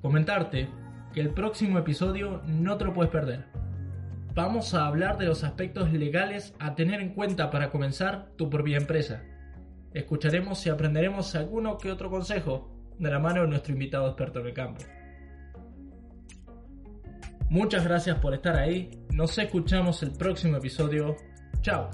Comentarte 0.00 0.70
que 1.12 1.20
el 1.20 1.28
próximo 1.28 1.78
episodio 1.78 2.40
no 2.46 2.78
te 2.78 2.86
lo 2.86 2.94
puedes 2.94 3.12
perder. 3.12 3.44
Vamos 4.34 4.72
a 4.72 4.86
hablar 4.86 5.18
de 5.18 5.26
los 5.26 5.44
aspectos 5.44 5.92
legales 5.92 6.54
a 6.58 6.74
tener 6.74 7.02
en 7.02 7.12
cuenta 7.12 7.50
para 7.50 7.70
comenzar 7.70 8.30
tu 8.36 8.48
propia 8.48 8.78
empresa. 8.78 9.22
Escucharemos 9.92 10.64
y 10.64 10.70
aprenderemos 10.70 11.34
alguno 11.34 11.76
que 11.76 11.92
otro 11.92 12.08
consejo 12.08 12.72
de 12.98 13.10
la 13.10 13.18
mano 13.18 13.42
de 13.42 13.48
nuestro 13.48 13.74
invitado 13.74 14.06
experto 14.06 14.40
en 14.40 14.46
el 14.46 14.54
campo. 14.54 14.82
Muchas 17.50 17.84
gracias 17.84 18.18
por 18.20 18.32
estar 18.32 18.56
ahí. 18.56 18.88
Nos 19.10 19.36
escuchamos 19.36 20.02
el 20.02 20.12
próximo 20.12 20.56
episodio. 20.56 21.14
Chao. 21.60 21.90